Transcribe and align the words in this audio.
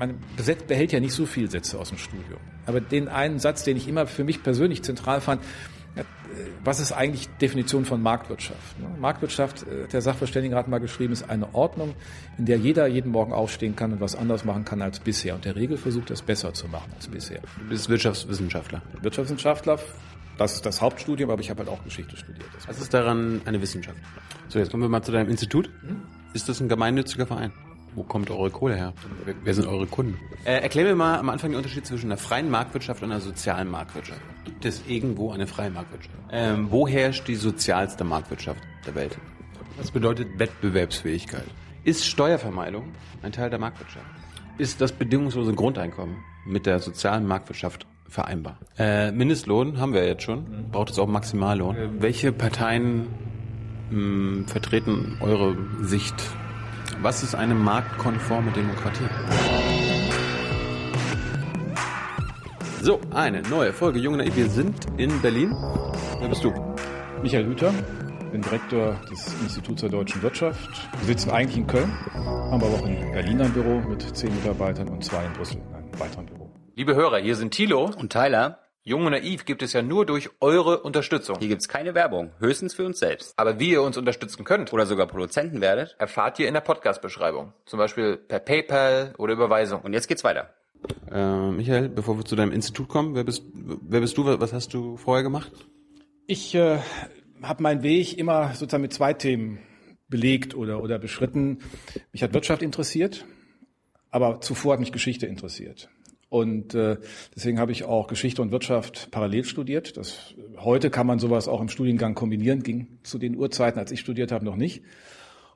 man 0.00 0.18
behält 0.66 0.92
ja 0.92 0.98
nicht 0.98 1.12
so 1.12 1.26
viele 1.26 1.48
Sätze 1.48 1.78
aus 1.78 1.90
dem 1.90 1.98
Studium. 1.98 2.40
Aber 2.66 2.80
den 2.80 3.08
einen 3.08 3.38
Satz, 3.38 3.62
den 3.62 3.76
ich 3.76 3.86
immer 3.86 4.06
für 4.06 4.24
mich 4.24 4.42
persönlich 4.42 4.82
zentral 4.82 5.20
fand, 5.20 5.42
was 6.64 6.80
ist 6.80 6.92
eigentlich 6.92 7.28
Definition 7.40 7.84
von 7.84 8.02
Marktwirtschaft? 8.02 8.78
Ne? 8.78 8.86
Marktwirtschaft, 8.98 9.62
äh, 9.62 9.88
der 9.88 10.00
Sachverständigenrat 10.00 10.68
mal 10.68 10.78
geschrieben, 10.78 11.12
ist 11.12 11.28
eine 11.28 11.54
Ordnung, 11.54 11.94
in 12.38 12.46
der 12.46 12.58
jeder 12.58 12.86
jeden 12.86 13.10
Morgen 13.10 13.32
aufstehen 13.32 13.76
kann 13.76 13.92
und 13.92 14.00
was 14.00 14.14
anders 14.14 14.44
machen 14.44 14.64
kann 14.64 14.82
als 14.82 15.00
bisher. 15.00 15.34
Und 15.34 15.44
der 15.44 15.56
Regel 15.56 15.76
versucht, 15.76 16.10
das 16.10 16.22
besser 16.22 16.54
zu 16.54 16.68
machen 16.68 16.92
als 16.94 17.08
bisher. 17.08 17.40
Du 17.58 17.68
bist 17.68 17.88
Wirtschaftswissenschaftler. 17.88 18.82
Wirtschaftswissenschaftler, 19.02 19.78
das 20.38 20.54
ist 20.54 20.66
das 20.66 20.80
Hauptstudium, 20.80 21.30
aber 21.30 21.40
ich 21.40 21.50
habe 21.50 21.60
halt 21.60 21.68
auch 21.68 21.82
Geschichte 21.84 22.16
studiert. 22.16 22.48
Was 22.66 22.80
ist 22.80 22.94
daran 22.94 23.40
eine 23.44 23.60
Wissenschaft? 23.60 23.98
So, 24.48 24.58
jetzt 24.58 24.70
kommen 24.70 24.82
wir 24.82 24.88
mal 24.88 25.02
zu 25.02 25.12
deinem 25.12 25.28
Institut. 25.28 25.68
Ist 26.34 26.48
das 26.48 26.60
ein 26.60 26.68
gemeinnütziger 26.68 27.26
Verein? 27.26 27.52
Wo 27.94 28.02
kommt 28.04 28.30
eure 28.30 28.50
Kohle 28.50 28.76
her? 28.76 28.92
Wer 29.42 29.54
sind 29.54 29.66
eure 29.66 29.86
Kunden? 29.86 30.18
Äh, 30.44 30.62
erklär 30.62 30.84
mir 30.84 30.94
mal 30.94 31.18
am 31.18 31.28
Anfang 31.28 31.50
den 31.50 31.56
Unterschied 31.56 31.86
zwischen 31.86 32.06
einer 32.06 32.16
freien 32.16 32.50
Marktwirtschaft 32.50 33.02
und 33.02 33.10
einer 33.10 33.20
sozialen 33.20 33.70
Marktwirtschaft. 33.70 34.20
Gibt 34.44 34.64
es 34.64 34.82
irgendwo 34.86 35.32
eine 35.32 35.46
freie 35.46 35.70
Marktwirtschaft? 35.70 36.14
Ähm, 36.30 36.70
wo 36.70 36.86
herrscht 36.86 37.26
die 37.26 37.34
sozialste 37.34 38.04
Marktwirtschaft 38.04 38.60
der 38.86 38.94
Welt? 38.94 39.18
Was 39.76 39.90
bedeutet 39.90 40.38
Wettbewerbsfähigkeit? 40.38 41.46
Ist 41.84 42.06
Steuervermeidung 42.06 42.84
ein 43.22 43.32
Teil 43.32 43.50
der 43.50 43.58
Marktwirtschaft? 43.58 44.06
Ist 44.58 44.80
das 44.80 44.92
bedingungslose 44.92 45.54
Grundeinkommen 45.54 46.16
mit 46.46 46.66
der 46.66 46.78
sozialen 46.78 47.26
Marktwirtschaft 47.26 47.86
vereinbar? 48.08 48.58
Äh, 48.78 49.10
Mindestlohn 49.12 49.78
haben 49.78 49.94
wir 49.94 50.06
jetzt 50.06 50.22
schon. 50.22 50.68
Braucht 50.70 50.90
es 50.90 50.98
auch 50.98 51.08
Maximallohn? 51.08 51.76
Äh, 51.76 51.88
welche 51.98 52.32
Parteien 52.32 53.06
mh, 53.90 54.48
vertreten 54.48 55.16
eure 55.20 55.56
Sicht 55.82 56.14
was 57.02 57.22
ist 57.22 57.34
eine 57.34 57.54
marktkonforme 57.54 58.50
Demokratie? 58.52 59.08
So, 62.82 63.00
eine 63.10 63.42
neue 63.42 63.72
Folge 63.72 63.98
Junge 63.98 64.18
Naiv. 64.18 64.36
Wir 64.36 64.48
sind 64.48 64.86
in 64.98 65.20
Berlin. 65.22 65.54
Wer 66.18 66.28
bist 66.28 66.44
du? 66.44 66.52
Michael 67.22 67.46
Hüter, 67.46 67.72
bin 68.32 68.42
Direktor 68.42 68.96
des 69.10 69.34
Instituts 69.42 69.80
der 69.80 69.90
deutschen 69.90 70.22
Wirtschaft. 70.22 70.88
Wir 70.98 71.06
sitzen 71.06 71.30
eigentlich 71.30 71.56
in 71.56 71.66
Köln, 71.66 71.92
haben 72.14 72.62
aber 72.62 72.66
auch 72.66 72.86
in 72.86 73.12
Berlin 73.12 73.40
ein 73.40 73.52
Büro 73.52 73.80
mit 73.80 74.16
zehn 74.16 74.34
Mitarbeitern 74.34 74.88
und 74.88 75.04
zwei 75.04 75.24
in 75.24 75.32
Brüssel 75.32 75.58
in 75.58 75.74
einem 75.74 76.00
weiteren 76.00 76.26
Büro. 76.26 76.50
Liebe 76.76 76.94
Hörer, 76.94 77.18
hier 77.18 77.36
sind 77.36 77.52
Thilo 77.52 77.90
und 77.98 78.12
Tyler. 78.12 78.59
Jung 78.82 79.04
und 79.04 79.12
Naiv 79.12 79.44
gibt 79.44 79.62
es 79.62 79.74
ja 79.74 79.82
nur 79.82 80.06
durch 80.06 80.30
eure 80.40 80.80
Unterstützung. 80.80 81.36
Hier 81.38 81.48
gibt's 81.48 81.68
keine 81.68 81.94
Werbung, 81.94 82.32
höchstens 82.38 82.72
für 82.72 82.86
uns 82.86 82.98
selbst. 82.98 83.34
Aber 83.36 83.60
wie 83.60 83.72
ihr 83.72 83.82
uns 83.82 83.98
unterstützen 83.98 84.42
könnt 84.44 84.72
oder 84.72 84.86
sogar 84.86 85.06
Produzenten 85.06 85.60
werdet, 85.60 85.96
erfahrt 85.98 86.38
ihr 86.38 86.48
in 86.48 86.54
der 86.54 86.62
Podcast-Beschreibung. 86.62 87.52
Zum 87.66 87.78
Beispiel 87.78 88.16
per 88.16 88.38
PayPal 88.38 89.14
oder 89.18 89.34
Überweisung. 89.34 89.82
Und 89.82 89.92
jetzt 89.92 90.08
geht's 90.08 90.24
weiter. 90.24 90.54
Äh, 91.12 91.50
Michael, 91.50 91.90
bevor 91.90 92.16
wir 92.16 92.24
zu 92.24 92.36
deinem 92.36 92.52
Institut 92.52 92.88
kommen, 92.88 93.14
wer 93.14 93.24
bist, 93.24 93.44
wer 93.52 94.00
bist 94.00 94.16
du? 94.16 94.24
Was 94.24 94.54
hast 94.54 94.72
du 94.72 94.96
vorher 94.96 95.22
gemacht? 95.22 95.52
Ich 96.26 96.54
äh, 96.54 96.78
habe 97.42 97.62
meinen 97.62 97.82
Weg 97.82 98.16
immer 98.16 98.54
sozusagen 98.54 98.82
mit 98.82 98.94
zwei 98.94 99.12
Themen 99.12 99.58
belegt 100.08 100.54
oder, 100.54 100.82
oder 100.82 100.98
beschritten. 100.98 101.58
Mich 102.12 102.22
hat 102.22 102.32
Wirtschaft 102.32 102.62
interessiert, 102.62 103.26
aber 104.10 104.40
zuvor 104.40 104.72
hat 104.72 104.80
mich 104.80 104.90
Geschichte 104.90 105.26
interessiert. 105.26 105.90
Und 106.30 106.74
äh, 106.74 106.96
deswegen 107.34 107.58
habe 107.58 107.72
ich 107.72 107.84
auch 107.84 108.06
Geschichte 108.06 108.40
und 108.40 108.52
Wirtschaft 108.52 109.10
parallel 109.10 109.44
studiert. 109.44 109.96
Das, 109.96 110.34
heute 110.58 110.88
kann 110.88 111.06
man 111.06 111.18
sowas 111.18 111.48
auch 111.48 111.60
im 111.60 111.68
Studiengang 111.68 112.14
kombinieren, 112.14 112.62
ging 112.62 112.98
zu 113.02 113.18
den 113.18 113.36
Uhrzeiten, 113.36 113.78
als 113.78 113.90
ich 113.90 114.00
studiert 114.00 114.30
habe, 114.30 114.44
noch 114.44 114.56
nicht. 114.56 114.82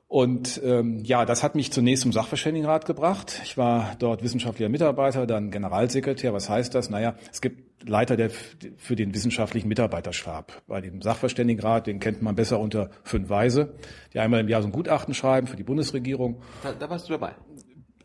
Und 0.07 0.61
ähm, 0.63 0.99
ja, 1.03 1.25
das 1.25 1.43
hat 1.43 1.55
mich 1.55 1.71
zunächst 1.71 2.03
zum 2.03 2.11
Sachverständigenrat 2.11 2.85
gebracht. 2.85 3.41
Ich 3.43 3.57
war 3.57 3.95
dort 3.97 4.21
wissenschaftlicher 4.21 4.69
Mitarbeiter, 4.69 5.25
dann 5.25 5.49
Generalsekretär. 5.49 6.31
Was 6.33 6.49
heißt 6.49 6.75
das? 6.75 6.89
Naja, 6.89 7.15
es 7.31 7.41
gibt 7.41 7.89
Leiter 7.89 8.15
der, 8.15 8.29
für 8.29 8.95
den 8.95 9.15
wissenschaftlichen 9.15 9.67
Mitarbeiterstab. 9.67 10.61
Bei 10.67 10.81
dem 10.81 11.01
Sachverständigenrat, 11.01 11.87
den 11.87 11.99
kennt 11.99 12.21
man 12.21 12.35
besser 12.35 12.59
unter 12.59 12.91
fünf 13.03 13.29
Weise, 13.29 13.75
die 14.13 14.19
einmal 14.19 14.41
im 14.41 14.49
Jahr 14.49 14.61
so 14.61 14.67
ein 14.67 14.71
Gutachten 14.71 15.13
schreiben 15.13 15.47
für 15.47 15.55
die 15.55 15.63
Bundesregierung. 15.63 16.41
Da, 16.61 16.73
da 16.73 16.89
warst 16.89 17.09
du 17.09 17.13
dabei. 17.13 17.33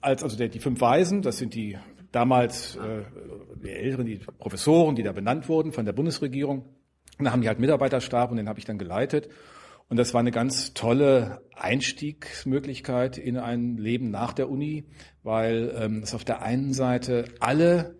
Als 0.00 0.22
also 0.22 0.38
der, 0.38 0.48
die 0.48 0.60
fünf 0.60 0.81
Weisen, 0.81 1.20
das 1.20 1.37
sind 1.37 1.54
die 1.54 1.76
damals 2.12 2.76
äh, 2.76 3.03
die 3.62 3.71
Älteren, 3.71 4.06
die 4.06 4.16
Professoren, 4.38 4.97
die 4.97 5.03
da 5.03 5.12
benannt 5.12 5.48
wurden 5.48 5.72
von 5.72 5.84
der 5.84 5.93
Bundesregierung. 5.93 6.65
Und 7.19 7.25
da 7.25 7.32
haben 7.32 7.43
die 7.43 7.48
halt 7.48 7.60
Mitarbeiterstab 7.60 8.31
und 8.31 8.37
den 8.37 8.48
habe 8.48 8.59
ich 8.59 8.65
dann 8.65 8.78
geleitet. 8.78 9.28
Und 9.88 9.97
das 9.97 10.15
war 10.15 10.20
eine 10.20 10.31
ganz 10.31 10.72
tolle 10.72 11.43
Einstiegsmöglichkeit 11.54 13.19
in 13.19 13.37
ein 13.37 13.76
Leben 13.76 14.10
nach 14.10 14.32
der 14.32 14.49
Uni, 14.49 14.84
weil 15.22 15.75
ähm, 15.76 16.03
es 16.03 16.15
auf 16.15 16.25
der 16.25 16.43
einen 16.43 16.72
Seite 16.72 17.25
alle 17.41 17.97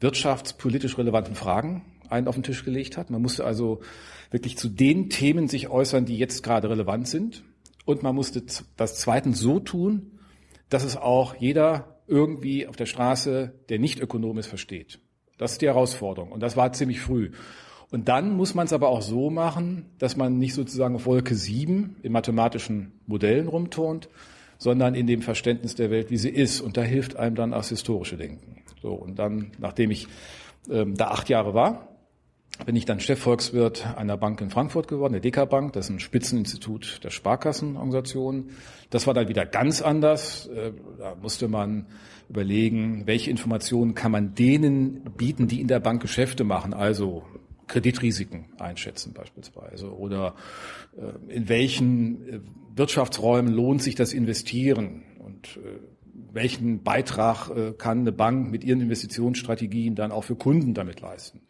wirtschaftspolitisch 0.00 0.98
relevanten 0.98 1.36
Fragen 1.36 1.84
einen 2.08 2.28
auf 2.28 2.34
den 2.34 2.42
Tisch 2.42 2.64
gelegt 2.64 2.96
hat. 2.96 3.10
Man 3.10 3.22
musste 3.22 3.44
also 3.44 3.80
wirklich 4.30 4.58
zu 4.58 4.68
den 4.68 5.10
Themen 5.10 5.48
sich 5.48 5.68
äußern, 5.68 6.04
die 6.04 6.18
jetzt 6.18 6.42
gerade 6.42 6.68
relevant 6.68 7.08
sind. 7.08 7.44
Und 7.84 8.02
man 8.02 8.14
musste 8.14 8.42
das 8.76 8.96
zweitens 8.96 9.38
so 9.40 9.60
tun, 9.60 10.18
dass 10.68 10.84
es 10.84 10.96
auch 10.96 11.36
jeder 11.36 11.91
irgendwie 12.06 12.66
auf 12.66 12.76
der 12.76 12.86
Straße, 12.86 13.52
der 13.68 13.78
nicht 13.78 14.00
Ökonom 14.00 14.38
ist, 14.38 14.46
versteht. 14.46 15.00
Das 15.38 15.52
ist 15.52 15.62
die 15.62 15.66
Herausforderung. 15.66 16.32
Und 16.32 16.40
das 16.40 16.56
war 16.56 16.72
ziemlich 16.72 17.00
früh. 17.00 17.30
Und 17.90 18.08
dann 18.08 18.36
muss 18.36 18.54
man 18.54 18.66
es 18.66 18.72
aber 18.72 18.88
auch 18.88 19.02
so 19.02 19.28
machen, 19.28 19.86
dass 19.98 20.16
man 20.16 20.38
nicht 20.38 20.54
sozusagen 20.54 20.94
auf 20.94 21.06
Wolke 21.06 21.34
7 21.34 21.96
in 22.02 22.12
mathematischen 22.12 22.92
Modellen 23.06 23.48
rumturnt, 23.48 24.08
sondern 24.56 24.94
in 24.94 25.06
dem 25.06 25.20
Verständnis 25.20 25.74
der 25.74 25.90
Welt, 25.90 26.10
wie 26.10 26.16
sie 26.16 26.30
ist. 26.30 26.60
Und 26.60 26.76
da 26.76 26.82
hilft 26.82 27.16
einem 27.16 27.34
dann 27.34 27.50
das 27.50 27.68
historische 27.68 28.16
Denken. 28.16 28.62
So, 28.80 28.92
und 28.92 29.18
dann, 29.18 29.52
nachdem 29.58 29.90
ich 29.90 30.06
ähm, 30.70 30.96
da 30.96 31.08
acht 31.08 31.28
Jahre 31.28 31.54
war, 31.54 31.91
bin 32.64 32.76
ich 32.76 32.84
dann 32.84 33.00
Chefvolkswirt 33.00 33.96
einer 33.96 34.16
Bank 34.16 34.40
in 34.40 34.50
Frankfurt 34.50 34.88
geworden, 34.88 35.12
der 35.12 35.20
DK 35.20 35.48
Bank, 35.48 35.72
das 35.72 35.86
ist 35.86 35.90
ein 35.90 36.00
Spitzeninstitut 36.00 37.00
der 37.02 37.10
Sparkassenorganisation. 37.10 38.50
Das 38.90 39.06
war 39.06 39.14
dann 39.14 39.28
wieder 39.28 39.46
ganz 39.46 39.82
anders. 39.82 40.46
Äh, 40.46 40.72
da 40.98 41.16
musste 41.20 41.48
man 41.48 41.86
überlegen, 42.28 43.06
welche 43.06 43.30
Informationen 43.30 43.94
kann 43.94 44.12
man 44.12 44.34
denen 44.34 45.02
bieten, 45.16 45.48
die 45.48 45.60
in 45.60 45.68
der 45.68 45.80
Bank 45.80 46.00
Geschäfte 46.02 46.44
machen, 46.44 46.72
also 46.72 47.24
Kreditrisiken 47.66 48.46
einschätzen 48.58 49.12
beispielsweise 49.12 49.94
oder 49.94 50.34
äh, 50.96 51.34
in 51.34 51.48
welchen 51.48 52.28
äh, 52.28 52.40
Wirtschaftsräumen 52.74 53.52
lohnt 53.52 53.82
sich 53.82 53.94
das 53.94 54.12
Investieren 54.12 55.02
und 55.18 55.58
welchen 56.32 56.82
Beitrag 56.82 57.50
kann 57.76 58.00
eine 58.00 58.12
Bank 58.12 58.50
mit 58.50 58.64
ihren 58.64 58.80
Investitionsstrategien 58.80 59.94
dann 59.94 60.10
auch 60.10 60.24
für 60.24 60.36
Kunden 60.36 60.72
damit 60.72 61.02
leisten. 61.02 61.42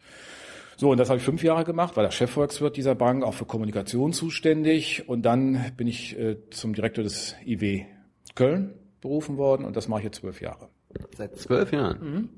So, 0.83 0.91
und 0.91 0.97
das 0.97 1.07
habe 1.07 1.17
ich 1.17 1.23
fünf 1.23 1.41
Jahre 1.43 1.63
gemacht, 1.63 1.95
war 1.95 2.03
der 2.03 2.11
Chefvolkswirt 2.11 2.75
dieser 2.75 2.93
Bank, 2.93 3.23
auch 3.23 3.33
für 3.33 3.45
Kommunikation 3.45 4.11
zuständig. 4.11 5.07
Und 5.07 5.21
dann 5.21 5.71
bin 5.77 5.87
ich 5.87 6.19
äh, 6.19 6.35
zum 6.49 6.73
Direktor 6.73 7.05
des 7.05 7.37
IW 7.45 7.85
Köln 8.35 8.73
berufen 8.99 9.37
worden 9.37 9.63
und 9.63 9.77
das 9.77 9.87
mache 9.87 10.01
ich 10.01 10.03
jetzt 10.03 10.17
zwölf 10.17 10.41
Jahre. 10.41 10.67
Seit 11.15 11.37
zwölf 11.37 11.71
Jahren? 11.71 11.99
Mhm. 12.01 12.29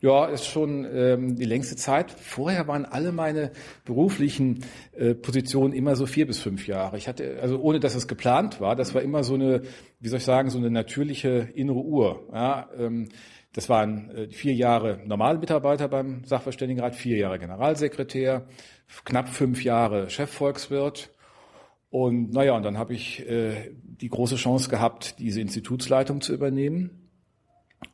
Ja, 0.00 0.26
ist 0.26 0.46
schon 0.46 0.86
ähm, 0.90 1.36
die 1.36 1.44
längste 1.44 1.76
Zeit. 1.76 2.10
Vorher 2.10 2.68
waren 2.68 2.86
alle 2.86 3.12
meine 3.12 3.50
beruflichen 3.84 4.64
äh, 4.92 5.14
Positionen 5.14 5.74
immer 5.74 5.94
so 5.94 6.06
vier 6.06 6.26
bis 6.26 6.38
fünf 6.38 6.66
Jahre. 6.66 6.96
Ich 6.96 7.06
hatte, 7.06 7.38
also 7.42 7.58
ohne 7.58 7.80
dass 7.80 7.94
es 7.94 8.08
geplant 8.08 8.62
war, 8.62 8.76
das 8.76 8.94
war 8.94 9.02
immer 9.02 9.24
so 9.24 9.34
eine, 9.34 9.60
wie 10.00 10.08
soll 10.08 10.18
ich 10.18 10.24
sagen, 10.24 10.48
so 10.48 10.58
eine 10.58 10.70
natürliche 10.70 11.48
innere 11.54 11.80
Uhr. 11.80 12.28
Ja, 12.32 12.70
ähm, 12.78 13.08
das 13.56 13.70
waren 13.70 14.10
äh, 14.10 14.28
vier 14.28 14.52
Jahre 14.52 15.00
Normalmitarbeiter 15.06 15.88
beim 15.88 16.22
Sachverständigenrat, 16.24 16.94
vier 16.94 17.16
Jahre 17.16 17.38
Generalsekretär, 17.38 18.46
knapp 19.06 19.30
fünf 19.30 19.64
Jahre 19.64 20.10
Chefvolkswirt. 20.10 21.08
Und 21.88 22.34
naja, 22.34 22.54
und 22.54 22.64
dann 22.64 22.76
habe 22.76 22.92
ich 22.92 23.26
äh, 23.26 23.74
die 23.82 24.10
große 24.10 24.36
Chance 24.36 24.68
gehabt, 24.68 25.18
diese 25.20 25.40
Institutsleitung 25.40 26.20
zu 26.20 26.34
übernehmen. 26.34 27.08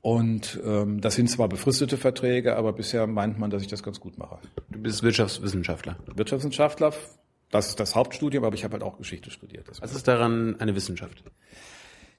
Und 0.00 0.61
ähm, 0.64 1.00
das 1.00 1.14
sind 1.14 1.31
zwar 1.31 1.49
befristete 1.49 1.97
Verträge, 1.97 2.56
aber 2.56 2.73
bisher 2.73 3.06
meint 3.06 3.38
man, 3.38 3.50
dass 3.50 3.62
ich 3.62 3.69
das 3.69 3.85
ganz 3.85 4.00
gut 4.00 4.19
mache. 4.19 4.38
Du 4.69 4.81
bist 4.81 5.05
Wirtschaftswissenschaftler. 5.05 5.97
Wirtschaftswissenschaftler, 6.12 6.93
das 7.53 7.69
ist 7.69 7.79
das 7.79 7.94
Hauptstudium, 7.94 8.43
aber 8.43 8.56
ich 8.56 8.64
habe 8.64 8.73
halt 8.73 8.82
auch 8.82 8.99
Geschichte 8.99 9.31
studiert. 9.31 9.69
Was 9.81 9.94
ist 9.94 10.09
daran 10.09 10.59
eine 10.59 10.75
Wissenschaft? 10.75 11.23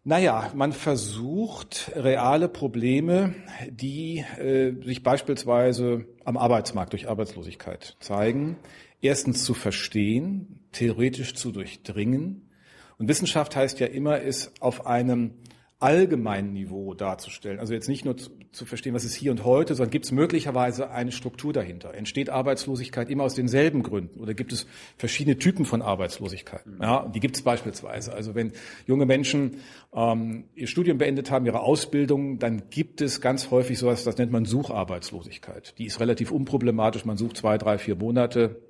Naja, 0.05 0.51
man 0.53 0.73
versucht 0.73 1.93
reale 1.95 2.49
Probleme, 2.49 3.35
die 3.69 4.25
äh, 4.37 4.73
sich 4.83 5.01
beispielsweise 5.01 6.05
am 6.25 6.35
Arbeitsmarkt 6.35 6.91
durch 6.91 7.07
Arbeitslosigkeit 7.07 7.95
zeigen, 8.01 8.57
erstens 8.99 9.45
zu 9.45 9.53
verstehen, 9.53 10.59
theoretisch 10.73 11.35
zu 11.35 11.53
durchdringen. 11.53 12.49
Und 12.97 13.07
Wissenschaft 13.07 13.55
heißt 13.55 13.79
ja 13.79 13.87
immer, 13.87 14.19
ist 14.19 14.51
auf 14.61 14.85
einem 14.85 15.35
allgemeinen 15.79 16.51
Niveau 16.51 16.93
darzustellen. 16.93 17.59
Also 17.59 17.73
jetzt 17.73 17.87
nicht 17.87 18.03
nur 18.03 18.17
zu, 18.53 18.65
verstehen, 18.65 18.93
was 18.93 19.03
ist 19.03 19.15
hier 19.15 19.31
und 19.31 19.43
heute, 19.43 19.75
sondern 19.75 19.91
gibt 19.91 20.05
es 20.05 20.11
möglicherweise 20.11 20.89
eine 20.89 21.11
Struktur 21.11 21.51
dahinter? 21.53 21.93
Entsteht 21.93 22.29
Arbeitslosigkeit 22.29 23.09
immer 23.09 23.23
aus 23.23 23.35
denselben 23.35 23.83
Gründen 23.83 24.19
oder 24.19 24.33
gibt 24.33 24.53
es 24.53 24.67
verschiedene 24.97 25.37
Typen 25.37 25.65
von 25.65 25.81
Arbeitslosigkeit? 25.81 26.65
Mhm. 26.65 26.81
Ja, 26.81 27.11
die 27.13 27.19
gibt 27.19 27.35
es 27.35 27.41
beispielsweise. 27.41 28.13
Also 28.13 28.35
wenn 28.35 28.53
junge 28.87 29.05
Menschen 29.05 29.57
ähm, 29.93 30.45
ihr 30.55 30.67
Studium 30.67 30.97
beendet 30.97 31.31
haben, 31.31 31.45
ihre 31.45 31.61
Ausbildung, 31.61 32.39
dann 32.39 32.69
gibt 32.69 33.01
es 33.01 33.21
ganz 33.21 33.51
häufig 33.51 33.77
sowas, 33.79 34.03
das 34.03 34.17
nennt 34.17 34.31
man 34.31 34.45
Sucharbeitslosigkeit. 34.45 35.75
Die 35.77 35.85
ist 35.85 35.99
relativ 35.99 36.31
unproblematisch. 36.31 37.05
Man 37.05 37.17
sucht 37.17 37.37
zwei, 37.37 37.57
drei, 37.57 37.77
vier 37.77 37.95
Monate. 37.95 38.61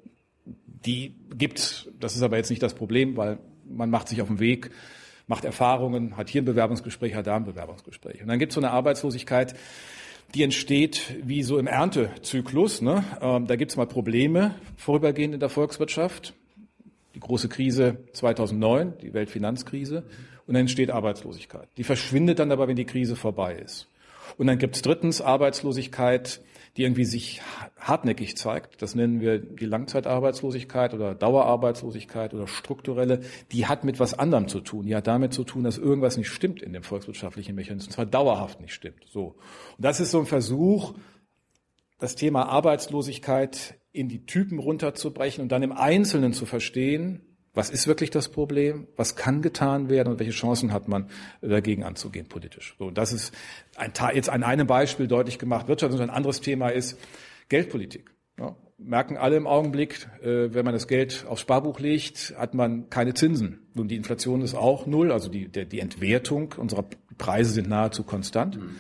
Die 0.46 1.16
gibt's. 1.38 1.90
Das 2.00 2.16
ist 2.16 2.22
aber 2.24 2.38
jetzt 2.38 2.50
nicht 2.50 2.64
das 2.64 2.74
Problem, 2.74 3.16
weil 3.18 3.40
man 3.70 3.90
macht 3.90 4.08
sich 4.10 4.22
auf 4.22 4.28
den 4.28 4.40
Weg 4.40 4.72
macht 5.34 5.46
Erfahrungen, 5.46 6.16
hat 6.16 6.30
hier 6.30 6.44
ein 6.44 6.46
Bewerbungsgespräch, 6.46 7.16
hat 7.16 7.26
da 7.26 7.36
ein 7.36 7.44
Bewerbungsgespräch. 7.44 8.22
Und 8.22 8.28
dann 8.28 8.38
gibt 8.38 8.52
es 8.52 8.54
so 8.54 8.62
eine 8.62 8.70
Arbeitslosigkeit, 8.70 9.56
die 10.36 10.44
entsteht 10.44 11.16
wie 11.24 11.42
so 11.42 11.58
im 11.58 11.66
Erntezyklus. 11.66 12.84
Ne? 12.84 13.04
Ähm, 13.20 13.48
da 13.48 13.56
gibt 13.56 13.72
es 13.72 13.78
mal 13.78 13.88
Probleme 13.88 14.54
vorübergehend 14.78 15.34
in 15.34 15.40
der 15.40 15.50
Volkswirtschaft. 15.50 16.36
Die 17.16 17.20
große 17.20 17.50
Krise 17.50 17.98
2009, 18.14 18.94
die 19.02 19.16
Weltfinanzkrise. 19.16 20.04
Und 20.46 20.54
dann 20.54 20.62
entsteht 20.62 20.92
Arbeitslosigkeit. 20.92 21.68
Die 21.78 21.84
verschwindet 21.84 22.38
dann 22.38 22.52
aber, 22.52 22.68
wenn 22.68 22.76
die 22.76 22.86
Krise 22.86 23.16
vorbei 23.16 23.56
ist. 23.56 23.88
Und 24.38 24.46
dann 24.46 24.60
gibt 24.60 24.76
es 24.76 24.84
drittens 24.84 25.20
Arbeitslosigkeit, 25.20 26.42
die 26.76 26.84
irgendwie 26.84 27.06
sich 27.06 27.42
hartnäckig 27.78 28.36
zeigt. 28.36 28.82
Das 28.82 28.96
nennen 28.96 29.22
wir 29.22 29.38
die 29.38 29.66
Langzeitarbeitslosigkeit 29.66 30.94
oder 30.94 31.14
Dauerarbeitslosigkeit 31.14 32.34
oder 32.34 32.48
strukturelle. 32.48 33.22
Die 33.52 33.68
hat 33.68 33.84
mit 33.84 34.00
was 34.00 34.18
anderem 34.18 34.48
zu 34.48 34.60
tun. 34.60 34.86
Die 34.88 34.96
hat 34.96 35.06
damit 35.06 35.34
zu 35.34 35.44
tun, 35.44 35.64
dass 35.64 35.78
irgendwas 35.78 36.18
nicht 36.18 36.30
stimmt 36.30 36.62
in 36.64 36.74
dem 36.74 36.84
volkswirtschaftlichen 36.84 37.54
Mechanismus, 37.56 37.88
und 37.88 37.94
zwar 37.94 38.06
dauerhaft 38.06 38.60
nicht 38.60 38.74
stimmt. 38.74 39.06
So. 39.12 39.36
Und 39.78 39.86
das 39.86 40.00
ist 40.00 40.12
so 40.12 40.20
ein 40.20 40.26
Versuch, 40.26 40.96
das 42.00 42.16
Thema 42.16 42.50
Arbeitslosigkeit 42.50 43.76
in 43.92 44.10
die 44.10 44.26
Typen 44.26 44.58
runterzubrechen 44.58 45.44
und 45.44 45.52
dann 45.52 45.62
im 45.62 45.72
Einzelnen 45.72 46.34
zu 46.34 46.48
verstehen, 46.48 47.33
was 47.54 47.70
ist 47.70 47.88
wirklich 47.88 48.10
das 48.10 48.30
Problem? 48.30 48.88
Was 48.96 49.16
kann 49.16 49.42
getan 49.42 49.90
werden 49.90 50.14
und 50.14 50.20
welche 50.20 50.32
Chancen 50.32 50.74
hat 50.74 50.88
man 50.88 51.10
dagegen 51.42 51.84
anzugehen 51.84 52.28
politisch? 52.28 52.76
So, 52.80 52.90
das 52.90 53.14
ist 53.14 53.34
ein, 53.76 53.94
jetzt 54.14 54.30
an 54.30 54.44
einem 54.44 54.66
Beispiel 54.66 55.08
deutlich 55.08 55.38
gemacht. 55.38 55.68
Wirtschaft 55.68 55.94
und 55.94 56.02
ein 56.02 56.10
anderes 56.10 56.42
Thema 56.42 56.70
ist 56.70 57.00
Geldpolitik. 57.50 58.12
Ja, 58.40 58.56
merken 58.80 59.18
alle 59.18 59.38
im 59.38 59.46
Augenblick, 59.46 60.08
äh, 60.24 60.54
wenn 60.54 60.66
man 60.66 60.74
das 60.74 60.88
Geld 60.88 61.26
aufs 61.28 61.42
Sparbuch 61.42 61.80
legt, 61.80 62.34
hat 62.38 62.56
man 62.56 62.90
keine 62.90 63.14
Zinsen. 63.14 63.60
Nun, 63.76 63.88
die 63.88 63.96
Inflation 63.96 64.42
ist 64.42 64.56
auch 64.56 64.88
null, 64.88 65.12
also 65.12 65.30
die, 65.30 65.48
der, 65.48 65.66
die 65.66 65.80
Entwertung 65.80 66.54
unserer 66.58 66.86
Preise 67.18 67.52
sind 67.52 67.70
nahezu 67.70 68.04
konstant. 68.04 68.58
Mhm. 68.58 68.76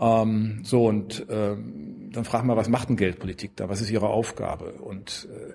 Ähm, 0.00 0.60
so, 0.64 0.86
und 0.86 1.26
ähm, 1.28 2.10
dann 2.12 2.24
fragen 2.24 2.48
wir, 2.48 2.56
was 2.56 2.68
macht 2.68 2.88
denn 2.88 2.96
Geldpolitik 2.96 3.56
da? 3.56 3.68
Was 3.68 3.80
ist 3.80 3.90
ihre 3.90 4.08
Aufgabe? 4.08 4.72
Und 4.72 5.28
äh, 5.32 5.54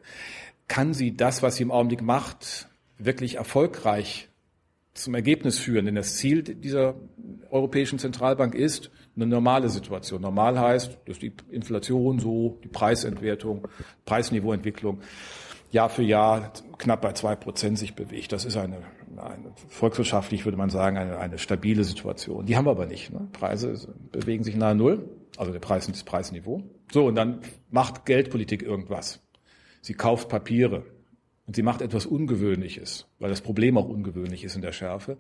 kann 0.68 0.94
sie 0.94 1.16
das, 1.16 1.44
was 1.44 1.56
sie 1.56 1.64
im 1.64 1.72
Augenblick 1.72 2.02
macht, 2.02 2.70
wirklich 2.98 3.36
erfolgreich 3.36 4.30
zum 4.94 5.16
Ergebnis 5.16 5.60
führen. 5.60 5.86
Denn 5.86 5.96
das 5.96 6.18
Ziel 6.18 6.44
dieser 6.44 6.96
Europäischen 7.50 8.00
Zentralbank 8.00 8.56
ist 8.56 8.92
eine 9.16 9.26
normale 9.28 9.70
Situation. 9.70 10.22
Normal 10.22 10.60
heißt, 10.60 10.98
dass 11.06 11.20
die 11.20 11.34
Inflation 11.50 12.20
so, 12.20 12.60
die 12.64 12.68
Preisentwertung, 12.68 13.68
Preisniveauentwicklung 14.06 15.02
Jahr 15.72 15.90
für 15.90 16.04
Jahr 16.04 16.54
knapp 16.78 17.02
bei 17.02 17.14
zwei 17.14 17.36
Prozent 17.36 17.80
sich 17.80 17.96
bewegt. 17.96 18.32
Das 18.32 18.46
ist 18.46 18.58
eine, 18.58 18.78
eine 19.18 19.54
volkswirtschaftlich 19.70 20.46
würde 20.46 20.58
man 20.58 20.70
sagen, 20.70 20.98
eine, 20.98 21.18
eine 21.18 21.40
stabile 21.40 21.84
Situation. 21.84 22.46
Die 22.46 22.56
haben 22.56 22.66
wir 22.66 22.72
aber 22.72 22.86
nicht. 22.86 23.12
Ne? 23.12 23.28
Preise 23.32 23.92
bewegen 24.12 24.44
sich 24.44 24.56
nahe 24.56 24.76
Null, 24.76 25.10
also 25.36 25.52
der 25.52 25.60
Preis 25.60 25.88
und 25.88 25.96
das 25.96 26.04
Preisniveau. 26.04 26.62
So, 26.92 27.08
und 27.08 27.16
dann 27.16 27.40
macht 27.72 28.06
Geldpolitik 28.06 28.62
irgendwas. 28.62 29.20
Sie 29.84 29.96
kauft 29.96 30.30
Papiere 30.30 30.86
und 31.46 31.58
sie 31.58 31.62
macht 31.62 31.82
etwas 31.82 32.06
Ungewöhnliches, 32.06 33.06
weil 33.20 33.30
das 33.30 33.42
Problem 33.42 33.78
auch 33.78 33.90
ungewöhnlich 33.90 34.46
ist 34.46 34.56
in 34.56 34.62
der 34.62 34.72
Schärfe. 34.72 35.18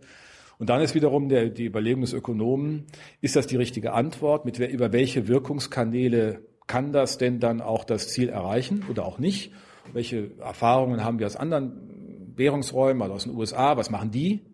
Und 0.58 0.70
dann 0.70 0.80
ist 0.80 0.96
wiederum 0.96 1.28
der, 1.28 1.50
die 1.50 1.66
Überlegung 1.66 2.00
des 2.00 2.14
Ökonomen, 2.14 2.86
ist 3.20 3.36
das 3.36 3.46
die 3.46 3.58
richtige 3.58 3.92
Antwort? 3.92 4.46
Mit, 4.46 4.60
über 4.60 4.94
welche 4.94 5.28
Wirkungskanäle 5.28 6.46
kann 6.66 6.94
das 6.94 7.18
denn 7.18 7.42
dann 7.42 7.60
auch 7.60 7.84
das 7.84 8.08
Ziel 8.08 8.30
erreichen 8.30 8.86
oder 8.90 9.04
auch 9.04 9.20
nicht? 9.20 9.52
Welche 9.92 10.32
Erfahrungen 10.40 11.04
haben 11.04 11.20
wir 11.20 11.26
aus 11.26 11.36
anderen 11.36 12.32
Währungsräumen, 12.38 13.02
also 13.02 13.16
aus 13.16 13.24
den 13.26 13.36
USA? 13.36 13.76
Was 13.76 13.90
machen 13.90 14.12
die? 14.12 14.46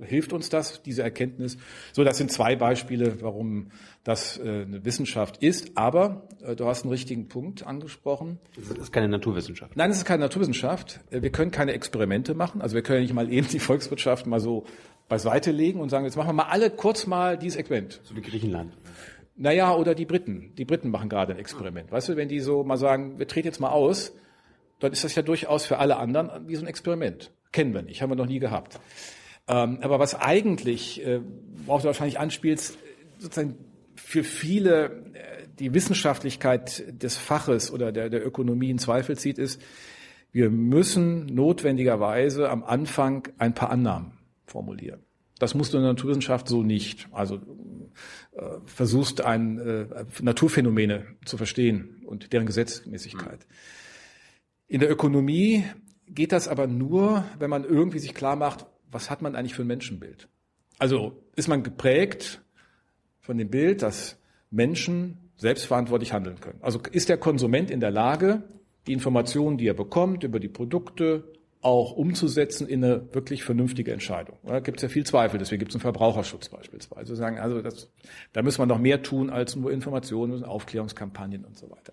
Hilft 0.00 0.32
uns 0.32 0.48
das, 0.48 0.82
diese 0.82 1.02
Erkenntnis? 1.02 1.56
So, 1.92 2.04
das 2.04 2.18
sind 2.18 2.30
zwei 2.30 2.56
Beispiele, 2.56 3.20
warum 3.20 3.70
das 4.04 4.38
äh, 4.38 4.42
eine 4.42 4.84
Wissenschaft 4.84 5.42
ist. 5.42 5.76
Aber 5.76 6.26
äh, 6.42 6.56
du 6.56 6.66
hast 6.66 6.82
einen 6.82 6.92
richtigen 6.92 7.28
Punkt 7.28 7.66
angesprochen. 7.66 8.38
Das 8.56 8.76
ist 8.78 8.92
keine 8.92 9.08
Naturwissenschaft. 9.08 9.76
Nein, 9.76 9.90
es 9.90 9.98
ist 9.98 10.04
keine 10.04 10.22
Naturwissenschaft. 10.22 11.00
Äh, 11.10 11.22
wir 11.22 11.30
können 11.30 11.50
keine 11.50 11.72
Experimente 11.72 12.34
machen. 12.34 12.60
Also 12.60 12.74
wir 12.74 12.82
können 12.82 13.02
nicht 13.02 13.14
mal 13.14 13.32
eben 13.32 13.48
die 13.48 13.60
Volkswirtschaft 13.60 14.26
mal 14.26 14.40
so 14.40 14.64
beiseite 15.08 15.50
legen 15.50 15.80
und 15.80 15.88
sagen, 15.88 16.04
jetzt 16.04 16.16
machen 16.16 16.28
wir 16.28 16.32
mal 16.44 16.48
alle 16.48 16.70
kurz 16.70 17.06
mal 17.06 17.36
dieses 17.36 17.56
Experiment. 17.58 18.00
So 18.04 18.16
wie 18.16 18.22
Griechenland. 18.22 18.72
Naja, 19.36 19.74
oder 19.74 19.94
die 19.94 20.04
Briten. 20.04 20.54
Die 20.56 20.64
Briten 20.64 20.90
machen 20.90 21.08
gerade 21.08 21.32
ein 21.32 21.38
Experiment. 21.38 21.90
Weißt 21.90 22.08
du, 22.08 22.16
wenn 22.16 22.28
die 22.28 22.40
so 22.40 22.64
mal 22.64 22.76
sagen, 22.76 23.18
wir 23.18 23.26
treten 23.26 23.48
jetzt 23.48 23.60
mal 23.60 23.70
aus, 23.70 24.12
dann 24.78 24.92
ist 24.92 25.04
das 25.04 25.14
ja 25.14 25.22
durchaus 25.22 25.64
für 25.64 25.78
alle 25.78 25.96
anderen 25.96 26.48
wie 26.48 26.56
so 26.56 26.62
ein 26.62 26.68
Experiment. 26.68 27.32
Kennen 27.52 27.74
wir 27.74 27.82
nicht, 27.82 28.02
haben 28.02 28.10
wir 28.10 28.16
noch 28.16 28.26
nie 28.26 28.40
gehabt. 28.40 28.80
Ähm, 29.48 29.78
aber 29.80 29.98
was 29.98 30.14
eigentlich, 30.14 31.04
äh, 31.04 31.20
worauf 31.66 31.82
du 31.82 31.86
wahrscheinlich 31.86 32.18
anspielst, 32.18 32.78
sozusagen 33.18 33.56
für 33.94 34.24
viele 34.24 35.04
äh, 35.14 35.46
die 35.58 35.74
Wissenschaftlichkeit 35.74 36.84
des 37.02 37.16
Faches 37.16 37.72
oder 37.72 37.92
der, 37.92 38.08
der 38.08 38.24
Ökonomie 38.26 38.70
in 38.70 38.78
Zweifel 38.78 39.16
zieht, 39.16 39.38
ist, 39.38 39.60
wir 40.32 40.48
müssen 40.48 41.26
notwendigerweise 41.26 42.48
am 42.48 42.64
Anfang 42.64 43.28
ein 43.38 43.54
paar 43.54 43.70
Annahmen 43.70 44.12
formulieren. 44.46 45.00
Das 45.38 45.54
musst 45.54 45.72
du 45.72 45.78
in 45.78 45.82
der 45.82 45.92
Naturwissenschaft 45.92 46.48
so 46.48 46.62
nicht. 46.62 47.08
Also 47.10 47.40
äh, 48.34 48.58
versuchst 48.64 49.22
ein 49.22 49.58
äh, 49.58 50.04
Naturphänomene 50.22 51.04
zu 51.24 51.36
verstehen 51.36 52.02
und 52.06 52.32
deren 52.32 52.46
Gesetzmäßigkeit. 52.46 53.46
In 54.68 54.80
der 54.80 54.90
Ökonomie 54.90 55.64
geht 56.06 56.32
das 56.32 56.48
aber 56.48 56.66
nur, 56.66 57.24
wenn 57.38 57.50
man 57.50 57.64
irgendwie 57.64 57.98
sich 57.98 58.14
klar 58.14 58.36
macht, 58.36 58.66
was 58.92 59.10
hat 59.10 59.22
man 59.22 59.34
eigentlich 59.34 59.54
für 59.54 59.62
ein 59.62 59.68
Menschenbild? 59.68 60.28
Also 60.78 61.22
ist 61.34 61.48
man 61.48 61.62
geprägt 61.62 62.40
von 63.20 63.38
dem 63.38 63.50
Bild, 63.50 63.82
dass 63.82 64.18
Menschen 64.50 65.18
selbstverantwortlich 65.36 66.12
handeln 66.12 66.40
können. 66.40 66.58
Also 66.60 66.80
ist 66.90 67.08
der 67.08 67.16
Konsument 67.16 67.70
in 67.70 67.80
der 67.80 67.90
Lage, 67.90 68.42
die 68.86 68.92
Informationen, 68.92 69.58
die 69.58 69.66
er 69.66 69.74
bekommt 69.74 70.24
über 70.24 70.40
die 70.40 70.48
Produkte, 70.48 71.24
auch 71.62 71.92
umzusetzen 71.92 72.66
in 72.66 72.84
eine 72.84 73.14
wirklich 73.14 73.44
vernünftige 73.44 73.92
Entscheidung. 73.92 74.36
Da 74.44 74.58
gibt 74.58 74.78
es 74.78 74.82
ja 74.82 74.88
viel 74.88 75.06
Zweifel, 75.06 75.38
deswegen 75.38 75.60
gibt 75.60 75.70
es 75.70 75.76
einen 75.76 75.82
Verbraucherschutz 75.82 76.48
beispielsweise. 76.48 77.14
Sagen, 77.14 77.38
also 77.38 77.62
das, 77.62 77.88
da 78.32 78.42
muss 78.42 78.58
man 78.58 78.68
noch 78.68 78.78
mehr 78.78 79.02
tun 79.02 79.30
als 79.30 79.54
nur 79.54 79.70
Informationen, 79.70 80.44
Aufklärungskampagnen 80.44 81.44
und 81.44 81.56
so 81.56 81.70
weiter. 81.70 81.92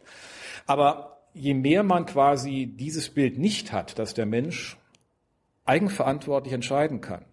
Aber 0.66 1.20
je 1.36 1.54
mehr 1.54 1.84
man 1.84 2.08
quasi 2.08 2.66
dieses 2.66 3.10
Bild 3.12 3.38
nicht 3.38 3.72
hat, 3.72 4.00
dass 4.00 4.16
der 4.16 4.26
Mensch 4.26 4.79
eigenverantwortlich 5.70 6.54
entscheiden 6.54 7.00
kann, 7.00 7.24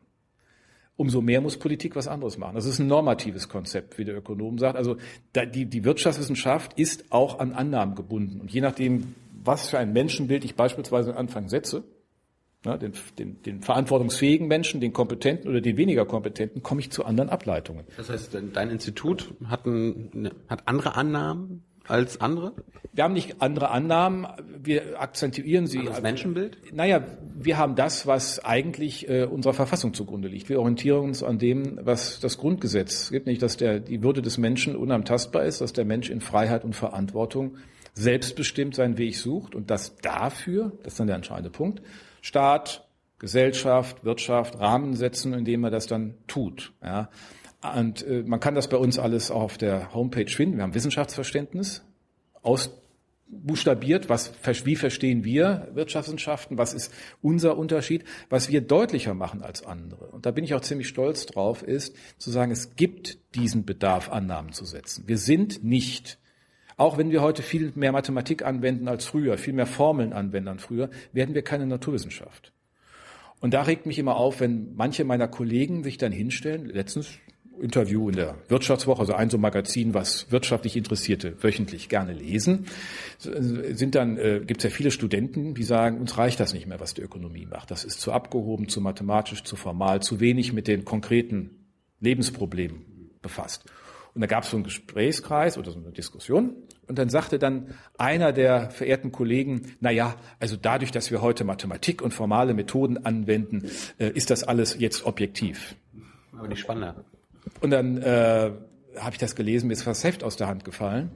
umso 0.97 1.21
mehr 1.21 1.41
muss 1.41 1.57
Politik 1.57 1.97
was 1.97 2.07
anderes 2.07 2.39
machen. 2.39 2.55
Das 2.55 2.67
ist 2.67 2.79
ein 2.79 2.87
normatives 2.87 3.49
Konzept, 3.49 3.99
wie 3.99 4.05
der 4.05 4.17
Ökonom 4.17 4.59
sagt. 4.59 4.77
Also 4.77 4.97
die, 5.35 5.85
Wirtschaftswissenschaft 5.85 6.79
ist 6.79 7.07
auch 7.11 7.39
an 7.39 7.53
Annahmen 7.53 7.95
gebunden. 7.95 8.41
Und 8.41 8.53
je 8.53 8.61
nachdem, 8.61 9.15
was 9.43 9.71
für 9.71 9.79
ein 9.79 9.93
Menschenbild 9.93 10.45
ich 10.45 10.55
beispielsweise 10.55 11.13
am 11.13 11.19
Anfang 11.19 11.49
setze, 11.49 11.85
ne, 12.65 12.79
den, 12.79 12.93
den, 13.19 13.43
den 13.43 13.63
verantwortungsfähigen 13.63 14.49
Menschen, 14.49 14.81
den 14.81 14.93
kompetenten 14.93 15.51
oder 15.51 15.63
den 15.63 15.77
weniger 15.79 16.05
kompetenten, 16.05 16.63
komme 16.63 16.81
ich 16.81 16.91
zu 16.91 17.05
anderen 17.05 17.31
Ableitungen. 17.31 17.85
Das 17.97 18.11
heißt, 18.11 18.37
dein 18.53 18.71
Institut 18.71 19.33
hat, 19.47 19.67
ein, 19.67 20.31
hat 20.49 20.69
andere 20.69 20.95
Annahmen 20.95 21.65
als 21.89 22.21
andere? 22.21 22.53
Wir 22.93 23.05
haben 23.05 23.13
nicht 23.13 23.43
andere 23.43 23.71
Annahmen, 23.71 24.27
wir 24.59 25.01
akzentuieren 25.01 25.67
sie. 25.67 25.85
Das 25.85 26.01
Menschenbild? 26.01 26.57
Naja, 26.73 27.05
wir 27.35 27.59
haben 27.59 27.75
das, 27.75 28.07
was 28.07 28.43
eigentlich 28.43 29.07
äh, 29.09 29.25
unserer 29.25 29.53
Verfassung 29.53 29.93
zugrunde 29.93 30.29
liegt. 30.29 30.49
Wir 30.49 30.61
orientieren 30.61 31.01
uns 31.01 31.23
an 31.23 31.39
dem, 31.39 31.79
was 31.83 32.21
das 32.21 32.39
Grundgesetz 32.39 33.11
gibt, 33.11 33.27
nicht, 33.27 33.43
dass 33.43 33.59
der, 33.59 33.81
die 33.81 34.03
Würde 34.03 34.23
des 34.23 34.39
Menschen 34.39 34.77
unantastbar 34.77 35.45
ist, 35.45 35.61
dass 35.61 35.75
der 35.75 35.85
Mensch 35.85 36.09
in 36.09 36.23
Freiheit 36.23 36.65
und 36.65 36.75
Verantwortung 36.75 37.57
selbstbestimmt 37.93 38.75
seinen 38.75 38.97
Weg 38.97 39.17
sucht 39.17 39.55
und 39.55 39.71
dass 39.71 39.97
dafür, 39.97 40.73
das 40.83 40.95
ist 40.95 41.01
dann 41.01 41.07
der 41.07 41.17
entscheidende 41.17 41.51
Punkt, 41.51 41.83
Staat, 42.23 42.89
Gesellschaft, 43.19 44.05
Wirtschaft 44.05 44.59
Rahmen 44.59 44.95
setzen, 44.95 45.33
indem 45.33 45.65
er 45.65 45.71
das 45.71 45.87
dann 45.87 46.15
tut. 46.27 46.73
Ja. 46.83 47.09
Und 47.75 48.07
äh, 48.07 48.23
man 48.27 48.41
kann 48.41 48.55
das 48.55 48.69
bei 48.69 48.77
uns 48.77 48.99
alles 48.99 49.31
auch 49.31 49.43
auf 49.43 49.59
der 49.59 49.95
Homepage 49.95 50.31
finden. 50.31 50.57
Wir 50.57 50.63
haben 50.63 50.75
Wissenschaftsverständnis, 50.75 51.83
buchstabiert, 53.29 54.09
was, 54.09 54.33
wie 54.65 54.77
verstehen 54.77 55.25
wir 55.25 55.69
Wirtschaftswissenschaften, 55.75 56.59
was 56.59 56.75
ist 56.75 56.93
unser 57.23 57.59
Unterschied, 57.59 58.05
was 58.31 58.51
wir 58.51 58.61
deutlicher 58.61 59.15
machen 59.15 59.43
als 59.43 59.65
andere. 59.65 60.07
Und 60.09 60.27
da 60.27 60.31
bin 60.31 60.45
ich 60.45 60.55
auch 60.55 60.61
ziemlich 60.61 60.89
stolz 60.89 61.27
drauf, 61.27 61.63
ist 61.63 61.97
zu 62.19 62.31
sagen, 62.31 62.53
es 62.53 62.77
gibt 62.77 63.19
diesen 63.35 63.65
Bedarf, 63.65 64.11
Annahmen 64.11 64.53
zu 64.53 64.65
setzen. 64.65 65.05
Wir 65.07 65.19
sind 65.19 65.65
nicht, 65.65 66.19
auch 66.77 66.99
wenn 66.99 67.11
wir 67.11 67.21
heute 67.21 67.43
viel 67.43 67.73
mehr 67.75 67.93
Mathematik 67.93 68.45
anwenden 68.45 68.87
als 68.87 69.07
früher, 69.07 69.39
viel 69.39 69.55
mehr 69.55 69.67
Formeln 69.67 70.13
anwenden 70.13 70.49
als 70.49 70.63
früher, 70.63 70.91
werden 71.13 71.35
wir 71.35 71.43
keine 71.43 71.67
Naturwissenschaft. 71.67 72.53
Und 73.41 73.55
da 73.55 73.63
regt 73.63 73.87
mich 73.87 73.99
immer 73.99 74.17
auf, 74.17 74.41
wenn 74.41 74.75
manche 74.77 75.05
meiner 75.05 75.29
Kollegen 75.29 75.83
sich 75.85 75.99
dann 75.99 76.13
hinstellen, 76.13 76.67
letztens 76.67 77.19
Interview 77.61 78.09
in 78.09 78.17
der 78.17 78.35
Wirtschaftswoche, 78.49 79.01
also 79.01 79.15
ein 79.15 79.31
so 79.31 79.39
Magazin, 79.39 79.95
was 79.95 80.31
wirtschaftlich 80.31 80.77
Interessierte 80.77 81.43
wöchentlich 81.43 81.89
gerne 81.89 82.13
lesen, 82.13 82.67
sind 83.19 83.95
dann 83.95 84.17
äh, 84.19 84.41
gibt 84.45 84.61
es 84.61 84.65
ja 84.65 84.71
viele 84.71 84.91
Studenten, 84.91 85.55
die 85.55 85.63
sagen, 85.63 85.99
uns 85.99 86.17
reicht 86.19 86.41
das 86.41 86.53
nicht 86.53 86.67
mehr, 86.67 86.81
was 86.81 86.95
die 86.95 87.03
Ökonomie 87.03 87.47
macht. 87.47 87.71
Das 87.71 87.85
ist 87.85 88.01
zu 88.01 88.13
abgehoben, 88.13 88.69
zu 88.69 88.81
mathematisch, 88.81 89.43
zu 89.45 89.57
formal, 89.57 90.03
zu 90.03 90.21
wenig 90.21 90.53
mit 90.53 90.69
den 90.69 90.85
konkreten 90.85 91.51
Lebensproblemen 92.01 93.11
befasst. 93.23 93.65
Und 94.15 94.23
da 94.23 94.27
gab 94.27 94.45
es 94.45 94.51
so 94.51 94.57
einen 94.57 94.65
Gesprächskreis 94.65 95.59
oder 95.59 95.71
so 95.71 95.79
eine 95.79 95.93
Diskussion. 95.93 96.55
Und 96.89 96.99
dann 96.99 97.11
sagte 97.11 97.39
dann 97.39 97.75
einer 97.99 98.33
der 98.33 98.71
verehrten 98.71 99.13
Kollegen, 99.13 99.77
na 99.81 99.91
ja, 99.91 100.17
also 100.41 100.57
dadurch, 100.57 100.91
dass 100.91 101.11
wir 101.11 101.21
heute 101.21 101.45
Mathematik 101.45 102.01
und 102.01 102.15
formale 102.15 102.55
Methoden 102.55 103.05
anwenden, 103.05 103.69
äh, 103.99 104.09
ist 104.09 104.31
das 104.31 104.43
alles 104.43 104.79
jetzt 104.79 105.05
objektiv. 105.05 105.77
Aber 106.33 106.49
nicht 106.49 106.61
spannender. 106.61 107.05
Und 107.61 107.71
dann 107.71 107.99
äh, 107.99 108.51
habe 108.99 109.13
ich 109.13 109.19
das 109.19 109.35
gelesen, 109.35 109.69
mir 109.69 109.75
ist 109.75 109.87
das 109.87 110.05
Heft 110.05 110.25
aus 110.25 110.37
der 110.37 110.49
Hand 110.49 110.65
gefallen, 110.65 111.11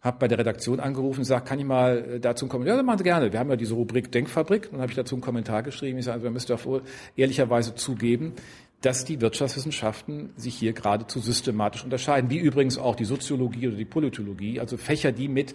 habe 0.00 0.18
bei 0.20 0.28
der 0.28 0.38
Redaktion 0.38 0.80
angerufen 0.80 1.18
und 1.18 1.22
gesagt, 1.22 1.48
kann 1.48 1.58
ich 1.58 1.64
mal 1.64 1.98
äh, 1.98 2.20
dazu 2.20 2.44
einen 2.44 2.50
Kommentar? 2.50 2.76
Ja, 2.76 2.82
machen 2.82 2.98
Sie 2.98 3.04
gerne. 3.04 3.32
Wir 3.32 3.40
haben 3.40 3.50
ja 3.50 3.56
diese 3.56 3.74
Rubrik 3.74 4.12
Denkfabrik. 4.12 4.70
Dann 4.70 4.80
habe 4.80 4.90
ich 4.90 4.96
dazu 4.96 5.14
einen 5.16 5.22
Kommentar 5.22 5.62
geschrieben. 5.62 5.98
Ich 5.98 6.04
sage, 6.04 6.20
also, 6.20 6.30
müssen 6.30 6.48
doch 6.48 6.64
wohl 6.64 6.82
ehrlicherweise 7.16 7.74
zugeben, 7.74 8.34
dass 8.80 9.04
die 9.04 9.20
Wirtschaftswissenschaften 9.20 10.30
sich 10.36 10.54
hier 10.54 10.72
geradezu 10.72 11.18
systematisch 11.18 11.82
unterscheiden, 11.82 12.30
wie 12.30 12.38
übrigens 12.38 12.78
auch 12.78 12.94
die 12.94 13.04
Soziologie 13.04 13.68
oder 13.68 13.76
die 13.76 13.84
Politologie, 13.84 14.60
also 14.60 14.76
Fächer, 14.76 15.10
die 15.10 15.26
mit 15.26 15.54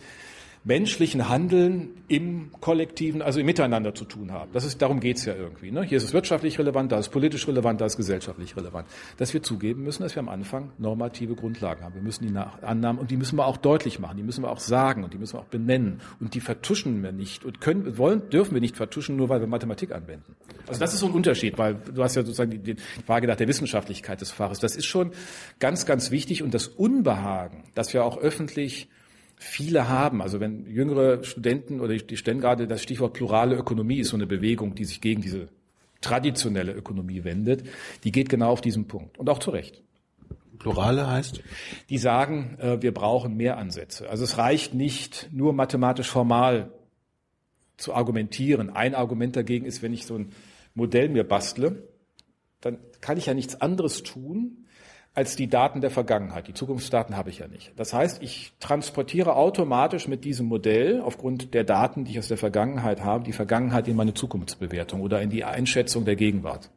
menschlichen 0.66 1.28
Handeln 1.28 1.90
im 2.08 2.52
Kollektiven, 2.62 3.22
also 3.22 3.40
im 3.40 3.46
Miteinander 3.46 3.94
zu 3.94 4.06
tun 4.06 4.32
haben. 4.32 4.52
Das 4.54 4.64
ist, 4.64 4.82
darum 4.82 5.02
geht's 5.02 5.26
ja 5.26 5.36
irgendwie. 5.36 5.72
Ne? 5.72 5.84
Hier 5.84 5.98
ist 5.98 6.06
es 6.06 6.14
wirtschaftlich 6.14 6.58
relevant, 6.58 6.92
da 6.92 7.00
ist 7.00 7.08
es 7.08 7.12
politisch 7.12 7.48
relevant, 7.48 7.82
da 7.82 7.86
ist 7.86 7.94
es 7.94 7.98
gesellschaftlich 7.98 8.56
relevant. 8.56 8.88
Dass 9.18 9.34
wir 9.34 9.44
zugeben 9.44 9.84
müssen, 9.84 10.04
dass 10.04 10.16
wir 10.16 10.22
am 10.22 10.30
Anfang 10.30 10.72
normative 10.78 11.36
Grundlagen 11.36 11.84
haben. 11.84 11.96
Wir 11.96 12.02
müssen 12.02 12.28
die 12.28 12.38
Annahmen, 12.66 13.00
und 13.00 13.12
die 13.12 13.18
müssen 13.18 13.38
wir 13.38 13.46
auch 13.46 13.58
deutlich 13.58 14.00
machen, 14.00 14.16
die 14.16 14.24
müssen 14.24 14.44
wir 14.44 14.52
auch 14.52 14.60
sagen 14.60 15.04
und 15.04 15.14
die 15.14 15.18
müssen 15.18 15.34
wir 15.34 15.42
auch 15.42 15.46
benennen. 15.46 16.00
Und 16.22 16.34
die 16.34 16.40
vertuschen 16.40 17.04
wir 17.04 17.12
nicht 17.12 17.44
und 17.44 17.60
können, 17.60 17.98
wollen, 17.98 18.30
dürfen 18.30 18.54
wir 18.54 18.62
nicht 18.62 18.78
vertuschen, 18.78 19.18
nur 19.18 19.28
weil 19.28 19.42
wir 19.42 19.48
Mathematik 19.48 19.92
anwenden. 19.92 20.36
Also 20.68 20.80
das 20.80 20.94
ist 20.94 21.02
so 21.02 21.08
ein 21.08 21.14
Unterschied, 21.14 21.58
weil 21.58 21.76
du 21.76 22.04
hast 22.04 22.16
ja 22.16 22.24
sozusagen 22.24 22.52
die, 22.52 22.76
die 22.76 22.76
Frage 23.06 23.28
nach 23.28 23.36
der 23.36 23.50
Wissenschaftlichkeit 23.50 24.22
des 24.22 24.32
Faches. 24.32 24.60
Das 24.60 24.78
ist 24.78 24.86
schon 24.86 25.12
ganz, 25.60 25.86
ganz 25.86 26.10
wichtig 26.10 26.42
und 26.42 26.54
das 26.54 26.68
Unbehagen, 26.68 27.64
dass 27.76 27.94
wir 27.94 28.06
auch 28.06 28.18
öffentlich 28.18 28.88
viele 29.44 29.90
haben. 29.90 30.22
Also 30.22 30.40
wenn 30.40 30.66
jüngere 30.66 31.24
Studenten 31.24 31.80
oder 31.80 31.96
die 31.96 32.18
stellen 32.18 32.40
gerade 32.40 32.68
das 32.68 32.82
Stichwort 32.82 33.14
plurale 33.14 33.56
Ökonomie 33.56 34.00
ist 34.00 34.10
so 34.10 34.18
eine 34.18 34.28
Bewegung, 34.28 34.76
die 34.76 34.86
sich 34.86 35.02
gegen 35.02 35.22
diese 35.22 35.50
traditionelle 36.02 36.74
Ökonomie 36.74 37.24
wendet, 37.24 37.64
die 38.04 38.12
geht 38.12 38.30
genau 38.30 38.50
auf 38.50 38.62
diesen 38.62 38.88
Punkt 38.88 39.18
und 39.18 39.30
auch 39.30 39.40
zu 39.40 39.52
Recht. 39.52 39.82
Plurale 40.60 41.08
heißt? 41.08 41.42
Die 41.90 41.98
sagen, 41.98 42.58
äh, 42.60 42.82
wir 42.82 42.94
brauchen 42.94 43.36
mehr 43.36 43.58
Ansätze. 43.58 44.10
Also 44.10 44.24
es 44.24 44.38
reicht 44.38 44.74
nicht 44.74 45.30
nur 45.32 45.54
mathematisch 45.54 46.10
formal 46.10 46.72
zu 47.78 47.94
argumentieren. 47.94 48.70
Ein 48.70 48.96
Argument 48.96 49.36
dagegen 49.36 49.66
ist, 49.66 49.82
wenn 49.82 49.94
ich 49.94 50.06
so 50.06 50.16
ein 50.16 50.32
Modell 50.74 51.10
mir 51.10 51.24
bastle, 51.26 51.90
dann 52.62 52.78
kann 53.02 53.18
ich 53.18 53.26
ja 53.26 53.34
nichts 53.34 53.60
anderes 53.60 54.04
tun, 54.04 54.63
als 55.16 55.36
die 55.36 55.48
Daten 55.48 55.82
der 55.82 55.92
Vergangenheit. 55.92 56.48
Die 56.48 56.54
Zukunftsdaten 56.54 57.16
habe 57.16 57.30
ich 57.30 57.40
ja 57.40 57.48
nicht. 57.48 57.72
Das 57.76 57.94
heißt, 57.94 58.24
ich 58.24 58.54
transportiere 58.60 59.36
automatisch 59.36 60.08
mit 60.08 60.26
diesem 60.26 60.48
Modell 60.48 61.02
aufgrund 61.02 61.54
der 61.54 61.64
Daten, 61.64 62.06
die 62.06 62.12
ich 62.12 62.20
aus 62.20 62.30
der 62.30 62.38
Vergangenheit 62.38 63.04
habe, 63.04 63.24
die 63.24 63.32
Vergangenheit 63.32 63.88
in 63.88 63.96
meine 63.96 64.16
Zukunftsbewertung 64.16 65.02
oder 65.02 65.22
in 65.22 65.30
die 65.30 65.44
Einschätzung 65.44 66.06
der 66.06 66.16
Gegenwart. 66.16 66.72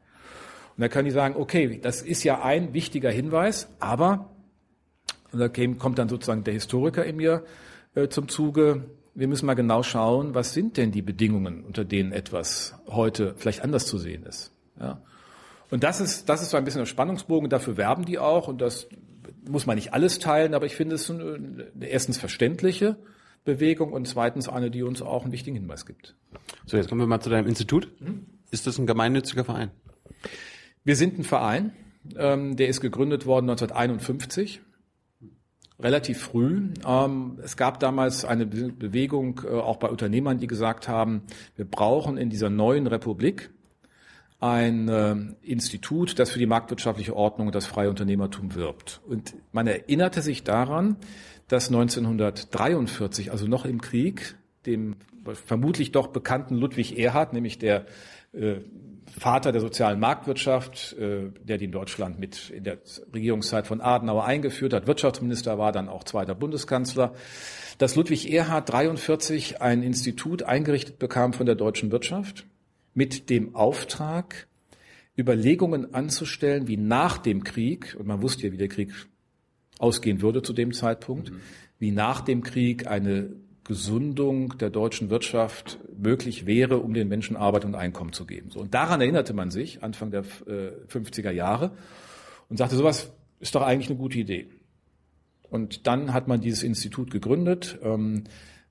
Und 0.77 0.83
da 0.83 0.89
kann 0.89 1.07
ich 1.07 1.15
sagen, 1.15 1.37
okay, 1.39 1.81
das 1.83 2.03
ist 2.03 2.25
ja 2.25 2.43
ein 2.43 2.75
wichtiger 2.75 3.11
Hinweis, 3.11 3.69
aber, 3.81 4.29
und 5.33 5.39
da 5.39 5.49
kommt 5.49 5.99
dann 5.99 6.11
sozusagen 6.11 6.45
der 6.45 6.53
Historiker 6.53 7.07
in 7.07 7.17
mir 7.17 7.43
äh, 7.95 8.09
zum 8.09 8.29
Zuge, 8.29 8.85
wir 9.15 9.29
müssen 9.29 9.47
mal 9.47 9.55
genau 9.55 9.83
schauen, 9.83 10.35
was 10.35 10.53
sind 10.53 10.77
denn 10.77 10.93
die 10.93 11.01
Bedingungen, 11.01 11.65
unter 11.65 11.87
denen 11.87 12.13
etwas 12.13 12.75
heute 12.87 13.35
vielleicht 13.39 13.63
anders 13.63 13.87
zu 13.87 13.97
sehen 13.97 14.25
ist. 14.25 14.53
Ja. 14.79 15.01
Und 15.71 15.83
das 15.83 16.01
ist, 16.01 16.29
das 16.29 16.43
ist 16.43 16.51
so 16.51 16.57
ein 16.57 16.65
bisschen 16.65 16.81
der 16.81 16.87
Spannungsbogen, 16.87 17.51
dafür 17.51 17.77
werben 17.77 18.05
die 18.05 18.19
auch 18.19 18.49
und 18.49 18.61
das 18.61 18.89
muss 19.49 19.67
man 19.67 19.77
nicht 19.77 19.93
alles 19.95 20.19
teilen, 20.19 20.55
aber 20.55 20.67
ich 20.67 20.77
finde 20.77 20.95
es 20.95 21.11
eine, 21.11 21.67
erstens 21.81 22.19
verständliche 22.19 22.97
Bewegung 23.45 23.93
und 23.93 24.07
zweitens 24.07 24.49
eine, 24.49 24.71
die 24.71 24.83
uns 24.83 25.03
auch 25.03 25.23
einen 25.23 25.33
wichtigen 25.33 25.57
Hinweis 25.57 25.87
gibt. 25.87 26.15
So, 26.67 26.77
jetzt 26.77 26.89
kommen 26.89 27.01
wir 27.01 27.07
mal 27.07 27.21
zu 27.21 27.31
deinem 27.31 27.47
Institut. 27.47 27.89
Ist 28.51 28.67
das 28.67 28.79
ein 28.79 28.87
gemeinnütziger 28.87 29.45
Verein? 29.45 29.71
Wir 30.85 30.97
sind 30.97 31.19
ein 31.19 31.25
Verein, 31.25 31.73
ähm, 32.17 32.57
der 32.57 32.69
ist 32.69 32.81
gegründet 32.81 33.27
worden 33.27 33.51
1951 33.51 34.61
relativ 35.79 36.21
früh. 36.21 36.71
Ähm, 36.87 37.39
es 37.43 37.57
gab 37.57 37.81
damals 37.81 38.25
eine 38.25 38.47
Bewegung, 38.47 39.43
äh, 39.45 39.49
auch 39.49 39.77
bei 39.77 39.89
Unternehmern, 39.89 40.39
die 40.39 40.47
gesagt 40.47 40.89
haben, 40.89 41.23
wir 41.55 41.67
brauchen 41.67 42.17
in 42.17 42.31
dieser 42.31 42.51
neuen 42.51 42.87
Republik 42.87 43.51
ein 44.39 44.89
äh, 44.89 45.17
Institut, 45.43 46.19
das 46.19 46.31
für 46.31 46.39
die 46.39 46.47
marktwirtschaftliche 46.47 47.17
Ordnung 47.17 47.49
und 47.49 47.55
das 47.55 47.67
freie 47.67 47.89
Unternehmertum 47.89 48.55
wirbt. 48.55 49.01
Und 49.09 49.35
man 49.53 49.67
erinnerte 49.67 50.21
sich 50.23 50.45
daran, 50.45 50.97
dass 51.49 51.69
1943, 51.69 53.31
also 53.31 53.47
noch 53.47 53.65
im 53.65 53.81
Krieg, 53.81 54.37
dem 54.67 54.97
vermutlich 55.33 55.93
doch 55.93 56.09
bekannten 56.09 56.57
Ludwig 56.57 56.99
Erhard, 56.99 57.33
nämlich 57.33 57.59
der 57.59 57.87
äh, 58.33 58.57
Vater 59.19 59.53
der 59.53 59.61
sozialen 59.61 60.01
Marktwirtschaft, 60.01 60.95
äh, 60.99 61.31
der 61.43 61.59
die 61.59 61.67
in 61.67 61.73
Deutschland 61.73 62.19
mit 62.19 62.51
in 62.51 62.65
der 62.65 62.79
Regierungszeit 63.15 63.67
von 63.67 63.81
Adenauer 63.81 64.25
eingeführt 64.25 64.73
hat, 64.73 64.87
Wirtschaftsminister 64.87 65.59
war, 65.59 65.73
dann 65.73 65.89
auch 65.89 66.05
zweiter 66.05 66.35
Bundeskanzler, 66.35 67.15
dass 67.79 67.95
Ludwig 67.95 68.33
Erhard 68.33 68.71
43 68.71 69.63
ein 69.63 69.83
Institut 69.83 70.43
eingerichtet 70.43 70.99
bekam 70.99 71.33
von 71.33 71.47
der 71.47 71.55
deutschen 71.55 71.93
Wirtschaft, 71.93 72.47
mit 72.97 73.31
dem 73.31 73.55
Auftrag, 73.55 74.49
Überlegungen 75.17 75.95
anzustellen, 75.95 76.67
wie 76.67 76.77
nach 76.77 77.19
dem 77.19 77.45
Krieg, 77.45 77.95
und 77.99 78.07
man 78.07 78.23
wusste 78.23 78.47
ja, 78.47 78.53
wie 78.53 78.59
der 78.59 78.69
Krieg 78.69 78.91
ausgehen 79.79 80.23
würde 80.23 80.43
zu 80.43 80.53
dem 80.53 80.73
Zeitpunkt, 80.73 81.31
mhm. 81.31 81.41
wie 81.79 81.91
nach 81.91 82.23
dem 82.23 82.43
Krieg 82.43 82.87
eine 82.87 83.37
Gesundung 83.65 84.57
der 84.59 84.71
deutschen 84.71 85.11
Wirtschaft 85.11 85.79
möglich 85.97 86.47
wäre, 86.47 86.79
um 86.79 86.95
den 86.95 87.09
Menschen 87.09 87.37
Arbeit 87.37 87.65
und 87.65 87.75
Einkommen 87.75 88.13
zu 88.13 88.25
geben. 88.25 88.51
So, 88.51 88.61
und 88.61 88.73
daran 88.73 89.01
erinnerte 89.01 89.35
man 89.35 89.51
sich 89.51 89.83
Anfang 89.83 90.11
der 90.11 90.25
äh, 90.47 90.71
50er 90.89 91.31
Jahre 91.31 91.73
und 92.49 92.57
sagte, 92.57 92.77
sowas 92.77 93.13
ist 93.41 93.55
doch 93.55 93.63
eigentlich 93.63 93.91
eine 93.91 93.99
gute 93.99 94.19
Idee. 94.19 94.49
Und 95.51 95.87
dann 95.87 96.15
hat 96.15 96.29
man 96.29 96.41
dieses 96.41 96.63
Institut 96.63 97.11
gegründet. 97.11 97.79
Ähm, 97.83 98.25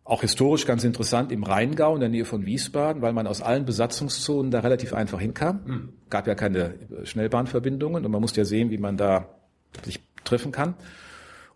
auch 0.05 0.21
historisch 0.21 0.67
ganz 0.67 0.83
interessant 0.83 1.31
im 1.31 1.43
Rheingau 1.43 1.95
in 1.95 1.99
der 1.99 2.09
Nähe 2.09 2.25
von 2.25 2.45
Wiesbaden, 2.45 3.01
weil 3.01 3.11
man 3.11 3.25
aus 3.25 3.41
allen 3.41 3.65
Besatzungszonen 3.65 4.51
da 4.51 4.59
relativ 4.59 4.93
einfach 4.93 5.19
hinkam. 5.19 5.61
Mhm. 5.65 5.89
Gab 6.11 6.27
ja 6.27 6.35
keine 6.35 6.75
Schnellbahnverbindungen 7.03 8.05
und 8.05 8.11
man 8.11 8.21
musste 8.21 8.41
ja 8.41 8.45
sehen, 8.45 8.69
wie 8.69 8.77
man 8.77 8.97
da 8.97 9.27
sich 9.83 9.99
treffen 10.23 10.51
kann. 10.51 10.75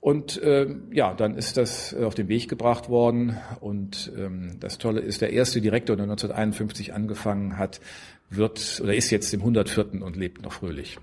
Und 0.01 0.41
äh, 0.41 0.68
ja, 0.91 1.13
dann 1.13 1.36
ist 1.36 1.58
das 1.58 1.94
auf 1.94 2.15
den 2.15 2.27
Weg 2.27 2.50
gebracht 2.50 2.89
worden. 2.89 3.38
Und 3.60 4.12
ähm, 4.18 4.60
das 4.60 4.79
Tolle 4.79 5.01
ist, 5.01 5.22
der 5.22 5.32
erste 5.32 5.62
Direktor, 5.62 5.96
der 5.96 6.03
1951 6.03 6.94
angefangen 6.94 7.58
hat, 7.58 7.79
wird 8.32 8.79
oder 8.84 8.96
ist 8.96 9.12
jetzt 9.12 9.32
im 9.34 9.41
104. 9.41 10.01
und 10.01 10.15
lebt 10.15 10.41
noch 10.41 10.53
fröhlich. 10.53 10.98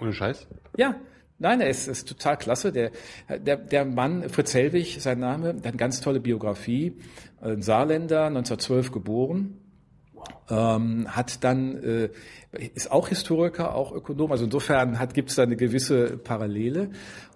Ohne 0.00 0.12
Scheiß? 0.12 0.46
Ja, 0.76 0.96
Nein, 1.40 1.62
er 1.62 1.70
ist, 1.70 1.88
ist 1.88 2.06
total 2.06 2.36
klasse. 2.36 2.70
Der, 2.70 2.90
der, 3.30 3.56
der 3.56 3.86
Mann, 3.86 4.28
Fritz 4.28 4.52
Helwig, 4.52 4.98
sein 5.00 5.20
Name, 5.20 5.48
hat 5.48 5.66
eine 5.66 5.76
ganz 5.78 6.02
tolle 6.02 6.20
Biografie. 6.20 6.98
Ein 7.40 7.62
Saarländer, 7.62 8.26
1912 8.26 8.92
geboren, 8.92 9.56
ähm, 10.50 11.06
hat 11.08 11.42
dann 11.42 11.82
äh, 11.82 12.10
ist 12.74 12.92
auch 12.92 13.08
Historiker, 13.08 13.74
auch 13.74 13.92
Ökonom. 13.92 14.32
Also 14.32 14.44
insofern 14.44 14.98
hat 14.98 15.14
gibt 15.14 15.30
es 15.30 15.36
da 15.36 15.44
eine 15.44 15.56
gewisse 15.56 16.18
Parallele 16.18 16.90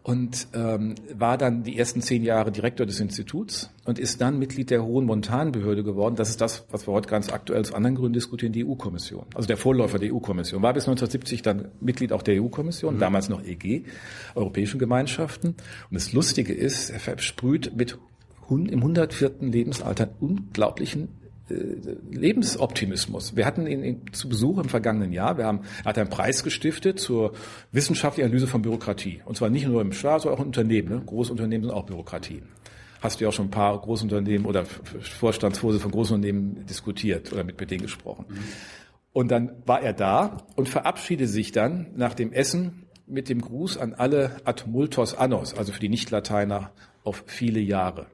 und 0.04 0.48
ähm, 0.52 0.96
war 1.14 1.38
dann 1.38 1.62
die 1.62 1.78
ersten 1.78 2.02
zehn 2.02 2.22
Jahre 2.22 2.52
Direktor 2.52 2.84
des 2.84 3.00
Instituts 3.00 3.70
und 3.86 3.98
ist 3.98 4.20
dann 4.20 4.38
Mitglied 4.38 4.68
der 4.68 4.84
Hohen 4.84 5.06
Montanbehörde 5.06 5.82
geworden. 5.82 6.14
Das 6.14 6.28
ist 6.28 6.42
das, 6.42 6.66
was 6.70 6.86
wir 6.86 6.92
heute 6.92 7.08
ganz 7.08 7.32
aktuell 7.32 7.62
aus 7.62 7.72
anderen 7.72 7.96
Gründen 7.96 8.12
diskutieren, 8.12 8.52
die 8.52 8.66
EU-Kommission. 8.66 9.24
Also 9.34 9.46
der 9.46 9.56
Vorläufer 9.56 9.98
der 9.98 10.12
EU-Kommission. 10.12 10.62
War 10.62 10.74
bis 10.74 10.84
1970 10.84 11.40
dann 11.40 11.68
Mitglied 11.80 12.12
auch 12.12 12.20
der 12.20 12.42
EU-Kommission, 12.42 12.96
mhm. 12.96 12.98
damals 12.98 13.30
noch 13.30 13.42
EG, 13.42 13.84
Europäischen 14.34 14.78
Gemeinschaften. 14.78 15.48
Und 15.48 15.94
das 15.94 16.12
Lustige 16.12 16.52
ist, 16.52 16.90
er 16.90 17.00
versprüht 17.00 17.74
mit 17.74 17.96
im 18.50 18.74
104. 18.74 19.36
Lebensalter 19.40 20.04
einen 20.04 20.16
unglaublichen 20.20 21.08
Lebensoptimismus. 21.48 23.36
Wir 23.36 23.44
hatten 23.44 23.66
ihn 23.66 24.00
zu 24.12 24.28
Besuch 24.28 24.58
im 24.58 24.68
vergangenen 24.68 25.12
Jahr. 25.12 25.36
Wir 25.36 25.44
haben, 25.44 25.60
er 25.80 25.84
hat 25.84 25.98
einen 25.98 26.08
Preis 26.08 26.42
gestiftet 26.42 26.98
zur 26.98 27.34
wissenschaftlichen 27.70 28.28
Analyse 28.28 28.46
von 28.46 28.62
Bürokratie. 28.62 29.20
Und 29.26 29.36
zwar 29.36 29.50
nicht 29.50 29.66
nur 29.66 29.82
im 29.82 29.92
Staat, 29.92 30.22
sondern 30.22 30.38
auch 30.38 30.42
in 30.42 30.48
Unternehmen. 30.48 30.88
Ne? 30.88 31.02
Großunternehmen 31.04 31.68
sind 31.68 31.76
auch 31.76 31.84
Bürokratien. 31.84 32.48
Hast 33.02 33.20
du 33.20 33.24
ja 33.24 33.28
auch 33.28 33.34
schon 33.34 33.48
ein 33.48 33.50
paar 33.50 33.78
Großunternehmen 33.78 34.46
oder 34.46 34.64
Vorstandsvorsitzende 34.64 35.82
von 35.82 35.92
Großunternehmen 35.92 36.64
diskutiert 36.64 37.30
oder 37.32 37.44
mit, 37.44 37.60
mit 37.60 37.70
denen 37.70 37.82
gesprochen. 37.82 38.24
Mhm. 38.28 38.38
Und 39.12 39.30
dann 39.30 39.52
war 39.66 39.82
er 39.82 39.92
da 39.92 40.38
und 40.56 40.68
verabschiedete 40.68 41.28
sich 41.28 41.52
dann 41.52 41.88
nach 41.94 42.14
dem 42.14 42.32
Essen 42.32 42.86
mit 43.06 43.28
dem 43.28 43.42
Gruß 43.42 43.76
an 43.76 43.92
alle 43.92 44.36
ad 44.44 44.64
multos 44.66 45.14
annos, 45.14 45.54
also 45.54 45.72
für 45.72 45.80
die 45.80 45.90
Nichtlateiner 45.90 46.72
auf 47.04 47.22
viele 47.26 47.60
Jahre. 47.60 48.06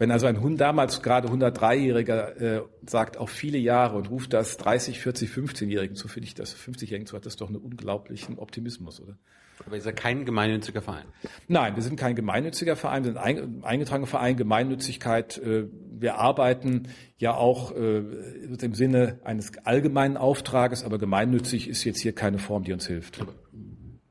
Wenn 0.00 0.10
also 0.12 0.26
ein 0.26 0.40
Hund 0.40 0.58
damals 0.58 1.02
gerade 1.02 1.28
103-Jähriger 1.28 2.36
äh, 2.40 2.62
sagt 2.86 3.18
auf 3.18 3.28
viele 3.28 3.58
Jahre 3.58 3.98
und 3.98 4.08
ruft 4.08 4.32
das 4.32 4.56
30, 4.56 4.98
40, 4.98 5.28
15-Jährigen 5.28 5.94
zu, 5.94 6.08
finde 6.08 6.26
ich 6.26 6.34
das 6.34 6.56
50-Jährigen 6.56 7.04
zu, 7.04 7.14
hat 7.16 7.26
das 7.26 7.36
doch 7.36 7.48
einen 7.48 7.58
unglaublichen 7.58 8.38
Optimismus, 8.38 8.98
oder? 9.02 9.18
Aber 9.66 9.76
ihr 9.76 9.82
seid 9.82 9.96
kein 9.96 10.24
gemeinnütziger 10.24 10.80
Verein? 10.80 11.04
Nein, 11.48 11.76
wir 11.76 11.82
sind 11.82 11.96
kein 11.96 12.14
gemeinnütziger 12.14 12.76
Verein, 12.76 13.04
wir 13.04 13.12
sind 13.12 13.18
ein 13.18 13.62
eingetragener 13.62 14.06
Verein. 14.06 14.38
Gemeinnützigkeit, 14.38 15.36
äh, 15.36 15.66
wir 15.98 16.14
arbeiten 16.14 16.88
ja 17.18 17.34
auch 17.34 17.76
äh, 17.76 17.98
im 17.98 18.72
Sinne 18.72 19.18
eines 19.22 19.52
allgemeinen 19.64 20.16
Auftrages, 20.16 20.82
aber 20.82 20.96
gemeinnützig 20.96 21.68
ist 21.68 21.84
jetzt 21.84 22.00
hier 22.00 22.14
keine 22.14 22.38
Form, 22.38 22.64
die 22.64 22.72
uns 22.72 22.86
hilft. 22.86 23.20
Aber 23.20 23.34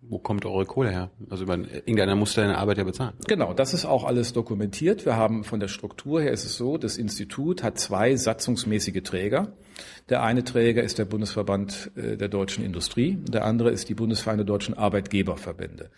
wo 0.10 0.18
kommt 0.18 0.46
eure 0.46 0.66
Kohle 0.66 0.90
her? 0.90 1.12
Also 1.30 1.46
irgendeiner 1.46 2.16
muss 2.16 2.34
deine 2.34 2.58
Arbeit 2.58 2.80
ja 2.80 2.84
bezahlen. 2.84 3.14
Genau, 3.28 3.54
das 3.54 3.74
ist 3.74 3.86
auch 3.86 4.04
alles 4.04 4.34
dokumentiert. 4.34 5.06
Wir 5.06 5.16
haben 5.16 5.44
von 5.44 5.60
der 5.60 5.68
Struktur 5.68 6.22
her 6.22 6.32
ist 6.32 6.46
es 6.46 6.58
so, 6.58 6.78
das 6.78 6.98
Institut 6.98 7.64
hat 7.64 7.80
zwei 7.80 8.16
satzungsmäßige 8.16 9.04
Träger. 9.04 9.54
Der 10.10 10.24
eine 10.24 10.44
Träger 10.44 10.84
ist 10.84 10.98
der 10.98 11.06
Bundesverband 11.06 11.92
äh, 11.96 12.18
der 12.18 12.28
deutschen 12.28 12.66
Industrie, 12.66 13.18
der 13.30 13.46
andere 13.46 13.70
ist 13.70 13.88
die 13.88 13.94
Bundesvereine 13.94 14.44
der 14.44 14.48
deutschen 14.48 14.74
Arbeitgeberverbände. 14.76 15.92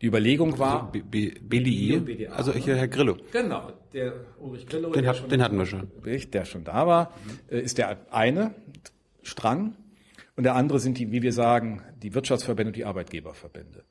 Die 0.00 0.06
Überlegung 0.06 0.58
war 0.58 0.90
also 0.94 1.04
B 1.10 1.30
BDI, 1.40 2.28
also 2.28 2.54
hier 2.54 2.76
Herr 2.76 2.88
Grillo. 2.88 3.18
Genau, 3.32 3.72
der 3.92 4.14
Ulrich 4.38 4.66
Grillo, 4.66 4.90
den, 4.92 5.06
hat, 5.06 5.30
den 5.30 5.42
hatten 5.42 5.58
wir 5.58 5.66
schon. 5.66 5.88
Der 6.32 6.44
schon 6.46 6.64
da 6.64 6.86
war, 6.86 7.12
mhm. 7.50 7.58
ist 7.58 7.76
der 7.76 7.98
eine 8.10 8.54
Strang 9.22 9.74
und 10.40 10.44
der 10.44 10.54
andere 10.54 10.80
sind 10.80 10.96
die, 10.96 11.12
wie 11.12 11.20
wir 11.20 11.34
sagen, 11.34 11.82
die 12.02 12.14
Wirtschaftsverbände 12.14 12.70
und 12.70 12.76
die 12.76 12.86
Arbeitgeberverbände. 12.86 13.84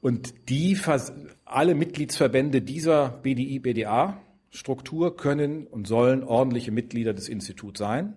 Und 0.00 0.48
die, 0.48 0.76
alle 1.44 1.76
Mitgliedsverbände 1.76 2.60
dieser 2.60 3.20
BDI, 3.22 3.60
BDA 3.60 4.20
Struktur 4.50 5.16
können 5.16 5.68
und 5.68 5.86
sollen 5.86 6.24
ordentliche 6.24 6.72
Mitglieder 6.72 7.14
des 7.14 7.28
Instituts 7.28 7.78
sein. 7.78 8.16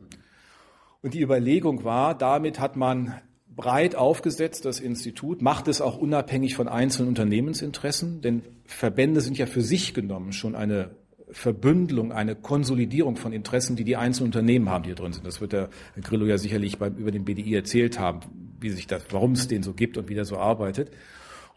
Und 1.04 1.14
die 1.14 1.22
Überlegung 1.22 1.84
war, 1.84 2.18
damit 2.18 2.60
hat 2.60 2.76
man 2.76 3.22
breit 3.56 3.94
aufgesetzt, 3.94 4.66
das 4.66 4.80
Institut, 4.80 5.44
macht 5.44 5.68
es 5.68 5.80
auch 5.80 6.00
unabhängig 6.00 6.56
von 6.56 6.68
einzelnen 6.68 7.10
Unternehmensinteressen, 7.10 8.22
denn 8.22 8.42
Verbände 8.66 9.22
sind 9.22 9.38
ja 9.38 9.46
für 9.46 9.62
sich 9.62 9.94
genommen 9.94 10.34
schon 10.34 10.56
eine 10.56 10.90
Verbündelung, 11.32 12.12
eine 12.12 12.36
Konsolidierung 12.36 13.18
von 13.18 13.34
Interessen, 13.34 13.76
die 13.76 13.84
die 13.84 13.96
einzelnen 13.96 14.28
Unternehmen 14.28 14.70
haben, 14.70 14.84
die 14.84 14.90
hier 14.90 14.96
drin 14.96 15.14
sind. 15.14 15.26
Das 15.26 15.42
wird 15.42 15.54
der 15.54 15.70
Grillo 16.02 16.26
ja 16.26 16.38
sicherlich 16.38 16.78
beim, 16.78 16.96
über 16.96 17.12
den 17.12 17.26
BDI 17.26 17.56
erzählt 17.56 18.00
haben, 18.00 18.20
wie 18.60 18.70
sich 18.70 18.88
das, 18.88 19.04
warum 19.12 19.32
es 19.34 19.48
den 19.48 19.64
so 19.64 19.74
gibt 19.74 19.98
und 19.98 20.08
wie 20.10 20.16
der 20.16 20.26
so 20.26 20.38
arbeitet. 20.38 20.92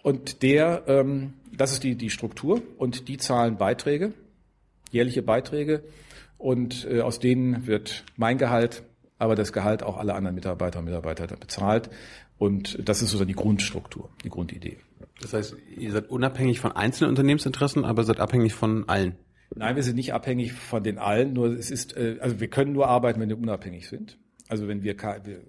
Und 0.03 0.43
der, 0.43 0.85
ähm, 0.87 1.35
das 1.53 1.73
ist 1.73 1.85
die, 1.85 1.97
die 1.97 2.11
Struktur 2.11 2.63
und 2.77 3.09
die 3.09 3.19
zahlen 3.19 3.57
Beiträge, 3.57 4.15
jährliche 4.91 5.23
Beiträge 5.23 5.83
und 6.39 6.87
äh, 6.91 7.01
aus 7.01 7.19
denen 7.19 7.67
wird 7.67 8.05
mein 8.17 8.39
Gehalt, 8.39 8.85
aber 9.19 9.35
das 9.35 9.53
Gehalt 9.53 9.83
auch 9.83 9.99
aller 9.99 10.15
anderen 10.15 10.35
Mitarbeiter 10.35 10.79
und 10.79 10.87
Mitarbeiter 10.87 11.27
bezahlt. 11.37 11.91
Und 12.39 12.79
das 12.89 12.99
ist 13.03 13.11
sozusagen 13.11 13.29
die 13.29 13.35
Grundstruktur, 13.35 14.11
die 14.25 14.31
Grundidee. 14.31 14.79
Das 15.21 15.33
heißt, 15.33 15.57
ihr 15.77 15.91
seid 15.91 16.09
unabhängig 16.09 16.61
von 16.61 16.73
einzelnen 16.73 17.11
Unternehmensinteressen, 17.11 17.85
aber 17.85 18.05
seid 18.05 18.21
abhängig 18.21 18.55
von 18.55 18.89
allen. 18.89 19.17
Nein, 19.55 19.77
wir 19.77 19.83
sind 19.83 19.97
nicht 19.97 20.13
abhängig 20.13 20.53
von 20.53 20.83
den 20.83 20.99
allen, 20.99 21.33
nur 21.33 21.49
es 21.49 21.71
ist, 21.71 21.97
äh, 21.97 22.19
also 22.21 22.41
wir 22.41 22.49
können 22.49 22.73
nur 22.73 22.89
arbeiten, 22.89 23.21
wenn 23.21 23.29
wir 23.29 23.39
unabhängig 23.39 23.89
sind. 23.89 24.19
Also 24.49 24.69
wenn 24.69 24.83
wir, 24.83 24.97
wir 25.25 25.41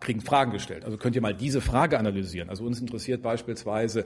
kriegen 0.00 0.20
Fragen 0.20 0.50
gestellt. 0.50 0.84
Also 0.84 0.96
könnt 0.96 1.14
ihr 1.14 1.22
mal 1.22 1.34
diese 1.34 1.60
Frage 1.60 1.98
analysieren. 1.98 2.50
Also 2.50 2.64
uns 2.64 2.80
interessiert 2.80 3.22
beispielsweise, 3.22 4.04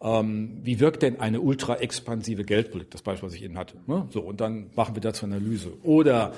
ähm, 0.00 0.60
wie 0.62 0.78
wirkt 0.78 1.02
denn 1.02 1.18
eine 1.18 1.40
ultra 1.40 1.76
expansive 1.76 2.44
Geldpolitik, 2.44 2.92
das 2.92 3.02
Beispiel, 3.02 3.28
was 3.28 3.34
ich 3.34 3.42
eben 3.42 3.58
hatte. 3.58 3.78
Ne? 3.86 4.06
So, 4.10 4.20
und 4.20 4.40
dann 4.40 4.70
machen 4.76 4.94
wir 4.94 5.00
dazu 5.00 5.26
Analyse. 5.26 5.72
Oder 5.82 6.32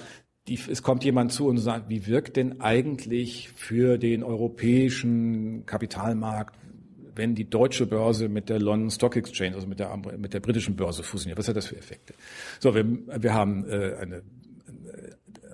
die, 0.48 0.58
es 0.68 0.82
kommt 0.82 1.04
jemand 1.04 1.32
zu 1.32 1.46
und 1.46 1.58
sagt, 1.58 1.88
wie 1.88 2.06
wirkt 2.06 2.36
denn 2.36 2.60
eigentlich 2.60 3.50
für 3.50 3.98
den 3.98 4.22
europäischen 4.22 5.66
Kapitalmarkt 5.66 6.56
wenn 7.14 7.34
die 7.34 7.48
deutsche 7.48 7.86
Börse 7.86 8.28
mit 8.28 8.48
der 8.48 8.60
London 8.60 8.90
Stock 8.90 9.16
Exchange, 9.16 9.54
also 9.54 9.66
mit 9.66 9.78
der, 9.78 9.96
mit 10.18 10.34
der 10.34 10.40
britischen 10.40 10.76
Börse 10.76 11.02
fusioniert? 11.02 11.38
Was 11.38 11.48
hat 11.48 11.56
das 11.56 11.66
für 11.66 11.76
Effekte? 11.76 12.14
So, 12.60 12.74
wir, 12.74 12.84
wir 12.84 13.34
haben 13.34 13.64
äh, 13.68 13.96
eine 14.00 14.22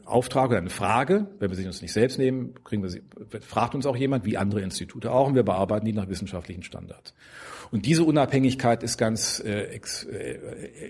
Auftrag 0.08 0.48
oder 0.50 0.58
eine 0.58 0.70
Frage, 0.70 1.26
wenn 1.38 1.50
wir 1.50 1.56
sie 1.56 1.66
uns 1.66 1.82
nicht 1.82 1.92
selbst 1.92 2.18
nehmen, 2.18 2.54
kriegen 2.64 2.82
wir 2.82 2.88
sie, 2.88 3.02
fragt 3.40 3.74
uns 3.74 3.86
auch 3.86 3.96
jemand, 3.96 4.24
wie 4.24 4.36
andere 4.36 4.62
Institute 4.62 5.10
auch, 5.10 5.28
und 5.28 5.34
wir 5.34 5.42
bearbeiten 5.42 5.84
die 5.84 5.92
nach 5.92 6.08
wissenschaftlichen 6.08 6.62
Standards. 6.62 7.14
Und 7.70 7.84
diese 7.84 8.04
Unabhängigkeit 8.04 8.82
ist 8.82 8.96
ganz 8.96 9.42
äh, 9.44 9.64
ex, 9.64 10.04
äh, 10.04 10.38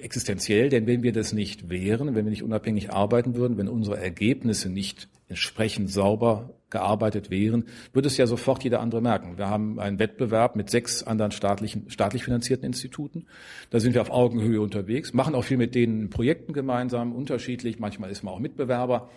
existenziell, 0.00 0.68
denn 0.68 0.86
wenn 0.86 1.02
wir 1.02 1.12
das 1.12 1.32
nicht 1.32 1.68
wären, 1.68 2.14
wenn 2.14 2.24
wir 2.24 2.30
nicht 2.30 2.44
unabhängig 2.44 2.92
arbeiten 2.92 3.34
würden, 3.34 3.58
wenn 3.58 3.68
unsere 3.68 3.98
Ergebnisse 3.98 4.68
nicht 4.68 5.08
entsprechend 5.26 5.90
sauber 5.90 6.50
gearbeitet 6.70 7.30
wären, 7.30 7.64
würde 7.92 8.08
es 8.08 8.16
ja 8.16 8.26
sofort 8.26 8.64
jeder 8.64 8.80
andere 8.80 9.00
merken. 9.00 9.38
Wir 9.38 9.48
haben 9.48 9.78
einen 9.80 9.98
Wettbewerb 9.98 10.56
mit 10.56 10.70
sechs 10.70 11.02
anderen 11.02 11.32
staatlichen, 11.32 11.90
staatlich 11.90 12.24
finanzierten 12.24 12.66
Instituten. 12.66 13.26
Da 13.70 13.80
sind 13.80 13.94
wir 13.94 14.02
auf 14.02 14.10
Augenhöhe 14.10 14.60
unterwegs, 14.60 15.12
machen 15.12 15.34
auch 15.34 15.44
viel 15.44 15.56
mit 15.56 15.74
denen 15.74 16.10
Projekten 16.10 16.52
gemeinsam, 16.52 17.14
unterschiedlich. 17.14 17.78
Manchmal 17.78 18.10
ist 18.10 18.22
man 18.22 18.34
auch 18.34 18.40
Mitbewerber. 18.40 19.10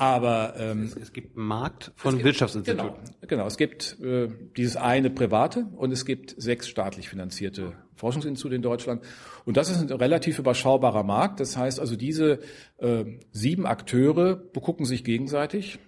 Aber 0.00 0.54
ähm, 0.58 0.84
es, 0.84 0.96
es 0.96 1.12
gibt 1.12 1.36
einen 1.36 1.46
Markt 1.46 1.90
von 1.96 2.14
gibt, 2.14 2.24
Wirtschaftsinstituten. 2.24 3.04
Genau, 3.04 3.26
genau, 3.26 3.46
es 3.48 3.56
gibt 3.56 3.98
äh, 4.00 4.28
dieses 4.56 4.76
eine 4.76 5.10
private 5.10 5.66
und 5.76 5.90
es 5.90 6.04
gibt 6.04 6.34
sechs 6.40 6.68
staatlich 6.68 7.08
finanzierte 7.08 7.72
Forschungsinstitute 7.96 8.54
in 8.54 8.62
Deutschland. 8.62 9.02
Und 9.44 9.56
das 9.56 9.70
ist 9.70 9.80
ein 9.80 9.90
relativ 9.90 10.38
überschaubarer 10.38 11.02
Markt. 11.02 11.40
Das 11.40 11.56
heißt 11.56 11.80
also, 11.80 11.96
diese 11.96 12.38
äh, 12.78 13.04
sieben 13.32 13.66
Akteure 13.66 14.36
begucken 14.36 14.86
sich 14.86 15.02
gegenseitig 15.02 15.80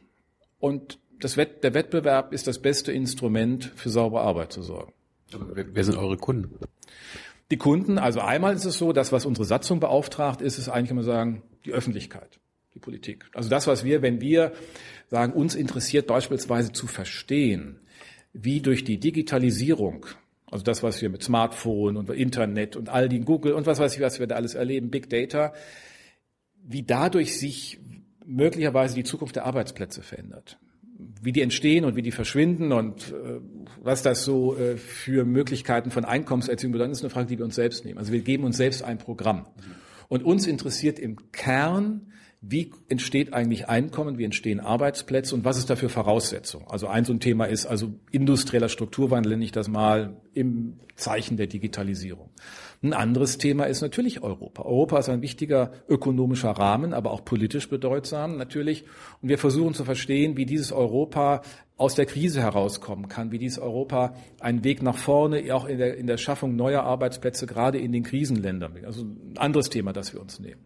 und 0.59 0.99
Wett 1.37 1.63
der 1.63 1.75
Wettbewerb 1.75 2.33
ist 2.33 2.47
das 2.47 2.59
beste 2.61 2.93
Instrument 2.93 3.73
für 3.77 3.91
saubere 3.91 4.23
Arbeit 4.23 4.53
zu 4.53 4.63
sorgen. 4.63 4.93
Wer 5.55 5.85
sind 5.85 5.97
eure 5.97 6.17
Kunden? 6.17 6.59
Die 7.51 7.57
Kunden, 7.57 7.99
also 7.99 8.21
einmal 8.21 8.55
ist 8.55 8.65
es 8.65 8.79
so, 8.79 8.93
das, 8.93 9.13
was 9.13 9.27
unsere 9.27 9.45
Satzung 9.45 9.81
beauftragt, 9.81 10.41
ist 10.41 10.59
es 10.59 10.69
eigentlich, 10.69 10.89
kann 10.89 10.97
man 10.97 11.05
sagen, 11.05 11.43
die 11.65 11.73
Öffentlichkeit, 11.73 12.39
die 12.75 12.79
Politik. 12.79 13.27
Also 13.35 13.49
das, 13.49 13.67
was 13.67 13.85
wir, 13.85 14.03
wenn 14.03 14.21
wir 14.21 14.53
sagen, 15.09 15.33
uns 15.33 15.55
interessiert 15.55 16.07
beispielsweise 16.07 16.73
zu 16.73 16.87
verstehen, 16.87 17.81
wie 18.33 18.61
durch 18.61 18.85
die 18.85 18.99
Digitalisierung, 18.99 20.07
also 20.47 20.65
das, 20.65 20.83
was 20.83 21.03
wir 21.03 21.11
mit 21.11 21.23
Smartphone 21.23 21.97
und 21.97 22.09
Internet 22.11 22.77
und 22.77 22.89
all 22.89 23.09
die 23.09 23.21
Google 23.21 23.53
und 23.55 23.67
was 23.67 23.81
weiß 23.81 23.95
ich, 23.95 24.01
was 24.01 24.21
wir 24.21 24.29
da 24.29 24.37
alles 24.37 24.55
erleben, 24.55 24.91
Big 24.91 25.11
Data, 25.11 25.53
wie 26.63 26.83
dadurch 26.83 27.39
sich 27.39 27.81
möglicherweise 28.25 28.95
die 28.95 29.05
Zukunft 29.05 29.35
der 29.37 29.47
Arbeitsplätze 29.47 30.03
verändert. 30.03 30.59
Wie 31.23 31.33
die 31.33 31.43
entstehen 31.43 31.85
und 31.85 31.97
wie 31.97 32.03
die 32.03 32.13
verschwinden 32.13 32.73
und 32.73 33.13
äh, 33.13 33.41
was 33.83 34.03
das 34.03 34.25
so 34.25 34.57
äh, 34.57 34.77
für 34.77 35.25
Möglichkeiten 35.25 35.91
von 35.91 36.05
Einkommenserziehung 36.05 36.73
bedeutet, 36.73 36.93
ist 36.93 37.03
eine 37.03 37.11
Frage, 37.11 37.29
die 37.29 37.39
wir 37.39 37.45
uns 37.45 37.55
selbst 37.55 37.85
nehmen. 37.85 37.99
Also 37.99 38.13
wir 38.13 38.21
geben 38.21 38.45
uns 38.45 38.57
selbst 38.57 38.83
ein 38.83 38.99
Programm. 38.99 39.47
Und 40.09 40.25
uns 40.25 40.47
interessiert 40.47 40.99
im 40.99 41.31
Kern, 41.33 42.11
wie 42.41 42.73
entsteht 42.89 43.35
eigentlich 43.35 43.69
Einkommen, 43.69 44.17
wie 44.19 44.25
entstehen 44.25 44.61
Arbeitsplätze 44.61 45.35
und 45.35 45.45
was 45.45 45.59
ist 45.59 45.69
dafür 45.69 45.91
Voraussetzung? 45.91 46.67
Also 46.69 46.87
ein 46.87 47.05
so 47.05 47.13
ein 47.13 47.21
Thema 47.21 47.45
ist 47.45 47.67
also 47.67 47.95
industrieller 48.11 48.71
Strukturwandel, 48.71 49.33
nenne 49.33 49.45
ich 49.45 49.53
das 49.53 49.69
mal, 49.69 50.17
im 50.33 50.81
Zeichen 50.97 51.37
der 51.37 51.49
Digitalisierung. 51.49 52.31
Ein 52.83 52.95
anderes 52.95 53.37
Thema 53.37 53.64
ist 53.64 53.83
natürlich 53.83 54.23
Europa. 54.23 54.62
Europa 54.62 54.99
ist 54.99 55.11
ein 55.11 55.21
wichtiger 55.21 55.71
ökonomischer 55.87 56.53
Rahmen, 56.53 56.95
aber 56.95 57.11
auch 57.11 57.27
politisch 57.27 57.69
bedeutsam 57.69 58.38
natürlich. 58.38 58.85
Und 59.21 59.29
wir 59.29 59.37
versuchen 59.37 59.75
zu 59.75 59.85
verstehen, 59.85 60.38
wie 60.38 60.47
dieses 60.47 60.73
Europa 60.73 61.43
aus 61.77 61.95
der 61.95 62.07
Krise 62.07 62.40
herauskommen 62.40 63.09
kann, 63.09 63.33
wie 63.33 63.38
dieses 63.38 63.59
Europa 63.59 64.14
einen 64.40 64.64
Weg 64.64 64.83
nach 64.83 64.97
vorne, 64.97 65.55
auch 65.55 65.66
in 65.66 65.77
der, 65.77 65.99
in 65.99 66.07
der 66.07 66.16
Schaffung 66.16 66.57
neuer 66.57 66.83
Arbeitsplätze, 66.83 67.47
gerade 67.47 67.79
in 67.79 67.93
den 67.93 68.03
Krisenländern. 68.03 68.73
Also 68.87 69.03
ein 69.03 69.37
anderes 69.37 69.69
Thema, 69.69 69.93
das 69.93 70.14
wir 70.14 70.21
uns 70.23 70.40
nehmen. 70.40 70.62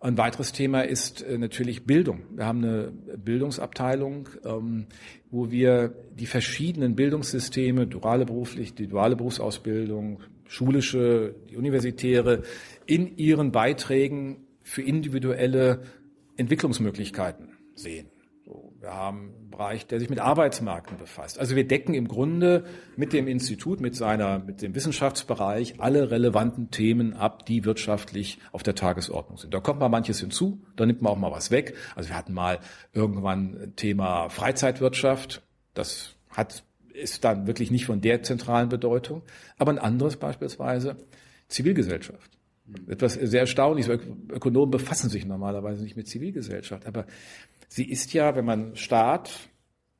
Ein 0.00 0.18
weiteres 0.18 0.52
Thema 0.52 0.82
ist 0.82 1.22
äh, 1.22 1.38
natürlich 1.38 1.86
Bildung. 1.86 2.22
Wir 2.34 2.44
haben 2.44 2.62
eine 2.62 2.92
Bildungsabteilung, 3.16 4.28
ähm, 4.44 4.86
wo 5.30 5.50
wir 5.50 5.94
die 6.18 6.26
verschiedenen 6.26 6.96
Bildungssysteme, 6.96 7.86
duale 7.86 8.26
beruflich, 8.26 8.74
die 8.74 8.88
duale 8.88 9.16
Berufsausbildung, 9.16 10.20
schulische, 10.48 11.34
die 11.50 11.56
universitäre, 11.56 12.42
in 12.86 13.16
ihren 13.16 13.52
Beiträgen 13.52 14.46
für 14.62 14.82
individuelle 14.82 15.82
Entwicklungsmöglichkeiten 16.36 17.50
sehen. 17.74 18.08
Wir 18.80 18.94
haben 18.94 19.32
einen 19.34 19.50
Bereich, 19.50 19.86
der 19.86 19.98
sich 19.98 20.10
mit 20.10 20.20
Arbeitsmärkten 20.20 20.96
befasst. 20.98 21.40
Also 21.40 21.56
wir 21.56 21.66
decken 21.66 21.94
im 21.94 22.06
Grunde 22.06 22.64
mit 22.96 23.12
dem 23.12 23.26
Institut, 23.26 23.80
mit 23.80 23.96
seiner, 23.96 24.38
mit 24.38 24.62
dem 24.62 24.76
Wissenschaftsbereich 24.76 25.80
alle 25.80 26.12
relevanten 26.12 26.70
Themen 26.70 27.14
ab, 27.14 27.46
die 27.46 27.64
wirtschaftlich 27.64 28.38
auf 28.52 28.62
der 28.62 28.76
Tagesordnung 28.76 29.38
sind. 29.38 29.52
Da 29.54 29.60
kommt 29.60 29.80
mal 29.80 29.88
manches 29.88 30.20
hinzu, 30.20 30.62
da 30.76 30.86
nimmt 30.86 31.02
man 31.02 31.12
auch 31.12 31.18
mal 31.18 31.32
was 31.32 31.50
weg. 31.50 31.74
Also 31.96 32.10
wir 32.10 32.16
hatten 32.16 32.34
mal 32.34 32.60
irgendwann 32.92 33.72
Thema 33.74 34.28
Freizeitwirtschaft. 34.28 35.42
Das 35.74 36.14
hat, 36.30 36.62
ist 36.96 37.24
dann 37.24 37.46
wirklich 37.46 37.70
nicht 37.70 37.86
von 37.86 38.00
der 38.00 38.22
zentralen 38.22 38.68
Bedeutung. 38.68 39.22
Aber 39.58 39.72
ein 39.72 39.78
anderes 39.78 40.16
beispielsweise 40.16 40.96
Zivilgesellschaft. 41.48 42.30
Etwas 42.88 43.14
sehr 43.14 43.40
erstaunlich. 43.40 43.88
Ökonomen 43.88 44.70
befassen 44.70 45.08
sich 45.08 45.24
normalerweise 45.24 45.82
nicht 45.84 45.96
mit 45.96 46.08
Zivilgesellschaft, 46.08 46.86
aber 46.86 47.06
sie 47.68 47.88
ist 47.88 48.12
ja, 48.12 48.34
wenn 48.34 48.44
man 48.44 48.74
Staat, 48.74 49.30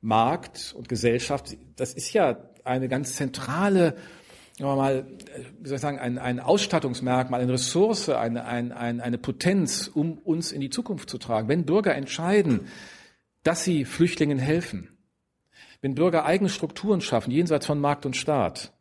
Markt 0.01 0.73
und 0.77 0.89
Gesellschaft, 0.89 1.57
das 1.75 1.93
ist 1.93 2.13
ja 2.13 2.49
eine 2.63 2.87
ganz 2.89 3.15
zentrale, 3.15 3.95
sagen 4.57 4.69
wir 4.69 4.75
mal, 4.75 5.07
wie 5.59 5.67
soll 5.67 5.75
ich 5.75 5.81
sagen, 5.81 5.99
ein, 5.99 6.17
ein 6.17 6.39
Ausstattungsmerkmal, 6.39 7.41
eine 7.41 7.53
Ressource, 7.53 8.09
eine, 8.09 8.45
ein, 8.45 8.71
ein, 8.71 8.99
eine 8.99 9.17
Potenz, 9.17 9.87
um 9.87 10.17
uns 10.17 10.51
in 10.51 10.61
die 10.61 10.69
Zukunft 10.69 11.09
zu 11.09 11.17
tragen. 11.17 11.47
Wenn 11.47 11.65
Bürger 11.65 11.95
entscheiden, 11.95 12.67
dass 13.43 13.63
sie 13.63 13.85
Flüchtlingen 13.85 14.39
helfen, 14.39 14.96
wenn 15.81 15.95
Bürger 15.95 16.25
eigene 16.25 16.49
Strukturen 16.49 17.01
schaffen, 17.01 17.31
jenseits 17.31 17.65
von 17.65 17.79
Markt 17.79 18.05
und 18.05 18.15
Staat, 18.15 18.73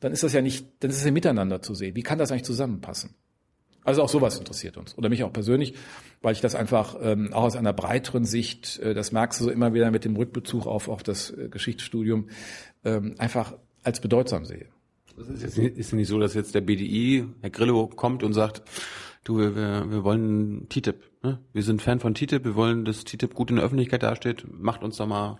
dann 0.00 0.12
ist 0.12 0.22
das 0.22 0.32
ja 0.32 0.42
nicht, 0.42 0.66
dann 0.80 0.90
ist 0.90 0.96
es 0.96 1.04
ja 1.04 1.10
miteinander 1.10 1.62
zu 1.62 1.74
sehen. 1.74 1.94
Wie 1.94 2.02
kann 2.02 2.18
das 2.18 2.30
eigentlich 2.30 2.44
zusammenpassen? 2.44 3.14
Also 3.84 4.02
auch 4.02 4.08
sowas 4.08 4.38
interessiert 4.38 4.76
uns. 4.76 4.96
Oder 4.98 5.08
mich 5.08 5.24
auch 5.24 5.32
persönlich, 5.32 5.74
weil 6.20 6.32
ich 6.32 6.40
das 6.40 6.54
einfach 6.54 6.96
ähm, 7.00 7.32
auch 7.32 7.44
aus 7.44 7.56
einer 7.56 7.72
breiteren 7.72 8.24
Sicht, 8.24 8.78
äh, 8.80 8.94
das 8.94 9.12
merkst 9.12 9.40
du 9.40 9.44
so 9.44 9.50
immer 9.50 9.72
wieder 9.72 9.90
mit 9.90 10.04
dem 10.04 10.16
Rückbezug 10.16 10.66
auf, 10.66 10.88
auf 10.88 11.02
das 11.02 11.30
äh, 11.30 11.48
Geschichtsstudium, 11.48 12.28
ähm, 12.84 13.14
einfach 13.18 13.54
als 13.82 14.00
bedeutsam 14.00 14.44
sehe. 14.44 14.66
Ist 15.16 15.44
es 15.44 15.58
ist 15.58 15.92
nicht 15.92 16.08
so, 16.08 16.18
dass 16.18 16.34
jetzt 16.34 16.54
der 16.54 16.60
BDI, 16.60 17.26
Herr 17.40 17.50
Grillo, 17.50 17.86
kommt 17.86 18.22
und 18.22 18.32
sagt, 18.32 18.62
du, 19.24 19.38
wir, 19.38 19.54
wir 19.54 20.04
wollen 20.04 20.68
TTIP. 20.68 21.02
Ne? 21.22 21.40
Wir 21.52 21.62
sind 21.62 21.82
Fan 21.82 22.00
von 22.00 22.14
TTIP, 22.14 22.44
wir 22.44 22.54
wollen, 22.54 22.84
dass 22.84 23.04
TTIP 23.04 23.34
gut 23.34 23.50
in 23.50 23.56
der 23.56 23.64
Öffentlichkeit 23.64 24.02
dasteht. 24.02 24.44
Macht 24.50 24.82
uns 24.82 24.96
da 24.96 25.06
mal 25.06 25.38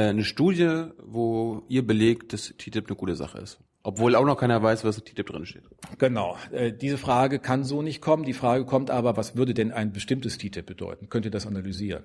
eine 0.00 0.24
Studie, 0.24 0.84
wo 1.02 1.62
ihr 1.68 1.86
belegt, 1.86 2.32
dass 2.32 2.54
TTIP 2.56 2.88
eine 2.88 2.96
gute 2.96 3.16
Sache 3.16 3.38
ist. 3.38 3.58
Obwohl 3.82 4.16
auch 4.16 4.24
noch 4.24 4.36
keiner 4.36 4.60
weiß, 4.60 4.84
was 4.84 4.98
in 4.98 5.04
TTIP 5.04 5.26
drin 5.26 5.46
steht. 5.46 5.62
Genau. 5.98 6.36
Äh, 6.50 6.72
diese 6.72 6.98
Frage 6.98 7.38
kann 7.38 7.62
so 7.62 7.82
nicht 7.82 8.00
kommen. 8.00 8.24
Die 8.24 8.32
Frage 8.32 8.64
kommt 8.64 8.90
aber, 8.90 9.16
was 9.16 9.36
würde 9.36 9.54
denn 9.54 9.70
ein 9.70 9.92
bestimmtes 9.92 10.38
TTIP 10.38 10.66
bedeuten? 10.66 11.08
Könnt 11.08 11.24
ihr 11.24 11.30
das 11.30 11.46
analysieren? 11.46 12.04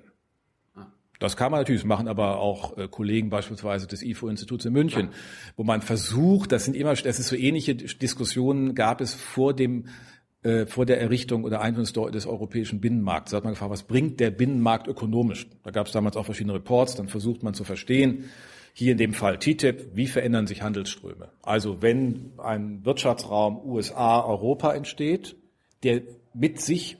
Ah. 0.76 0.86
Das 1.18 1.36
kann 1.36 1.50
man 1.50 1.60
natürlich 1.60 1.84
machen, 1.84 2.06
aber 2.06 2.38
auch 2.38 2.78
äh, 2.78 2.86
Kollegen 2.86 3.30
beispielsweise 3.30 3.88
des 3.88 4.02
IFO-Instituts 4.04 4.64
in 4.64 4.72
München, 4.72 5.06
ja. 5.06 5.16
wo 5.56 5.64
man 5.64 5.82
versucht, 5.82 6.52
das 6.52 6.66
sind 6.66 6.76
immer, 6.76 6.94
das 6.94 7.18
ist 7.18 7.26
so 7.26 7.34
ähnliche 7.34 7.74
Diskussionen 7.74 8.76
gab 8.76 9.00
es 9.00 9.14
vor 9.14 9.52
dem 9.52 9.86
äh, 10.42 10.66
vor 10.66 10.86
der 10.86 11.00
Errichtung 11.00 11.44
oder 11.44 11.60
Einführung 11.60 12.10
des 12.10 12.26
europäischen 12.26 12.80
Binnenmarkts. 12.80 13.30
Da 13.30 13.36
hat 13.36 13.44
man 13.44 13.52
gefragt, 13.52 13.70
was 13.70 13.84
bringt 13.84 14.20
der 14.20 14.30
Binnenmarkt 14.30 14.88
ökonomisch? 14.88 15.46
Da 15.62 15.70
gab 15.70 15.86
es 15.86 15.92
damals 15.92 16.16
auch 16.16 16.24
verschiedene 16.24 16.54
Reports, 16.54 16.96
dann 16.96 17.08
versucht 17.08 17.42
man 17.42 17.54
zu 17.54 17.64
verstehen, 17.64 18.24
hier 18.74 18.92
in 18.92 18.98
dem 18.98 19.12
Fall 19.12 19.38
TTIP, 19.38 19.90
wie 19.94 20.06
verändern 20.06 20.46
sich 20.46 20.62
Handelsströme? 20.62 21.28
Also 21.42 21.82
wenn 21.82 22.32
ein 22.38 22.84
Wirtschaftsraum 22.84 23.60
USA, 23.64 24.20
Europa 24.24 24.72
entsteht, 24.72 25.36
der 25.82 26.02
mit 26.32 26.60
sich 26.60 26.96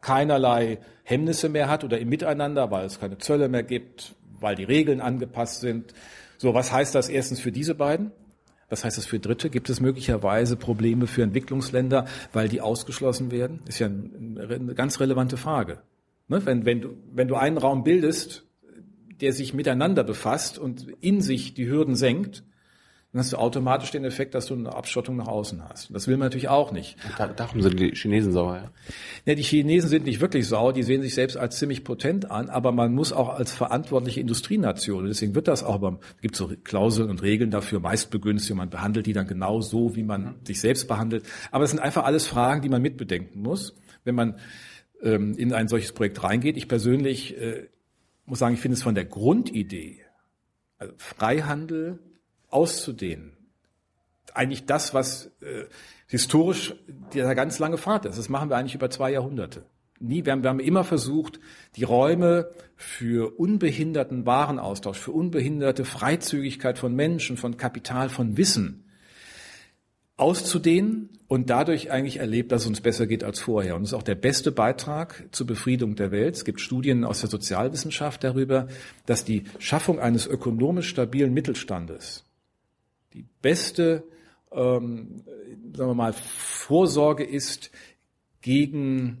keinerlei 0.00 0.78
Hemmnisse 1.04 1.48
mehr 1.48 1.68
hat 1.68 1.84
oder 1.84 1.98
im 1.98 2.08
Miteinander, 2.08 2.70
weil 2.70 2.84
es 2.84 3.00
keine 3.00 3.18
Zölle 3.18 3.48
mehr 3.48 3.62
gibt, 3.62 4.16
weil 4.40 4.56
die 4.56 4.64
Regeln 4.64 5.00
angepasst 5.00 5.60
sind. 5.60 5.94
So, 6.36 6.52
was 6.52 6.72
heißt 6.72 6.94
das 6.94 7.08
erstens 7.08 7.40
für 7.40 7.52
diese 7.52 7.74
beiden? 7.74 8.10
Was 8.68 8.84
heißt 8.84 8.98
das 8.98 9.06
für 9.06 9.18
Dritte? 9.18 9.50
Gibt 9.50 9.68
es 9.70 9.80
möglicherweise 9.80 10.56
Probleme 10.56 11.06
für 11.06 11.22
Entwicklungsländer, 11.22 12.06
weil 12.32 12.48
die 12.48 12.60
ausgeschlossen 12.60 13.30
werden? 13.30 13.60
Ist 13.66 13.78
ja 13.78 13.86
eine 13.86 14.74
ganz 14.74 15.00
relevante 15.00 15.36
Frage. 15.36 15.80
Ne? 16.28 16.44
Wenn, 16.44 16.64
wenn, 16.64 16.80
du, 16.80 16.96
wenn 17.12 17.28
du 17.28 17.36
einen 17.36 17.58
Raum 17.58 17.84
bildest, 17.84 18.46
der 19.20 19.32
sich 19.32 19.54
miteinander 19.54 20.04
befasst 20.04 20.58
und 20.58 20.86
in 21.00 21.20
sich 21.20 21.54
die 21.54 21.68
Hürden 21.68 21.96
senkt, 21.96 22.44
dann 23.14 23.20
hast 23.20 23.32
du 23.32 23.36
automatisch 23.36 23.92
den 23.92 24.04
Effekt, 24.04 24.34
dass 24.34 24.46
du 24.46 24.54
eine 24.54 24.74
Abschottung 24.74 25.14
nach 25.14 25.28
außen 25.28 25.62
hast. 25.68 25.94
Das 25.94 26.08
will 26.08 26.16
man 26.16 26.26
natürlich 26.26 26.48
auch 26.48 26.72
nicht. 26.72 26.96
Da, 27.16 27.28
darum 27.28 27.62
sind 27.62 27.78
die 27.78 27.92
Chinesen 27.92 28.32
sauer. 28.32 28.56
Ja? 28.56 28.70
ja, 29.24 29.34
die 29.36 29.44
Chinesen 29.44 29.88
sind 29.88 30.06
nicht 30.06 30.20
wirklich 30.20 30.48
sauer, 30.48 30.72
die 30.72 30.82
sehen 30.82 31.00
sich 31.00 31.14
selbst 31.14 31.36
als 31.36 31.56
ziemlich 31.56 31.84
potent 31.84 32.32
an, 32.32 32.48
aber 32.48 32.72
man 32.72 32.92
muss 32.92 33.12
auch 33.12 33.28
als 33.28 33.52
verantwortliche 33.52 34.18
Industrienation, 34.18 35.06
deswegen 35.06 35.36
wird 35.36 35.46
das 35.46 35.62
auch 35.62 35.78
beim, 35.78 36.00
gibt 36.22 36.34
so 36.34 36.50
Klauseln 36.64 37.08
und 37.08 37.22
Regeln 37.22 37.52
dafür, 37.52 37.78
Meistbegünstigung, 37.78 38.58
man 38.58 38.70
behandelt 38.70 39.06
die 39.06 39.12
dann 39.12 39.28
genau 39.28 39.60
so, 39.60 39.94
wie 39.94 40.02
man 40.02 40.34
sich 40.42 40.60
selbst 40.60 40.88
behandelt. 40.88 41.24
Aber 41.52 41.62
es 41.62 41.70
sind 41.70 41.78
einfach 41.78 42.02
alles 42.06 42.26
Fragen, 42.26 42.62
die 42.62 42.68
man 42.68 42.82
mitbedenken 42.82 43.42
muss, 43.42 43.76
wenn 44.02 44.16
man 44.16 44.40
ähm, 45.04 45.34
in 45.38 45.52
ein 45.52 45.68
solches 45.68 45.92
Projekt 45.92 46.20
reingeht. 46.24 46.56
Ich 46.56 46.66
persönlich 46.66 47.40
äh, 47.40 47.68
muss 48.26 48.40
sagen, 48.40 48.54
ich 48.54 48.60
finde 48.60 48.74
es 48.74 48.82
von 48.82 48.96
der 48.96 49.04
Grundidee, 49.04 50.00
also 50.78 50.94
Freihandel 50.96 52.00
auszudehnen, 52.54 53.36
eigentlich 54.32 54.66
das, 54.66 54.94
was 54.94 55.26
äh, 55.40 55.64
historisch 56.06 56.74
der 57.12 57.34
ganz 57.34 57.58
lange 57.58 57.78
Pfad 57.78 58.06
ist. 58.06 58.18
Das 58.18 58.28
machen 58.28 58.50
wir 58.50 58.56
eigentlich 58.56 58.74
über 58.74 58.90
zwei 58.90 59.12
Jahrhunderte. 59.12 59.64
Nie, 60.00 60.24
wir 60.24 60.32
haben, 60.32 60.42
wir 60.42 60.50
haben 60.50 60.60
immer 60.60 60.84
versucht, 60.84 61.40
die 61.76 61.84
Räume 61.84 62.50
für 62.76 63.38
unbehinderten 63.38 64.26
Warenaustausch, 64.26 64.98
für 64.98 65.12
unbehinderte 65.12 65.84
Freizügigkeit 65.84 66.78
von 66.78 66.94
Menschen, 66.94 67.36
von 67.36 67.56
Kapital, 67.56 68.08
von 68.08 68.36
Wissen 68.36 68.84
auszudehnen 70.16 71.10
und 71.26 71.50
dadurch 71.50 71.90
eigentlich 71.90 72.18
erlebt, 72.18 72.52
dass 72.52 72.62
es 72.62 72.68
uns 72.68 72.80
besser 72.80 73.06
geht 73.06 73.24
als 73.24 73.40
vorher. 73.40 73.74
Und 73.74 73.82
das 73.82 73.90
ist 73.90 73.94
auch 73.94 74.02
der 74.02 74.14
beste 74.14 74.52
Beitrag 74.52 75.26
zur 75.32 75.46
Befriedung 75.46 75.96
der 75.96 76.12
Welt. 76.12 76.36
Es 76.36 76.44
gibt 76.44 76.60
Studien 76.60 77.04
aus 77.04 77.20
der 77.20 77.30
Sozialwissenschaft 77.30 78.22
darüber, 78.22 78.68
dass 79.06 79.24
die 79.24 79.44
Schaffung 79.58 79.98
eines 79.98 80.26
ökonomisch 80.26 80.88
stabilen 80.88 81.32
Mittelstandes 81.32 82.24
die 83.14 83.26
beste, 83.40 84.04
ähm, 84.52 85.24
sagen 85.74 85.90
wir 85.90 85.94
mal, 85.94 86.12
Vorsorge 86.12 87.24
ist 87.24 87.70
gegen 88.40 89.18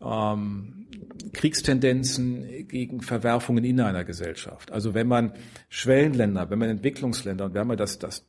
ähm, 0.00 0.86
Kriegstendenzen, 1.32 2.68
gegen 2.68 3.02
Verwerfungen 3.02 3.64
in 3.64 3.80
einer 3.80 4.04
Gesellschaft. 4.04 4.72
Also 4.72 4.94
wenn 4.94 5.08
man 5.08 5.32
Schwellenländer, 5.68 6.48
wenn 6.50 6.58
man 6.58 6.70
Entwicklungsländer, 6.70 7.46
und 7.46 7.54
wir 7.54 7.60
haben 7.60 7.70
ja 7.70 7.76
das, 7.76 7.98
das 7.98 8.24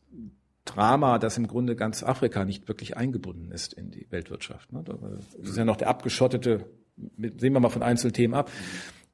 Drama, 0.65 1.19
dass 1.19 1.37
im 1.37 1.47
Grunde 1.47 1.75
ganz 1.75 2.03
Afrika 2.03 2.45
nicht 2.45 2.67
wirklich 2.67 2.97
eingebunden 2.97 3.51
ist 3.51 3.73
in 3.73 3.91
die 3.91 4.07
Weltwirtschaft. 4.09 4.71
Ne? 4.73 4.83
Das 4.83 5.49
ist 5.49 5.57
ja 5.57 5.65
noch 5.65 5.77
der 5.77 5.87
abgeschottete, 5.87 6.65
sehen 7.17 7.53
wir 7.53 7.59
mal 7.59 7.69
von 7.69 7.83
Einzelthemen 7.83 8.37
ab, 8.37 8.51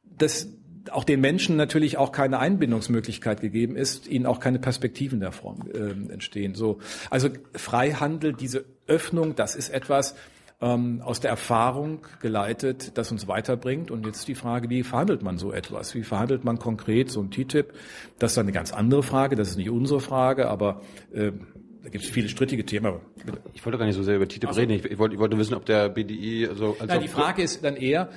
dass 0.03 0.49
auch 0.91 1.03
den 1.03 1.21
Menschen 1.21 1.55
natürlich 1.55 1.97
auch 1.97 2.11
keine 2.11 2.39
Einbindungsmöglichkeit 2.39 3.41
gegeben 3.41 3.75
ist, 3.75 4.07
ihnen 4.07 4.25
auch 4.25 4.39
keine 4.39 4.59
Perspektiven 4.59 5.19
der 5.19 5.31
Form 5.31 5.69
äh, 5.73 6.11
entstehen. 6.11 6.55
So, 6.55 6.79
also 7.09 7.29
Freihandel, 7.53 8.33
diese 8.33 8.65
Öffnung, 8.87 9.35
das 9.35 9.55
ist 9.55 9.69
etwas, 9.69 10.15
ähm, 10.61 11.01
aus 11.03 11.19
der 11.19 11.31
Erfahrung 11.31 11.99
geleitet, 12.21 12.97
das 12.97 13.11
uns 13.11 13.27
weiterbringt. 13.27 13.91
Und 13.91 14.05
jetzt 14.05 14.27
die 14.27 14.35
Frage, 14.35 14.69
wie 14.69 14.83
verhandelt 14.83 15.21
man 15.21 15.37
so 15.37 15.51
etwas? 15.51 15.95
Wie 15.95 16.03
verhandelt 16.03 16.43
man 16.43 16.59
konkret 16.59 17.11
so 17.11 17.21
ein 17.21 17.31
TTIP? 17.31 17.73
Das 18.19 18.33
ist 18.33 18.37
eine 18.37 18.51
ganz 18.51 18.71
andere 18.73 19.03
Frage, 19.03 19.35
das 19.35 19.49
ist 19.49 19.57
nicht 19.57 19.69
unsere 19.69 19.99
Frage, 19.99 20.47
aber 20.47 20.81
äh, 21.13 21.31
da 21.83 21.89
gibt 21.89 22.03
es 22.03 22.09
viele 22.09 22.29
strittige 22.29 22.65
Themen. 22.65 22.95
Ich 23.53 23.63
wollte 23.63 23.77
gar 23.77 23.85
nicht 23.85 23.95
so 23.95 24.03
sehr 24.03 24.15
über 24.15 24.27
TTIP 24.27 24.47
also, 24.47 24.59
reden. 24.59 24.71
Ich, 24.71 24.85
ich, 24.85 24.97
wollte, 24.97 25.15
ich 25.15 25.19
wollte 25.19 25.37
wissen, 25.37 25.53
ob 25.53 25.65
der 25.65 25.89
BDI 25.89 26.47
also, 26.47 26.71
also 26.79 26.85
Nein, 26.85 27.01
die 27.01 27.07
Frage 27.07 27.43
ist 27.43 27.63
dann 27.63 27.75
eher, 27.75 28.09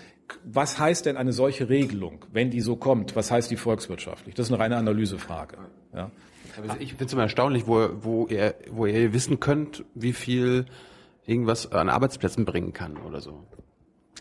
was 0.45 0.79
heißt 0.79 1.07
denn 1.07 1.17
eine 1.17 1.33
solche 1.33 1.69
Regelung, 1.69 2.25
wenn 2.33 2.51
die 2.51 2.61
so 2.61 2.77
kommt? 2.77 3.17
Was 3.17 3.31
heißt 3.31 3.51
die 3.51 3.57
volkswirtschaftlich? 3.57 4.35
Das 4.35 4.47
ist 4.47 4.53
eine 4.53 4.63
reine 4.63 4.77
Analysefrage. 4.77 5.59
Ja. 5.95 6.11
ich 6.79 6.91
finde 6.91 7.05
es 7.05 7.13
immer 7.13 7.23
erstaunlich, 7.23 7.67
wo, 7.67 7.89
wo, 8.01 8.27
ihr, 8.27 8.55
wo 8.71 8.87
ihr 8.87 9.13
wissen 9.13 9.41
könnt, 9.41 9.85
wie 9.95 10.13
viel 10.13 10.67
irgendwas 11.27 11.73
an 11.73 11.89
Arbeitsplätzen 11.89 12.45
bringen 12.45 12.73
kann 12.73 12.97
oder 12.97 13.21
so? 13.21 13.45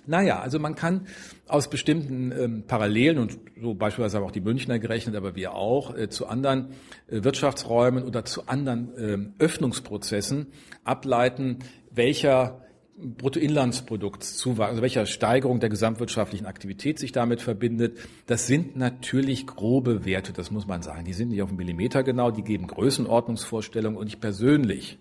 Naja, 0.05 0.39
also 0.39 0.57
man 0.57 0.75
kann 0.75 1.07
aus 1.47 1.69
bestimmten 1.69 2.31
ähm, 2.31 2.63
Parallelen 2.65 3.17
und 3.17 3.37
so 3.61 3.73
beispielsweise 3.73 4.17
haben 4.17 4.23
auch 4.23 4.31
die 4.31 4.41
Münchner 4.41 4.79
gerechnet, 4.79 5.15
aber 5.15 5.35
wir 5.35 5.53
auch, 5.53 5.95
äh, 5.95 6.09
zu 6.09 6.27
anderen 6.27 6.69
äh, 7.07 7.23
Wirtschaftsräumen 7.23 8.05
oder 8.05 8.23
zu 8.23 8.47
anderen 8.47 8.93
ähm, 8.97 9.33
Öffnungsprozessen 9.37 10.47
ableiten, 10.85 11.59
welcher 11.91 12.61
Bruttoinlandsproduktszuwachs, 12.97 14.69
also 14.69 14.81
welcher 14.81 15.05
Steigerung 15.05 15.59
der 15.59 15.69
gesamtwirtschaftlichen 15.69 16.47
Aktivität 16.47 16.97
sich 16.97 17.11
damit 17.11 17.41
verbindet. 17.41 17.97
Das 18.25 18.47
sind 18.47 18.75
natürlich 18.75 19.45
grobe 19.45 20.03
Werte, 20.03 20.33
das 20.33 20.49
muss 20.49 20.65
man 20.65 20.81
sagen. 20.81 21.05
Die 21.05 21.13
sind 21.13 21.29
nicht 21.29 21.41
auf 21.43 21.49
einen 21.49 21.57
Millimeter 21.57 22.03
genau, 22.03 22.31
die 22.31 22.43
geben 22.43 22.65
Größenordnungsvorstellungen 22.67 23.97
und 23.99 24.07
ich 24.07 24.19
persönlich 24.19 24.97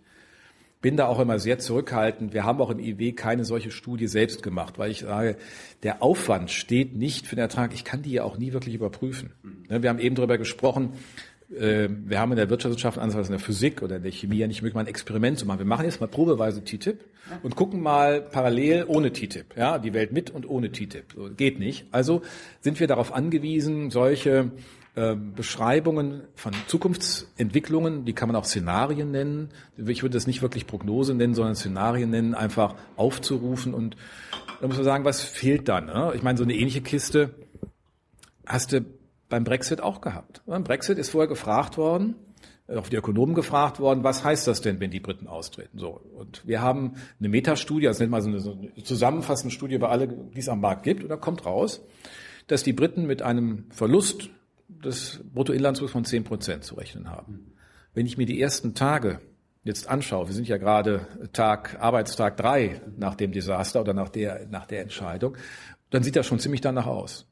bin 0.82 0.96
da 0.96 1.06
auch 1.06 1.18
immer 1.20 1.38
sehr 1.38 1.59
zurückhaltend. 1.59 2.35
Wir 2.35 2.44
haben 2.44 2.61
auch 2.61 2.70
im 2.70 2.78
IW 2.78 3.12
keine 3.12 3.44
solche 3.44 3.70
Studie 3.70 4.06
selbst 4.06 4.42
gemacht, 4.42 4.78
weil 4.78 4.90
ich 4.90 5.00
sage, 5.00 5.37
der 5.82 6.02
Aufwand 6.02 6.50
steht 6.50 6.94
nicht 6.94 7.26
für 7.26 7.35
den 7.35 7.42
Ertrag. 7.42 7.72
Ich 7.72 7.85
kann 7.85 8.02
die 8.02 8.12
ja 8.12 8.24
auch 8.24 8.37
nie 8.37 8.52
wirklich 8.52 8.74
überprüfen. 8.74 9.32
Ne, 9.68 9.82
wir 9.82 9.88
haben 9.88 9.98
eben 9.98 10.14
darüber 10.14 10.37
gesprochen, 10.37 10.92
äh, 11.50 11.88
wir 11.88 12.18
haben 12.18 12.32
in 12.32 12.37
der 12.37 12.50
Wirtschaftswissenschaft, 12.50 12.98
anders 12.98 13.28
in 13.28 13.32
der 13.32 13.40
Physik 13.40 13.82
oder 13.82 13.96
in 13.96 14.02
der 14.02 14.12
Chemie 14.12 14.38
ja 14.38 14.46
nicht 14.46 14.62
möglich, 14.62 14.74
mal 14.74 14.80
ein 14.80 14.87
Experiment 14.87 15.38
zu 15.38 15.46
machen. 15.46 15.59
Wir 15.59 15.66
machen 15.66 15.85
jetzt 15.85 16.00
mal 16.00 16.09
probeweise 16.09 16.64
TTIP 16.64 17.04
und 17.42 17.56
gucken 17.56 17.80
mal 17.80 18.20
parallel 18.20 18.85
ohne 18.88 19.12
TTIP. 19.12 19.56
Ja, 19.56 19.78
die 19.78 19.94
Welt 19.94 20.12
mit 20.12 20.30
und 20.30 20.48
ohne 20.48 20.72
TTIP. 20.72 21.12
So, 21.14 21.30
geht 21.30 21.59
nicht. 21.59 21.87
Also 21.92 22.22
sind 22.61 22.80
wir 22.80 22.87
darauf 22.87 23.12
angewiesen, 23.12 23.90
solche 23.90 24.50
äh, 24.96 25.14
Beschreibungen 25.14 26.22
von 26.35 26.52
Zukunftsentwicklungen, 26.66 28.04
die 28.04 28.12
kann 28.12 28.28
man 28.28 28.37
auch 28.37 28.44
Szenarien 28.44 29.11
nennen. 29.11 29.50
Ich 29.76 30.02
würde 30.02 30.14
das 30.14 30.26
nicht 30.26 30.42
wirklich 30.42 30.66
Prognose 30.66 31.14
nennen, 31.14 31.35
sondern 31.35 31.54
Szenarien 31.54 32.11
nennen, 32.11 32.35
einfach 32.35 32.74
aufzurufen. 32.96 33.72
Und 33.72 33.96
da 34.61 34.66
muss 34.66 34.76
man 34.76 34.85
sagen, 34.85 35.04
was 35.04 35.22
fehlt 35.22 35.68
dann? 35.68 35.87
Ne? 35.87 36.12
Ich 36.16 36.22
meine, 36.22 36.38
so 36.38 36.44
eine 36.44 36.54
ähnliche 36.54 36.80
Kiste 36.80 37.35
hast 38.46 38.72
du 38.72 38.85
beim 39.29 39.45
Brexit 39.45 39.81
auch 39.81 40.01
gehabt. 40.01 40.43
Beim 40.47 40.65
Brexit 40.65 40.99
ist 40.99 41.11
vorher 41.11 41.29
gefragt 41.29 41.77
worden, 41.77 42.15
äh, 42.69 42.77
auch 42.77 42.89
die 42.89 42.97
Ökonomen 42.97 43.35
gefragt 43.35 43.81
worden, 43.81 44.05
was 44.05 44.25
heißt 44.25 44.47
das 44.47 44.61
denn, 44.61 44.81
wenn 44.81 44.91
die 44.91 45.01
Briten 45.01 45.27
austreten? 45.27 45.79
So. 45.79 46.01
Und 46.17 46.47
wir 46.47 46.62
haben 46.62 46.95
eine 47.19 47.29
Metastudie, 47.29 47.89
also 47.89 48.03
nennt 48.03 48.12
man 48.12 48.23
so 48.23 48.29
eine, 48.29 48.41
so 48.41 48.53
eine 48.53 48.83
zusammenfassende 48.83 49.55
Studie 49.55 49.75
über 49.75 49.91
alle, 49.91 50.09
die 50.09 50.39
es 50.39 50.49
am 50.49 50.61
Markt 50.61 50.83
gibt, 50.83 51.03
und 51.03 51.09
da 51.09 51.17
kommt 51.17 51.47
raus, 51.47 51.83
dass 52.47 52.62
die 52.62 52.73
Briten 52.73 53.07
mit 53.07 53.23
einem 53.23 53.67
Verlust 53.71 54.31
des 54.69 55.21
Bruttoinlandsprodukts 55.33 55.93
von 55.93 56.05
10 56.05 56.25
Prozent 56.25 56.65
zu 56.65 56.75
rechnen 56.75 57.11
haben. 57.11 57.53
Wenn 57.95 58.07
ich 58.07 58.19
mir 58.19 58.27
die 58.27 58.41
ersten 58.41 58.75
Tage 58.75 59.21
jetzt 59.65 59.89
anschaue, 59.89 60.29
wir 60.29 60.35
sind 60.35 60.49
ja 60.49 60.59
gerade 60.59 61.07
Tag, 61.33 61.79
Arbeitstag 61.81 62.37
drei 62.37 62.81
nach 62.97 63.15
dem 63.15 63.33
Desaster 63.33 63.81
oder 63.81 63.95
nach 63.95 64.09
der, 64.09 64.47
nach 64.49 64.67
der 64.67 64.83
Entscheidung, 64.83 65.37
dann 65.91 66.03
sieht 66.03 66.17
das 66.17 66.27
schon 66.27 66.39
ziemlich 66.39 66.61
danach 66.61 66.87
aus. 66.87 67.27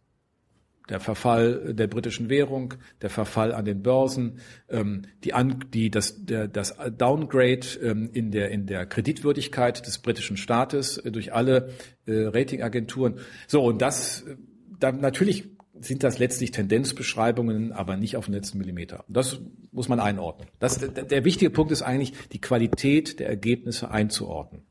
Der 0.88 1.01
Verfall 1.01 1.73
der 1.75 1.87
britischen 1.87 2.29
Währung, 2.29 2.75
der 3.01 3.09
Verfall 3.09 3.55
an 3.55 3.64
den 3.64 3.83
Börsen, 3.83 4.40
ähm, 4.68 5.03
die, 5.25 5.33
an, 5.33 5.64
die 5.73 5.90
das, 5.90 6.27
der, 6.27 6.47
das 6.47 6.77
Downgrade 6.99 7.66
ähm, 7.83 8.11
in 8.12 8.31
der 8.31 8.51
in 8.51 8.66
der 8.66 8.85
Kreditwürdigkeit 8.85 9.87
des 9.87 9.99
britischen 9.99 10.37
Staates 10.37 10.99
äh, 10.99 11.11
durch 11.11 11.33
alle 11.33 11.70
äh, 12.07 12.27
Ratingagenturen. 12.27 13.18
So 13.47 13.64
und 13.64 13.81
das 13.81 14.23
äh, 14.23 14.37
dann 14.79 15.01
natürlich 15.01 15.49
sind 15.81 16.03
das 16.03 16.18
letztlich 16.18 16.51
Tendenzbeschreibungen, 16.51 17.73
aber 17.73 17.97
nicht 17.97 18.16
auf 18.16 18.27
den 18.27 18.35
letzten 18.35 18.59
Millimeter. 18.59 19.05
Das 19.09 19.40
muss 19.73 19.88
man 19.88 20.01
einordnen. 20.01 20.49
Das, 20.59 20.79
der, 20.79 21.05
der 21.05 21.25
wichtige 21.25 21.51
Punkt 21.51 21.73
ist 21.73 21.83
eigentlich, 21.83 22.12
die 22.33 22.40
Qualität 22.40 23.18
der 23.18 23.29
Ergebnisse 23.29 23.90
einzuordnen. 23.90 24.62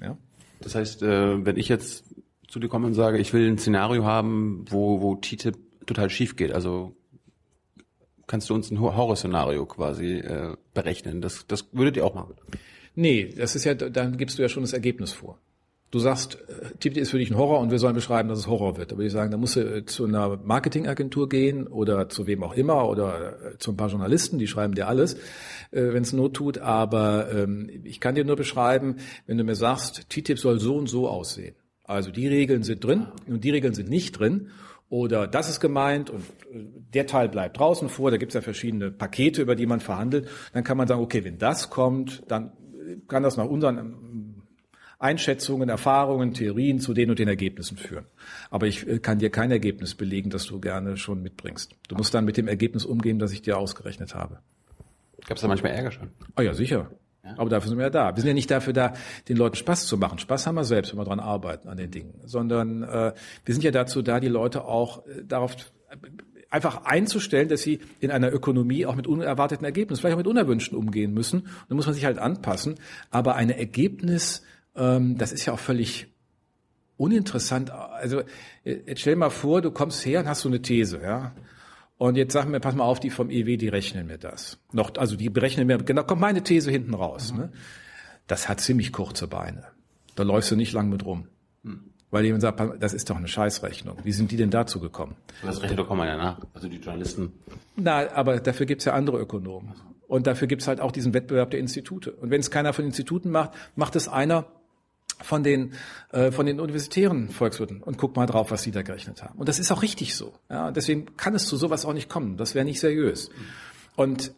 Ja? 0.00 0.16
Das 0.60 0.74
heißt, 0.74 1.02
äh, 1.02 1.44
wenn 1.44 1.56
ich 1.56 1.68
jetzt 1.68 2.04
zu 2.48 2.58
dir 2.60 2.68
komme 2.68 2.86
und 2.86 2.94
sage, 2.94 3.18
ich 3.18 3.32
will 3.32 3.48
ein 3.48 3.58
Szenario 3.58 4.04
haben, 4.04 4.64
wo, 4.70 5.00
wo 5.00 5.16
TTIP 5.16 5.56
total 5.86 6.10
schief 6.10 6.36
geht, 6.36 6.52
also 6.52 6.96
kannst 8.26 8.50
du 8.50 8.54
uns 8.54 8.70
ein 8.70 8.80
Horrorszenario 8.80 9.66
quasi 9.66 10.18
äh, 10.18 10.56
berechnen. 10.74 11.20
Das, 11.20 11.46
das 11.46 11.68
würdet 11.72 11.96
ihr 11.96 12.04
auch 12.04 12.14
machen. 12.14 12.34
Nee, 12.94 13.32
das 13.36 13.54
ist 13.54 13.64
ja, 13.64 13.74
dann 13.74 14.16
gibst 14.16 14.38
du 14.38 14.42
ja 14.42 14.48
schon 14.48 14.62
das 14.62 14.72
Ergebnis 14.72 15.12
vor. 15.12 15.38
Du 15.92 16.00
sagst, 16.00 16.38
TTIP 16.80 16.96
ist 16.96 17.10
für 17.10 17.18
dich 17.18 17.30
ein 17.30 17.36
Horror 17.36 17.60
und 17.60 17.70
wir 17.70 17.78
sollen 17.78 17.94
beschreiben, 17.94 18.28
dass 18.28 18.40
es 18.40 18.48
Horror 18.48 18.76
wird. 18.76 18.90
Da 18.90 18.96
würde 18.96 19.06
ich 19.06 19.12
sagen, 19.12 19.30
da 19.30 19.36
musst 19.36 19.54
du 19.54 19.60
äh, 19.60 19.86
zu 19.86 20.04
einer 20.04 20.36
Marketingagentur 20.36 21.28
gehen 21.28 21.68
oder 21.68 22.08
zu 22.08 22.26
wem 22.26 22.42
auch 22.42 22.54
immer 22.54 22.88
oder 22.88 23.52
äh, 23.52 23.58
zu 23.58 23.70
ein 23.70 23.76
paar 23.76 23.88
Journalisten, 23.88 24.38
die 24.38 24.48
schreiben 24.48 24.74
dir 24.74 24.88
alles, 24.88 25.14
äh, 25.70 25.92
wenn 25.92 26.02
es 26.02 26.12
Not 26.12 26.34
tut. 26.34 26.58
Aber 26.58 27.30
ähm, 27.32 27.70
ich 27.84 28.00
kann 28.00 28.16
dir 28.16 28.24
nur 28.24 28.34
beschreiben, 28.34 28.96
wenn 29.26 29.38
du 29.38 29.44
mir 29.44 29.54
sagst, 29.54 30.10
TTIP 30.10 30.40
soll 30.40 30.58
so 30.58 30.76
und 30.76 30.88
so 30.88 31.08
aussehen. 31.08 31.54
Also 31.86 32.10
die 32.10 32.26
Regeln 32.26 32.62
sind 32.62 32.84
drin 32.84 33.06
und 33.26 33.44
die 33.44 33.50
Regeln 33.50 33.74
sind 33.74 33.88
nicht 33.88 34.18
drin. 34.18 34.50
Oder 34.88 35.26
das 35.26 35.48
ist 35.48 35.60
gemeint 35.60 36.10
und 36.10 36.24
der 36.94 37.06
Teil 37.06 37.28
bleibt 37.28 37.58
draußen 37.58 37.88
vor. 37.88 38.10
Da 38.10 38.18
gibt 38.18 38.30
es 38.30 38.34
ja 38.34 38.40
verschiedene 38.40 38.90
Pakete, 38.90 39.42
über 39.42 39.56
die 39.56 39.66
man 39.66 39.80
verhandelt. 39.80 40.28
Dann 40.52 40.64
kann 40.64 40.76
man 40.76 40.86
sagen, 40.86 41.00
okay, 41.00 41.24
wenn 41.24 41.38
das 41.38 41.70
kommt, 41.70 42.22
dann 42.28 42.52
kann 43.08 43.22
das 43.22 43.36
nach 43.36 43.46
unseren 43.46 44.42
Einschätzungen, 44.98 45.68
Erfahrungen, 45.68 46.32
Theorien 46.32 46.80
zu 46.80 46.94
den 46.94 47.10
und 47.10 47.18
den 47.18 47.28
Ergebnissen 47.28 47.76
führen. 47.76 48.06
Aber 48.50 48.66
ich 48.66 48.86
äh, 48.86 48.98
kann 48.98 49.18
dir 49.18 49.30
kein 49.30 49.50
Ergebnis 49.50 49.94
belegen, 49.94 50.30
das 50.30 50.46
du 50.46 50.60
gerne 50.60 50.96
schon 50.96 51.22
mitbringst. 51.22 51.74
Du 51.88 51.96
musst 51.96 52.14
dann 52.14 52.24
mit 52.24 52.36
dem 52.36 52.48
Ergebnis 52.48 52.84
umgehen, 52.84 53.18
das 53.18 53.32
ich 53.32 53.42
dir 53.42 53.58
ausgerechnet 53.58 54.14
habe. 54.14 54.38
Gab 55.26 55.36
es 55.36 55.42
da 55.42 55.48
manchmal 55.48 55.72
Ärger 55.72 55.90
schon? 55.90 56.10
Oh 56.38 56.42
ja, 56.42 56.54
sicher. 56.54 56.90
Aber 57.36 57.50
dafür 57.50 57.68
sind 57.68 57.78
wir 57.78 57.84
ja 57.84 57.90
da. 57.90 58.14
Wir 58.14 58.20
sind 58.20 58.28
ja 58.28 58.34
nicht 58.34 58.50
dafür 58.50 58.72
da, 58.72 58.94
den 59.28 59.36
Leuten 59.36 59.56
Spaß 59.56 59.86
zu 59.86 59.96
machen. 59.96 60.18
Spaß 60.18 60.46
haben 60.46 60.54
wir 60.54 60.64
selbst, 60.64 60.92
wenn 60.92 60.98
wir 60.98 61.04
dran 61.04 61.20
arbeiten 61.20 61.68
an 61.68 61.76
den 61.76 61.90
Dingen. 61.90 62.20
Sondern 62.24 62.82
äh, 62.82 63.12
wir 63.44 63.54
sind 63.54 63.64
ja 63.64 63.70
dazu 63.70 64.02
da, 64.02 64.20
die 64.20 64.28
Leute 64.28 64.64
auch 64.64 65.06
äh, 65.06 65.24
darauf 65.24 65.56
äh, 65.90 65.96
einfach 66.50 66.84
einzustellen, 66.84 67.48
dass 67.48 67.62
sie 67.62 67.80
in 68.00 68.10
einer 68.10 68.32
Ökonomie 68.32 68.86
auch 68.86 68.94
mit 68.94 69.06
unerwarteten 69.06 69.64
Ergebnissen, 69.64 70.00
vielleicht 70.00 70.14
auch 70.14 70.18
mit 70.18 70.26
unerwünschten 70.26 70.78
umgehen 70.78 71.12
müssen. 71.12 71.40
Und 71.40 71.50
da 71.68 71.74
muss 71.74 71.86
man 71.86 71.94
sich 71.94 72.04
halt 72.04 72.18
anpassen. 72.18 72.76
Aber 73.10 73.34
eine 73.34 73.58
Ergebnis 73.58 74.42
ähm, 74.76 75.16
das 75.18 75.32
ist 75.32 75.46
ja 75.46 75.52
auch 75.52 75.58
völlig 75.58 76.08
uninteressant. 76.96 77.70
Also 77.70 78.22
jetzt 78.64 79.00
stell 79.00 79.14
dir 79.14 79.20
mal 79.20 79.30
vor, 79.30 79.62
du 79.62 79.70
kommst 79.70 80.04
her 80.06 80.20
und 80.20 80.28
hast 80.28 80.42
so 80.42 80.48
eine 80.48 80.62
These, 80.62 81.00
ja. 81.02 81.34
Und 81.98 82.16
jetzt 82.16 82.32
sagen 82.32 82.52
wir, 82.52 82.60
pass 82.60 82.74
mal 82.74 82.84
auf, 82.84 83.00
die 83.00 83.10
vom 83.10 83.30
EW, 83.30 83.56
die 83.56 83.68
rechnen 83.68 84.06
mir 84.06 84.18
das. 84.18 84.58
Noch, 84.72 84.94
also 84.96 85.16
die 85.16 85.30
berechnen 85.30 85.66
mir, 85.66 85.78
genau, 85.78 86.02
kommt 86.04 86.20
meine 86.20 86.42
These 86.42 86.70
hinten 86.70 86.94
raus. 86.94 87.32
Mhm. 87.32 87.38
Ne? 87.38 87.52
Das 88.26 88.48
hat 88.48 88.60
ziemlich 88.60 88.92
kurze 88.92 89.28
Beine. 89.28 89.64
Da 90.14 90.22
läufst 90.22 90.50
du 90.50 90.56
nicht 90.56 90.72
lang 90.72 90.90
mit 90.90 91.04
rum. 91.06 91.28
Mhm. 91.62 91.90
Weil 92.10 92.24
jemand 92.24 92.42
sagt, 92.42 92.60
das 92.82 92.92
ist 92.92 93.08
doch 93.10 93.16
eine 93.16 93.28
Scheißrechnung. 93.28 93.98
Wie 94.04 94.12
sind 94.12 94.30
die 94.30 94.36
denn 94.36 94.50
dazu 94.50 94.78
gekommen? 94.78 95.16
Das 95.42 95.62
rechnet 95.62 95.78
doch 95.78 95.88
mal 95.94 96.06
ja 96.06 96.16
nach. 96.16 96.40
Also 96.54 96.68
die 96.68 96.76
Journalisten. 96.76 97.32
Na, 97.76 98.10
aber 98.12 98.40
dafür 98.40 98.66
gibt's 98.66 98.84
ja 98.84 98.92
andere 98.92 99.18
Ökonomen. 99.18 99.74
Und 100.06 100.26
dafür 100.26 100.46
gibt's 100.46 100.68
halt 100.68 100.80
auch 100.80 100.92
diesen 100.92 101.14
Wettbewerb 101.14 101.50
der 101.50 101.60
Institute. 101.60 102.12
Und 102.12 102.30
wenn 102.30 102.40
es 102.40 102.50
keiner 102.50 102.72
von 102.72 102.84
Instituten 102.84 103.30
macht, 103.30 103.52
macht 103.74 103.96
es 103.96 104.06
einer, 104.06 104.46
von 105.22 105.42
den 105.42 105.72
äh, 106.10 106.30
von 106.30 106.46
den 106.46 106.60
universitären 106.60 107.28
Volkswirten 107.30 107.82
und 107.82 107.98
guck 107.98 108.16
mal 108.16 108.26
drauf, 108.26 108.50
was 108.50 108.62
sie 108.62 108.70
da 108.70 108.82
gerechnet 108.82 109.22
haben. 109.22 109.38
Und 109.38 109.48
das 109.48 109.58
ist 109.58 109.72
auch 109.72 109.82
richtig 109.82 110.14
so. 110.14 110.34
Ja, 110.50 110.70
deswegen 110.70 111.16
kann 111.16 111.34
es 111.34 111.46
zu 111.46 111.56
sowas 111.56 111.84
auch 111.84 111.92
nicht 111.92 112.08
kommen. 112.08 112.36
Das 112.36 112.54
wäre 112.54 112.64
nicht 112.64 112.80
seriös. 112.80 113.30
Und 113.96 114.32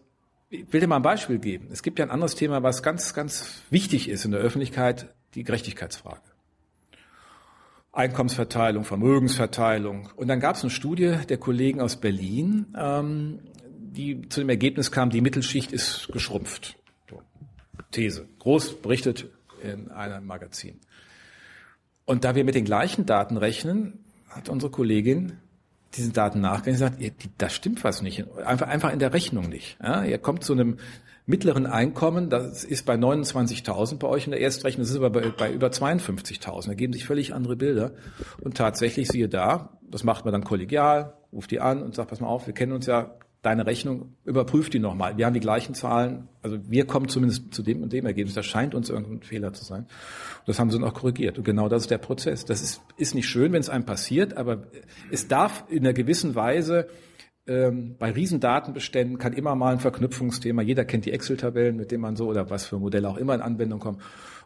ich 0.50 0.72
will 0.72 0.80
dir 0.80 0.86
mal 0.86 0.96
ein 0.96 1.02
Beispiel 1.02 1.38
geben. 1.38 1.68
Es 1.70 1.82
gibt 1.82 1.98
ja 1.98 2.04
ein 2.04 2.10
anderes 2.10 2.34
Thema, 2.34 2.62
was 2.62 2.82
ganz, 2.82 3.12
ganz 3.12 3.62
wichtig 3.70 4.08
ist 4.08 4.24
in 4.24 4.30
der 4.30 4.40
Öffentlichkeit, 4.40 5.14
die 5.34 5.44
Gerechtigkeitsfrage. 5.44 6.22
Einkommensverteilung, 7.92 8.84
Vermögensverteilung. 8.84 10.08
Und 10.16 10.28
dann 10.28 10.40
gab 10.40 10.56
es 10.56 10.62
eine 10.62 10.70
Studie 10.70 11.16
der 11.28 11.36
Kollegen 11.38 11.80
aus 11.80 11.96
Berlin, 11.96 12.74
ähm, 12.78 13.40
die 13.76 14.28
zu 14.28 14.40
dem 14.40 14.48
Ergebnis 14.48 14.92
kam, 14.92 15.10
die 15.10 15.20
Mittelschicht 15.20 15.72
ist 15.72 16.08
geschrumpft. 16.12 16.76
These. 17.90 18.28
Groß 18.38 18.82
berichtet 18.82 19.30
in 19.62 19.90
einem 19.90 20.26
Magazin. 20.26 20.80
Und 22.04 22.24
da 22.24 22.34
wir 22.34 22.44
mit 22.44 22.54
den 22.54 22.64
gleichen 22.64 23.06
Daten 23.06 23.36
rechnen, 23.36 24.04
hat 24.28 24.48
unsere 24.48 24.72
Kollegin 24.72 25.38
diesen 25.94 26.12
Daten 26.12 26.40
nachgerechnet 26.40 26.92
und 26.92 26.98
gesagt, 26.98 27.28
das 27.38 27.54
stimmt 27.54 27.84
was 27.84 28.02
nicht. 28.02 28.24
Einfach, 28.38 28.68
einfach 28.68 28.92
in 28.92 28.98
der 28.98 29.12
Rechnung 29.12 29.48
nicht. 29.48 29.78
Ja, 29.82 30.04
ihr 30.04 30.18
kommt 30.18 30.44
zu 30.44 30.52
einem 30.52 30.78
mittleren 31.26 31.66
Einkommen, 31.66 32.30
das 32.30 32.64
ist 32.64 32.86
bei 32.86 32.94
29.000 32.94 33.98
bei 33.98 34.08
euch 34.08 34.24
in 34.24 34.30
der 34.30 34.40
Erstrechnung, 34.40 34.84
das 34.84 34.90
ist 34.90 34.96
aber 34.96 35.10
bei, 35.10 35.28
bei 35.28 35.52
über 35.52 35.68
52.000. 35.68 36.68
Da 36.68 36.74
geben 36.74 36.94
sich 36.94 37.04
völlig 37.04 37.34
andere 37.34 37.56
Bilder. 37.56 37.92
Und 38.40 38.56
tatsächlich 38.56 39.08
siehe 39.08 39.28
da, 39.28 39.78
das 39.82 40.04
macht 40.04 40.24
man 40.24 40.32
dann 40.32 40.44
kollegial, 40.44 41.14
ruft 41.32 41.50
die 41.50 41.60
an 41.60 41.82
und 41.82 41.94
sagt, 41.94 42.08
pass 42.08 42.20
mal 42.20 42.28
auf, 42.28 42.46
wir 42.46 42.54
kennen 42.54 42.72
uns 42.72 42.86
ja, 42.86 43.14
deine 43.42 43.66
Rechnung, 43.66 44.14
überprüf 44.24 44.68
die 44.68 44.80
nochmal. 44.80 45.16
Wir 45.16 45.26
haben 45.26 45.34
die 45.34 45.40
gleichen 45.40 45.74
Zahlen, 45.74 46.28
also 46.42 46.58
wir 46.68 46.86
kommen 46.86 47.08
zumindest 47.08 47.54
zu 47.54 47.62
dem 47.62 47.82
und 47.82 47.92
dem 47.92 48.04
Ergebnis. 48.06 48.34
Das 48.34 48.46
scheint 48.46 48.74
uns 48.74 48.90
irgendein 48.90 49.22
Fehler 49.22 49.52
zu 49.52 49.64
sein. 49.64 49.82
Und 49.82 50.48
das 50.48 50.58
haben 50.58 50.70
sie 50.70 50.78
dann 50.78 50.88
auch 50.88 50.94
korrigiert. 50.94 51.38
Und 51.38 51.44
genau 51.44 51.68
das 51.68 51.82
ist 51.82 51.90
der 51.90 51.98
Prozess. 51.98 52.44
Das 52.44 52.62
ist, 52.62 52.80
ist 52.96 53.14
nicht 53.14 53.28
schön, 53.28 53.52
wenn 53.52 53.60
es 53.60 53.68
einem 53.68 53.84
passiert, 53.84 54.36
aber 54.36 54.64
es 55.10 55.28
darf 55.28 55.64
in 55.68 55.80
einer 55.80 55.92
gewissen 55.92 56.34
Weise 56.34 56.88
ähm, 57.48 57.96
bei 57.98 58.10
Riesendatenbeständen 58.10 59.16
kann 59.18 59.32
immer 59.32 59.54
mal 59.54 59.72
ein 59.72 59.80
Verknüpfungsthema, 59.80 60.60
jeder 60.60 60.84
kennt 60.84 61.06
die 61.06 61.12
Excel-Tabellen, 61.12 61.76
mit 61.76 61.90
denen 61.90 62.02
man 62.02 62.14
so 62.14 62.26
oder 62.26 62.50
was 62.50 62.66
für 62.66 62.78
Modelle 62.78 63.08
auch 63.08 63.16
immer 63.16 63.34
in 63.34 63.40
Anwendung 63.40 63.80
kommen. 63.80 64.00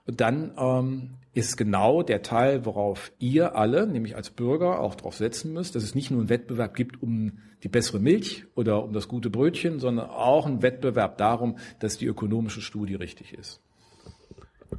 Und 0.07 0.21
dann 0.21 0.53
ähm, 0.59 1.11
ist 1.35 1.57
genau 1.57 2.03
der 2.03 2.23
Teil, 2.23 2.67
worauf 2.67 3.13
ihr 3.19 3.57
alle, 3.57 3.87
nämlich 3.87 4.17
als 4.17 4.31
Bürger, 4.31 4.81
auch 4.81 4.95
drauf 4.95 5.17
setzen 5.17 5.53
müsst, 5.53 5.75
dass 5.75 5.83
es 5.83 5.95
nicht 5.95 6.11
nur 6.11 6.21
einen 6.21 6.29
Wettbewerb 6.29 6.75
gibt 6.75 7.03
um 7.03 7.39
die 7.63 7.69
bessere 7.69 8.01
Milch 8.01 8.45
oder 8.55 8.83
um 8.83 8.93
das 8.93 9.09
gute 9.09 9.31
Brötchen, 9.31 9.79
sondern 9.79 10.11
auch 10.11 10.47
einen 10.47 10.63
Wettbewerb 10.63 11.17
darum, 11.19 11.59
dass 11.79 11.97
die 11.97 12.07
ökonomische 12.07 12.61
Studie 12.61 12.97
richtig 12.97 13.33
ist. 13.33 13.61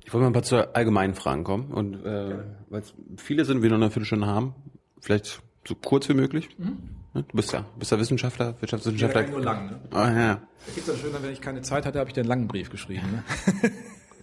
Ich 0.04 0.14
wollte 0.14 0.24
mal 0.24 0.28
ein 0.28 0.34
paar 0.34 0.44
zu 0.44 0.76
allgemeinen 0.76 1.14
Fragen 1.14 1.44
kommen 1.44 1.72
und 1.72 2.04
äh, 2.04 2.40
weil 2.70 2.84
viele 3.18 3.46
sind, 3.46 3.62
wir 3.62 3.70
noch 3.70 3.78
eine 3.78 3.90
Viertelstunde 3.90 4.28
haben, 4.28 4.54
vielleicht 5.00 5.42
so 5.66 5.76
kurz 5.76 6.10
wie 6.10 6.14
möglich. 6.14 6.50
Mhm. 6.58 6.78
Du 7.14 7.24
bist 7.36 7.54
ja, 7.54 7.64
bist 7.78 7.92
ja 7.92 8.00
Wissenschaftler, 8.00 8.60
Wirtschaftswissenschaftler. 8.60 9.22
Ja, 9.22 9.30
nur 9.30 9.42
lang, 9.42 9.68
ne? 9.68 9.80
Ah, 9.92 10.12
ja. 10.12 10.36
Da 10.36 10.42
gibt's 10.74 10.90
ja 10.90 10.96
schön, 10.96 11.12
wenn 11.14 11.32
ich 11.32 11.42
keine 11.42 11.62
Zeit 11.62 11.86
hatte, 11.86 12.00
habe 12.00 12.10
ich 12.10 12.16
dir 12.16 12.22
einen 12.22 12.30
langen 12.30 12.48
Brief 12.48 12.72
geschrieben. 12.72 13.24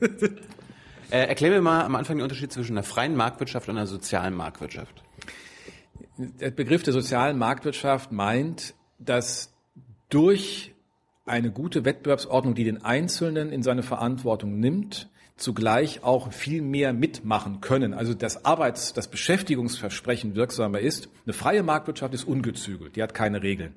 Ne? 0.01 0.11
äh, 1.11 1.27
erklär 1.27 1.51
mir 1.51 1.61
mal 1.61 1.85
am 1.85 1.95
Anfang 1.95 2.17
den 2.17 2.23
Unterschied 2.23 2.53
zwischen 2.53 2.73
einer 2.73 2.83
freien 2.83 3.17
Marktwirtschaft 3.17 3.69
und 3.69 3.77
einer 3.77 3.87
sozialen 3.87 4.35
Marktwirtschaft. 4.35 5.03
Der 6.17 6.51
Begriff 6.51 6.83
der 6.83 6.93
sozialen 6.93 7.39
Marktwirtschaft 7.39 8.13
meint, 8.13 8.75
dass 8.99 9.53
durch 10.09 10.75
eine 11.25 11.51
gute 11.51 11.85
Wettbewerbsordnung, 11.85 12.55
die 12.55 12.65
den 12.65 12.85
Einzelnen 12.85 13.53
in 13.53 13.63
seine 13.63 13.83
Verantwortung 13.83 14.59
nimmt, 14.59 15.09
zugleich 15.37 16.05
auch 16.05 16.33
viel 16.33 16.61
mehr 16.61 16.93
mitmachen 16.93 17.61
können. 17.61 17.95
Also 17.95 18.15
das 18.15 18.45
Arbeits-, 18.45 18.93
das 18.93 19.09
Beschäftigungsversprechen 19.09 20.35
wirksamer 20.35 20.81
ist. 20.81 21.09
Eine 21.25 21.33
freie 21.33 21.63
Marktwirtschaft 21.63 22.13
ist 22.15 22.25
ungezügelt, 22.25 22.97
die 22.97 23.03
hat 23.03 23.15
keine 23.15 23.43
Regeln. 23.43 23.75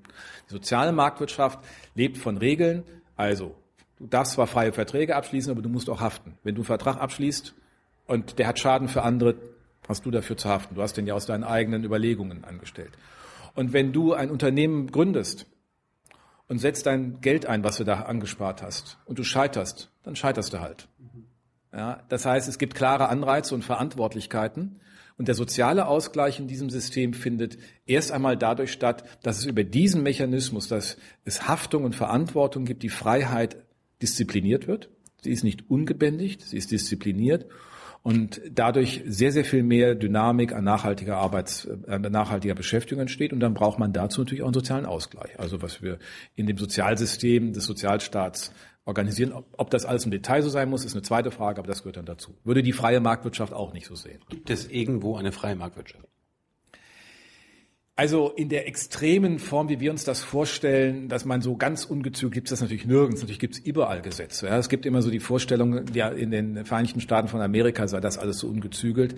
Die 0.50 0.54
soziale 0.54 0.92
Marktwirtschaft 0.92 1.60
lebt 1.96 2.18
von 2.18 2.38
Regeln. 2.38 2.84
Also 3.16 3.56
du 4.04 4.08
darfst 4.10 4.34
zwar 4.34 4.48
freie 4.48 4.74
Verträge 4.74 5.16
abschließen, 5.16 5.50
aber 5.50 5.62
du 5.62 5.70
musst 5.70 5.90
auch 5.90 6.02
haften. 6.02 6.38
Wenn 6.44 6.56
du 6.56 6.62
einen 6.62 6.66
Vertrag 6.66 6.98
abschließt 6.98 7.56
und 8.06 8.38
der 8.38 8.48
hat 8.48 8.60
Schaden 8.60 8.90
für 8.90 9.04
andere, 9.04 9.36
hast 9.88 10.06
du 10.06 10.12
dafür 10.12 10.36
zu 10.36 10.50
haften. 10.50 10.76
Du 10.76 10.82
hast 10.82 10.98
den 10.98 11.08
ja 11.08 11.14
aus 11.14 11.26
deinen 11.26 11.46
eigenen 11.46 11.86
Überlegungen 11.86 12.44
angestellt. 12.44 12.92
Und 13.56 13.72
wenn 13.72 13.94
du 13.94 14.14
ein 14.14 14.30
Unternehmen 14.30 14.92
gründest 14.92 15.46
und 16.50 16.60
setzt 16.60 16.86
dein 16.86 17.22
Geld 17.22 17.46
ein, 17.46 17.64
was 17.64 17.78
du 17.78 17.86
da 17.86 18.02
angespart 18.02 18.62
hast, 18.62 18.98
und 19.06 19.20
du 19.20 19.24
scheiterst, 19.24 19.90
dann 20.04 20.18
scheiterst 20.18 20.54
du 20.54 20.60
halt. 20.60 20.90
Ja, 21.72 22.04
das 22.10 22.26
heißt, 22.26 22.50
es 22.50 22.58
gibt 22.58 22.76
klare 22.76 23.08
Anreize 23.08 23.56
und 23.56 23.64
Verantwortlichkeiten. 23.64 24.82
Und 25.18 25.28
der 25.28 25.36
soziale 25.36 25.88
Ausgleich 25.88 26.40
in 26.40 26.48
diesem 26.48 26.70
System 26.70 27.14
findet 27.14 27.58
erst 27.86 28.12
einmal 28.12 28.36
dadurch 28.36 28.72
statt, 28.72 29.04
dass 29.22 29.38
es 29.38 29.46
über 29.46 29.64
diesen 29.64 30.04
Mechanismus, 30.04 30.68
dass 30.68 30.98
es 31.24 31.48
Haftung 31.48 31.84
und 31.84 31.96
Verantwortung 31.96 32.66
gibt, 32.66 32.84
die 32.84 32.90
Freiheit 32.90 33.56
diszipliniert 34.04 34.68
wird. 34.68 34.90
Sie 35.22 35.32
ist 35.32 35.44
nicht 35.44 35.70
ungebändigt, 35.70 36.42
sie 36.42 36.58
ist 36.58 36.72
diszipliniert 36.72 37.48
und 38.04 38.42
dadurch 38.52 39.02
sehr, 39.06 39.32
sehr 39.32 39.46
viel 39.46 39.64
mehr 39.64 39.96
Dynamik 39.96 40.54
an 40.54 40.66
nachhaltiger 40.66 41.18
Arbeits, 41.18 41.66
äh, 41.66 41.98
nachhaltiger 41.98 42.54
Beschäftigung 42.54 43.02
entsteht. 43.02 43.32
Und 43.32 43.40
dann 43.40 43.54
braucht 43.54 43.80
man 43.80 43.94
dazu 43.94 44.22
natürlich 44.22 44.44
auch 44.44 44.48
einen 44.48 44.54
sozialen 44.54 44.86
Ausgleich. 44.86 45.40
Also 45.40 45.62
was 45.62 45.82
wir 45.82 45.98
in 46.36 46.46
dem 46.46 46.58
Sozialsystem 46.58 47.54
des 47.54 47.64
Sozialstaats 47.66 48.52
organisieren. 48.86 49.34
Ob 49.58 49.70
das 49.70 49.86
alles 49.86 50.06
im 50.06 50.12
Detail 50.12 50.42
so 50.42 50.50
sein 50.50 50.70
muss, 50.70 50.86
ist 50.86 50.94
eine 50.94 51.04
zweite 51.04 51.32
Frage, 51.32 51.60
aber 51.60 51.68
das 51.68 51.84
gehört 51.84 51.98
dann 51.98 52.06
dazu. 52.06 52.36
Würde 52.44 52.64
die 52.64 52.74
freie 52.74 53.00
Marktwirtschaft 53.00 53.54
auch 53.54 53.74
nicht 53.74 53.88
so 53.88 53.96
sehen. 53.96 54.20
Gibt 54.30 54.50
es 54.50 54.68
irgendwo 54.68 55.16
eine 55.16 55.32
freie 55.32 55.56
Marktwirtschaft? 55.56 56.08
Also 57.96 58.32
in 58.32 58.50
der 58.50 58.68
extremen 58.68 59.38
Form, 59.38 59.70
wie 59.70 59.80
wir 59.80 59.92
uns 59.92 60.04
das 60.04 60.24
vorstellen, 60.24 61.10
dass 61.10 61.26
man 61.26 61.42
so 61.42 61.56
ganz 61.56 61.86
ungezügelt 61.86 62.34
gibt 62.34 62.48
es 62.48 62.50
das 62.50 62.62
natürlich 62.62 62.86
nirgends. 62.86 63.22
Natürlich 63.22 63.40
gibt 63.40 63.54
es 63.54 63.60
überall 63.60 64.02
Gesetze. 64.02 64.48
Ja, 64.48 64.58
es 64.58 64.68
gibt 64.68 64.88
immer 64.88 65.04
so 65.04 65.12
die 65.12 65.20
Vorstellung, 65.20 65.86
ja, 65.94 66.10
in 66.10 66.32
den 66.32 66.66
Vereinigten 66.66 67.02
Staaten 67.02 67.28
von 67.28 67.40
Amerika 67.42 67.88
sei 67.88 68.00
das 68.00 68.18
alles 68.18 68.40
so 68.40 68.48
ungezügelt 68.48 69.16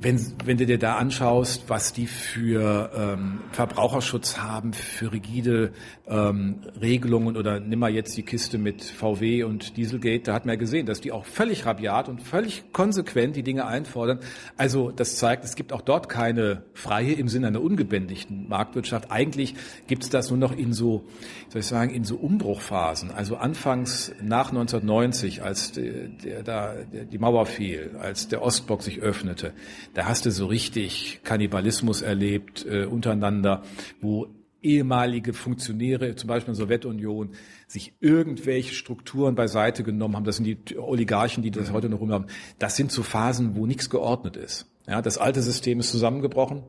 wenn, 0.00 0.32
wenn 0.44 0.56
du 0.58 0.64
dir 0.64 0.78
da 0.78 0.96
anschaust, 0.96 1.64
was 1.66 1.92
die 1.92 2.06
für 2.06 2.90
ähm, 2.94 3.40
Verbraucherschutz 3.50 4.38
haben, 4.38 4.72
für 4.72 5.12
rigide 5.12 5.72
ähm, 6.06 6.60
Regelungen 6.80 7.36
oder 7.36 7.58
nimm 7.58 7.80
mal 7.80 7.90
jetzt 7.90 8.16
die 8.16 8.22
Kiste 8.22 8.58
mit 8.58 8.84
VW 8.84 9.42
und 9.42 9.76
Dieselgate, 9.76 10.22
da 10.22 10.34
hat 10.34 10.46
man 10.46 10.54
ja 10.54 10.58
gesehen, 10.58 10.86
dass 10.86 11.00
die 11.00 11.10
auch 11.10 11.24
völlig 11.24 11.66
rabiat 11.66 12.08
und 12.08 12.22
völlig 12.22 12.72
konsequent 12.72 13.34
die 13.34 13.42
Dinge 13.42 13.66
einfordern. 13.66 14.20
Also 14.56 14.92
das 14.92 15.16
zeigt, 15.16 15.44
es 15.44 15.56
gibt 15.56 15.72
auch 15.72 15.80
dort 15.80 16.08
keine 16.08 16.62
freie 16.74 17.14
im 17.14 17.26
Sinne 17.26 17.48
einer 17.48 17.60
ungebändigten 17.60 18.48
Marktwirtschaft. 18.48 19.10
Eigentlich 19.10 19.56
gibt 19.88 20.04
es 20.04 20.10
das 20.10 20.30
nur 20.30 20.38
noch 20.38 20.56
in 20.56 20.72
so, 20.72 21.06
soll 21.48 21.60
ich 21.60 21.66
sagen, 21.66 21.90
in 21.90 22.04
so 22.04 22.14
Umbruchphasen. 22.14 23.10
Also 23.10 23.36
anfangs 23.36 24.12
nach 24.22 24.50
1990, 24.50 25.42
als 25.42 25.72
der, 25.72 26.06
der, 26.08 26.42
da 26.44 26.74
die 26.92 27.18
Mauer 27.18 27.46
fiel, 27.46 27.96
als 28.00 28.28
der 28.28 28.42
Ostblock 28.42 28.82
sich 28.82 29.00
öffnete, 29.00 29.52
da 29.94 30.06
hast 30.06 30.26
du 30.26 30.30
so 30.30 30.46
richtig 30.46 31.20
Kannibalismus 31.24 32.02
erlebt 32.02 32.66
äh, 32.66 32.84
untereinander, 32.84 33.62
wo 34.00 34.28
ehemalige 34.62 35.32
Funktionäre, 35.32 36.16
zum 36.16 36.28
Beispiel 36.28 36.52
in 36.52 36.58
der 36.58 36.66
Sowjetunion, 36.66 37.30
sich 37.66 37.92
irgendwelche 38.00 38.74
Strukturen 38.74 39.34
beiseite 39.34 39.84
genommen 39.84 40.16
haben. 40.16 40.24
Das 40.24 40.36
sind 40.36 40.70
die 40.70 40.78
Oligarchen, 40.78 41.42
die 41.42 41.50
das 41.50 41.72
heute 41.72 41.88
noch 41.88 42.00
rumhaben. 42.00 42.26
Das 42.58 42.76
sind 42.76 42.90
so 42.90 43.02
Phasen, 43.02 43.56
wo 43.56 43.66
nichts 43.66 43.88
geordnet 43.88 44.36
ist. 44.36 44.66
Ja, 44.86 45.02
das 45.02 45.18
alte 45.18 45.42
System 45.42 45.80
ist 45.80 45.90
zusammengebrochen, 45.90 46.62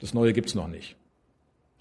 das 0.00 0.14
neue 0.14 0.32
gibt's 0.32 0.54
noch 0.54 0.68
nicht. 0.68 0.96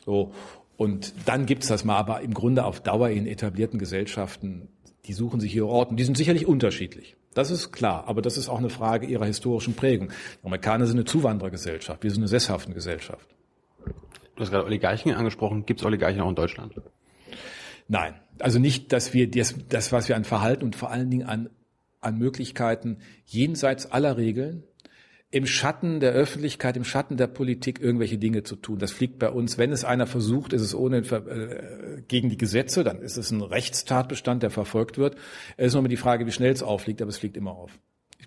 So. 0.05 0.31
Und 0.75 1.13
dann 1.25 1.45
gibt's 1.45 1.67
das 1.67 1.83
mal, 1.83 1.97
aber 1.97 2.21
im 2.21 2.33
Grunde 2.33 2.65
auf 2.65 2.81
Dauer 2.81 3.09
in 3.09 3.27
etablierten 3.27 3.79
Gesellschaften, 3.79 4.69
die 5.05 5.13
suchen 5.13 5.39
sich 5.39 5.55
ihre 5.55 5.67
Orten. 5.67 5.97
Die 5.97 6.03
sind 6.03 6.17
sicherlich 6.17 6.47
unterschiedlich. 6.47 7.15
Das 7.33 7.51
ist 7.51 7.71
klar, 7.71 8.05
aber 8.07 8.21
das 8.21 8.37
ist 8.37 8.49
auch 8.49 8.59
eine 8.59 8.69
Frage 8.69 9.05
ihrer 9.05 9.25
historischen 9.25 9.75
Prägung. 9.75 10.09
Die 10.41 10.45
Amerikaner 10.45 10.85
sind 10.85 10.97
eine 10.97 11.05
Zuwanderergesellschaft, 11.05 12.03
wir 12.03 12.11
sind 12.11 12.21
eine 12.21 12.27
sesshafte 12.27 12.73
Gesellschaft. 12.73 13.27
Du 14.35 14.41
hast 14.41 14.49
gerade 14.49 14.65
Oligarchen 14.65 15.13
angesprochen. 15.13 15.65
Gibt 15.65 15.79
es 15.79 15.85
Oligarchen 15.85 16.21
auch 16.21 16.29
in 16.29 16.35
Deutschland? 16.35 16.73
Nein, 17.87 18.15
also 18.39 18.59
nicht, 18.59 18.91
dass 18.91 19.13
wir 19.13 19.29
das, 19.29 19.55
das, 19.69 19.91
was 19.91 20.09
wir 20.09 20.15
an 20.15 20.23
Verhalten 20.23 20.63
und 20.63 20.75
vor 20.75 20.89
allen 20.89 21.09
Dingen 21.09 21.27
an, 21.27 21.49
an 22.01 22.17
Möglichkeiten 22.17 22.97
jenseits 23.25 23.91
aller 23.91 24.17
Regeln 24.17 24.63
im 25.33 25.47
Schatten 25.47 25.99
der 25.99 26.11
Öffentlichkeit, 26.11 26.77
im 26.77 26.83
Schatten 26.83 27.17
der 27.17 27.25
Politik 27.25 27.81
irgendwelche 27.81 28.19
Dinge 28.19 28.43
zu 28.43 28.55
tun. 28.55 28.77
Das 28.77 28.91
fliegt 28.91 29.17
bei 29.17 29.31
uns. 29.31 29.57
Wenn 29.57 29.71
es 29.71 29.83
einer 29.83 30.05
versucht, 30.05 30.53
ist 30.53 30.61
es 30.61 30.75
ohne 30.75 30.97
äh, 30.97 32.03
gegen 32.07 32.29
die 32.29 32.37
Gesetze, 32.37 32.83
dann 32.83 33.01
ist 33.01 33.17
es 33.17 33.31
ein 33.31 33.41
Rechtstatbestand, 33.41 34.43
der 34.43 34.51
verfolgt 34.51 34.99
wird. 34.99 35.15
Es 35.57 35.67
ist 35.67 35.73
nur 35.73 35.87
die 35.87 35.97
Frage, 35.97 36.27
wie 36.27 36.31
schnell 36.31 36.51
es 36.51 36.61
aufliegt, 36.61 37.01
aber 37.01 37.09
es 37.09 37.17
fliegt 37.17 37.35
immer 37.35 37.49
auf. 37.49 37.71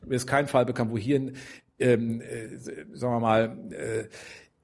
Mir 0.04 0.16
ist 0.16 0.26
kein 0.26 0.48
Fall 0.48 0.66
bekannt, 0.66 0.90
wo 0.90 0.98
hier, 0.98 1.30
ähm, 1.78 2.22
äh, 2.22 2.58
sagen 2.58 3.14
wir 3.14 3.20
mal, 3.20 3.56
äh, 3.70 4.08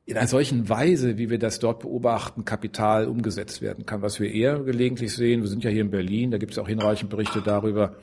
in 0.04 0.16
einer 0.16 0.26
solchen 0.26 0.68
Weise, 0.68 1.18
wie 1.18 1.30
wir 1.30 1.38
das 1.38 1.60
dort 1.60 1.78
beobachten, 1.78 2.44
Kapital 2.44 3.06
umgesetzt 3.06 3.62
werden 3.62 3.86
kann. 3.86 4.02
Was 4.02 4.18
wir 4.18 4.32
eher 4.32 4.58
gelegentlich 4.58 5.12
sehen, 5.14 5.42
wir 5.42 5.48
sind 5.48 5.62
ja 5.62 5.70
hier 5.70 5.82
in 5.82 5.92
Berlin, 5.92 6.32
da 6.32 6.38
gibt 6.38 6.50
es 6.50 6.58
auch 6.58 6.66
hinreichend 6.66 7.08
Berichte 7.08 7.40
darüber, 7.40 7.94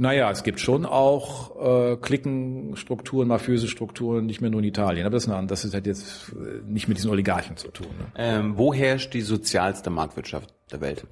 naja, 0.00 0.30
es 0.30 0.42
gibt 0.42 0.60
schon 0.60 0.86
auch 0.86 1.92
äh, 1.92 1.96
Klickenstrukturen, 1.96 3.28
mafiöse 3.28 3.68
Strukturen, 3.68 4.26
nicht 4.26 4.40
mehr 4.40 4.50
nur 4.50 4.60
in 4.60 4.66
Italien. 4.66 5.06
Aber 5.06 5.14
das, 5.14 5.24
ist 5.24 5.30
eine, 5.30 5.46
das 5.46 5.64
hat 5.72 5.86
jetzt 5.86 6.32
äh, 6.32 6.62
nicht 6.66 6.88
mit 6.88 6.96
diesen 6.96 7.10
Oligarchen 7.10 7.56
zu 7.56 7.68
tun. 7.68 7.86
Ne? 7.86 8.06
Ähm, 8.16 8.56
wo 8.56 8.72
herrscht 8.72 9.12
die 9.12 9.20
sozialste 9.20 9.90
Marktwirtschaft 9.90 10.54
der 10.72 10.80
Welt? 10.80 11.06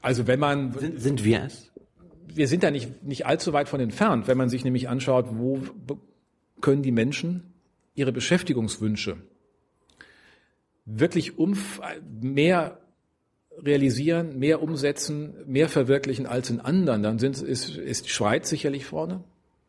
Also 0.00 0.26
wenn 0.26 0.40
man... 0.40 0.72
Sind, 0.72 1.00
sind 1.00 1.24
wir 1.24 1.44
es? 1.44 1.70
Wir 2.26 2.48
sind 2.48 2.62
da 2.62 2.70
nicht, 2.70 3.02
nicht 3.02 3.26
allzu 3.26 3.52
weit 3.52 3.68
von 3.68 3.80
entfernt, 3.80 4.26
wenn 4.26 4.38
man 4.38 4.48
sich 4.48 4.64
nämlich 4.64 4.88
anschaut, 4.88 5.26
wo 5.30 5.60
können 6.62 6.82
die 6.82 6.92
Menschen 6.92 7.52
ihre 7.94 8.12
Beschäftigungswünsche 8.12 9.18
wirklich 10.84 11.38
umf 11.38 11.80
mehr 12.20 12.78
realisieren, 13.60 14.38
mehr 14.38 14.62
umsetzen, 14.62 15.34
mehr 15.46 15.68
verwirklichen 15.68 16.26
als 16.26 16.50
in 16.50 16.60
anderen, 16.60 17.02
dann 17.02 17.18
sind, 17.18 17.40
ist, 17.40 17.76
ist 17.76 18.08
Schweiz 18.08 18.48
sicherlich 18.48 18.84
vorne. 18.84 19.22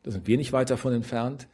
Da 0.03 0.11
sind 0.11 0.27
wir 0.27 0.37
nicht 0.37 0.53
weit 0.53 0.69
davon 0.69 0.93
entfernt. 0.93 1.47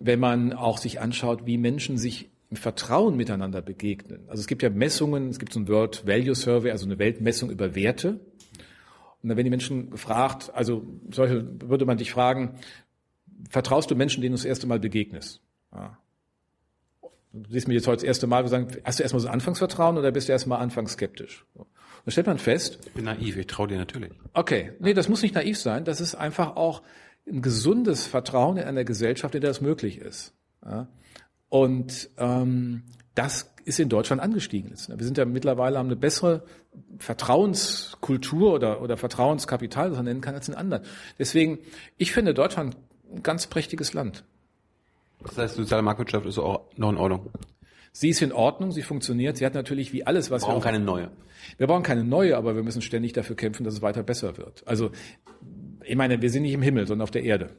Wenn 0.00 0.20
man 0.20 0.52
auch 0.52 0.78
sich 0.78 1.00
anschaut, 1.00 1.46
wie 1.46 1.58
Menschen 1.58 1.98
sich 1.98 2.30
im 2.50 2.56
Vertrauen 2.56 3.16
miteinander 3.16 3.62
begegnen. 3.62 4.24
Also 4.26 4.40
es 4.40 4.46
gibt 4.46 4.62
ja 4.62 4.70
Messungen, 4.70 5.28
es 5.28 5.38
gibt 5.38 5.52
so 5.52 5.60
ein 5.60 5.68
World 5.68 6.06
Value 6.06 6.34
Survey, 6.34 6.70
also 6.72 6.84
eine 6.84 6.98
Weltmessung 6.98 7.50
über 7.50 7.74
Werte. 7.74 8.18
Und 9.22 9.28
dann 9.28 9.36
werden 9.36 9.44
die 9.44 9.50
Menschen 9.50 9.90
gefragt, 9.90 10.50
also 10.54 10.84
solche 11.10 11.46
würde 11.60 11.84
man 11.84 11.98
dich 11.98 12.10
fragen, 12.10 12.58
vertraust 13.48 13.90
du 13.90 13.94
Menschen, 13.94 14.20
denen 14.22 14.32
du 14.32 14.38
das 14.38 14.44
erste 14.44 14.66
Mal 14.66 14.80
begegnest? 14.80 15.40
Ja. 15.72 15.98
Du 17.32 17.50
siehst 17.50 17.68
mich 17.68 17.76
jetzt 17.76 17.86
heute 17.86 17.98
das 17.98 18.04
erste 18.04 18.26
Mal, 18.26 18.44
wir 18.44 18.48
sagen, 18.48 18.68
hast 18.84 18.98
du 18.98 19.02
erstmal 19.02 19.20
so 19.20 19.28
Anfangsvertrauen 19.28 19.96
oder 19.96 20.10
bist 20.10 20.28
du 20.28 20.32
erstmal 20.32 20.60
anfangs 20.60 20.92
skeptisch? 20.92 21.46
Dann 21.54 22.12
stellt 22.12 22.26
man 22.26 22.38
fest. 22.38 22.78
Ich 22.86 22.92
bin 22.92 23.04
naiv, 23.04 23.36
ich 23.36 23.46
traue 23.46 23.68
dir 23.68 23.78
natürlich. 23.78 24.10
Okay, 24.32 24.72
nee, 24.80 24.94
das 24.94 25.08
muss 25.08 25.22
nicht 25.22 25.34
naiv 25.34 25.58
sein. 25.58 25.84
Das 25.84 26.00
ist 26.00 26.14
einfach 26.14 26.56
auch 26.56 26.82
ein 27.28 27.42
gesundes 27.42 28.06
Vertrauen 28.06 28.56
in 28.56 28.64
einer 28.64 28.84
Gesellschaft, 28.84 29.34
in 29.34 29.42
der 29.42 29.50
das 29.50 29.60
möglich 29.60 29.98
ist. 29.98 30.32
Ja? 30.64 30.88
Und 31.48 32.10
ähm, 32.16 32.84
das 33.14 33.52
ist 33.64 33.78
in 33.78 33.88
Deutschland 33.88 34.22
angestiegen. 34.22 34.70
Wir 34.70 35.04
sind 35.04 35.18
ja 35.18 35.24
mittlerweile 35.24 35.78
haben 35.78 35.86
eine 35.86 35.96
bessere 35.96 36.42
Vertrauenskultur 36.98 38.54
oder, 38.54 38.80
oder 38.80 38.96
Vertrauenskapital, 38.96 39.90
was 39.90 39.98
man 39.98 40.06
nennen 40.06 40.20
kann, 40.20 40.34
als 40.34 40.48
in 40.48 40.54
anderen. 40.54 40.84
Deswegen, 41.18 41.58
ich 41.96 42.12
finde 42.12 42.34
Deutschland 42.34 42.76
ein 43.12 43.22
ganz 43.22 43.46
prächtiges 43.46 43.92
Land. 43.92 44.24
Das 45.22 45.38
heißt, 45.38 45.56
soziale 45.56 45.82
Marktwirtschaft 45.82 46.26
ist 46.26 46.38
auch 46.38 46.66
noch 46.76 46.90
in 46.90 46.96
Ordnung. 46.96 47.30
Sie 47.92 48.08
ist 48.08 48.22
in 48.22 48.32
Ordnung, 48.32 48.70
sie 48.70 48.82
funktioniert. 48.82 49.36
Sie 49.36 49.44
hat 49.44 49.54
natürlich 49.54 49.92
wie 49.92 50.06
alles, 50.06 50.30
was 50.30 50.42
wir 50.42 50.46
brauchen 50.46 50.58
wir 50.58 50.64
keine 50.64 50.80
neue. 50.80 51.10
Wir 51.58 51.66
brauchen 51.66 51.82
keine 51.82 52.04
neue, 52.04 52.36
aber 52.36 52.54
wir 52.54 52.62
müssen 52.62 52.82
ständig 52.82 53.12
dafür 53.12 53.36
kämpfen, 53.36 53.64
dass 53.64 53.74
es 53.74 53.82
weiter 53.82 54.02
besser 54.02 54.36
wird. 54.38 54.62
Also, 54.66 54.90
ich 55.84 55.96
meine, 55.96 56.22
wir 56.22 56.30
sind 56.30 56.42
nicht 56.42 56.52
im 56.52 56.62
Himmel, 56.62 56.86
sondern 56.86 57.02
auf 57.02 57.10
der 57.10 57.24
Erde. 57.24 57.50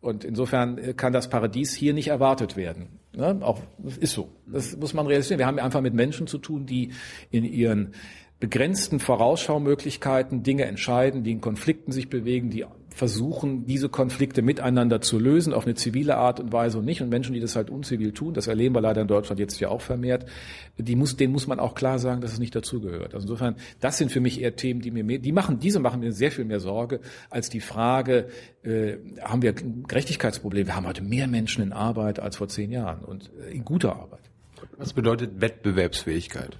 Und 0.00 0.24
insofern 0.24 0.96
kann 0.96 1.12
das 1.12 1.28
Paradies 1.28 1.74
hier 1.74 1.92
nicht 1.92 2.08
erwartet 2.08 2.56
werden. 2.56 3.00
Ne? 3.12 3.38
Auch 3.42 3.60
das 3.78 3.98
ist 3.98 4.12
so. 4.12 4.30
Das 4.46 4.76
muss 4.76 4.94
man 4.94 5.06
realisieren. 5.06 5.38
Wir 5.38 5.46
haben 5.46 5.58
einfach 5.58 5.82
mit 5.82 5.92
Menschen 5.92 6.26
zu 6.26 6.38
tun, 6.38 6.64
die 6.64 6.92
in 7.30 7.44
ihren 7.44 7.92
begrenzten 8.38 9.00
Vorausschaumöglichkeiten 9.00 10.42
Dinge 10.42 10.64
entscheiden, 10.64 11.22
die 11.22 11.32
in 11.32 11.42
Konflikten 11.42 11.92
sich 11.92 12.08
bewegen, 12.08 12.48
die 12.48 12.64
versuchen, 12.94 13.66
diese 13.66 13.88
Konflikte 13.88 14.42
miteinander 14.42 15.00
zu 15.00 15.18
lösen, 15.18 15.52
auf 15.52 15.64
eine 15.64 15.74
zivile 15.74 16.16
Art 16.16 16.40
und 16.40 16.52
Weise 16.52 16.78
und 16.78 16.84
nicht. 16.84 17.00
Und 17.00 17.08
Menschen, 17.08 17.32
die 17.32 17.40
das 17.40 17.56
halt 17.56 17.70
unzivil 17.70 18.12
tun, 18.12 18.34
das 18.34 18.46
erleben 18.46 18.74
wir 18.74 18.80
leider 18.80 19.00
in 19.00 19.08
Deutschland 19.08 19.38
jetzt 19.38 19.58
ja 19.60 19.68
auch 19.68 19.80
vermehrt, 19.80 20.26
die 20.76 20.96
muss, 20.96 21.16
denen 21.16 21.32
muss 21.32 21.46
man 21.46 21.60
auch 21.60 21.74
klar 21.74 21.98
sagen, 21.98 22.20
dass 22.20 22.32
es 22.32 22.38
nicht 22.38 22.54
dazugehört. 22.54 23.14
Also 23.14 23.24
insofern, 23.26 23.56
das 23.80 23.98
sind 23.98 24.10
für 24.10 24.20
mich 24.20 24.40
eher 24.40 24.56
Themen, 24.56 24.80
die 24.80 24.90
mir 24.90 25.04
mehr, 25.04 25.18
die 25.18 25.32
machen, 25.32 25.58
diese 25.60 25.80
machen 25.80 26.00
mir 26.00 26.12
sehr 26.12 26.32
viel 26.32 26.44
mehr 26.44 26.60
Sorge 26.60 27.00
als 27.30 27.48
die 27.48 27.60
Frage, 27.60 28.28
äh, 28.62 28.96
haben 29.22 29.42
wir 29.42 29.54
ein 29.56 29.84
Gerechtigkeitsproblem? 29.86 30.66
Wir 30.66 30.76
haben 30.76 30.86
heute 30.86 31.02
mehr 31.02 31.28
Menschen 31.28 31.62
in 31.62 31.72
Arbeit 31.72 32.20
als 32.20 32.36
vor 32.36 32.48
zehn 32.48 32.70
Jahren 32.70 33.04
und 33.04 33.30
äh, 33.48 33.52
in 33.52 33.64
guter 33.64 33.96
Arbeit. 33.96 34.20
Was 34.76 34.92
bedeutet 34.92 35.40
Wettbewerbsfähigkeit? 35.40 36.58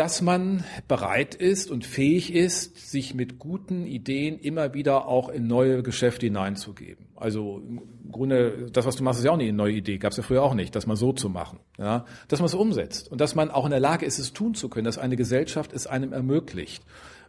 Dass 0.00 0.22
man 0.22 0.64
bereit 0.88 1.34
ist 1.34 1.70
und 1.70 1.84
fähig 1.84 2.32
ist, 2.32 2.90
sich 2.90 3.14
mit 3.14 3.38
guten 3.38 3.84
Ideen 3.84 4.38
immer 4.38 4.72
wieder 4.72 5.06
auch 5.06 5.28
in 5.28 5.46
neue 5.46 5.82
Geschäfte 5.82 6.24
hineinzugeben. 6.24 7.04
Also 7.16 7.60
im 7.68 8.10
Grunde, 8.10 8.70
das, 8.72 8.86
was 8.86 8.96
du 8.96 9.04
machst, 9.04 9.18
ist 9.18 9.26
ja 9.26 9.30
auch 9.30 9.38
eine 9.38 9.52
neue 9.52 9.74
Idee, 9.74 9.98
gab 9.98 10.12
es 10.12 10.16
ja 10.16 10.22
früher 10.22 10.42
auch 10.42 10.54
nicht, 10.54 10.74
das 10.74 10.86
mal 10.86 10.96
so 10.96 11.12
zu 11.12 11.28
machen. 11.28 11.58
Ja? 11.76 12.06
Dass 12.28 12.40
man 12.40 12.46
es 12.46 12.54
umsetzt 12.54 13.12
und 13.12 13.20
dass 13.20 13.34
man 13.34 13.50
auch 13.50 13.66
in 13.66 13.72
der 13.72 13.80
Lage 13.80 14.06
ist, 14.06 14.18
es 14.18 14.32
tun 14.32 14.54
zu 14.54 14.70
können, 14.70 14.86
dass 14.86 14.96
eine 14.96 15.16
Gesellschaft 15.16 15.70
es 15.74 15.86
einem 15.86 16.14
ermöglicht. 16.14 16.82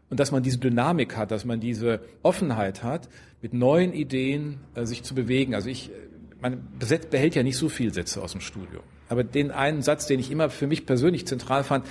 Und 0.09 0.21
dass 0.21 0.31
man 0.31 0.41
diese 0.41 0.59
Dynamik 0.59 1.17
hat, 1.17 1.31
dass 1.31 1.43
man 1.43 1.59
diese 1.59 1.99
Offenheit 2.23 2.83
hat, 2.83 3.09
mit 3.41 3.53
neuen 3.53 3.91
Ideen 3.91 4.61
äh, 4.75 4.85
sich 4.85 5.03
zu 5.03 5.13
bewegen. 5.13 5.55
Also 5.55 5.67
ich, 5.67 5.91
man 6.39 6.69
behält 6.79 7.35
ja 7.35 7.43
nicht 7.43 7.57
so 7.57 7.67
viel 7.67 7.93
Sätze 7.93 8.21
aus 8.23 8.31
dem 8.31 8.39
Studio. 8.39 8.79
Aber 9.09 9.25
den 9.25 9.51
einen 9.51 9.81
Satz, 9.81 10.07
den 10.07 10.21
ich 10.21 10.31
immer 10.31 10.49
für 10.49 10.67
mich 10.67 10.85
persönlich 10.85 11.27
zentral 11.27 11.65
fand, 11.65 11.85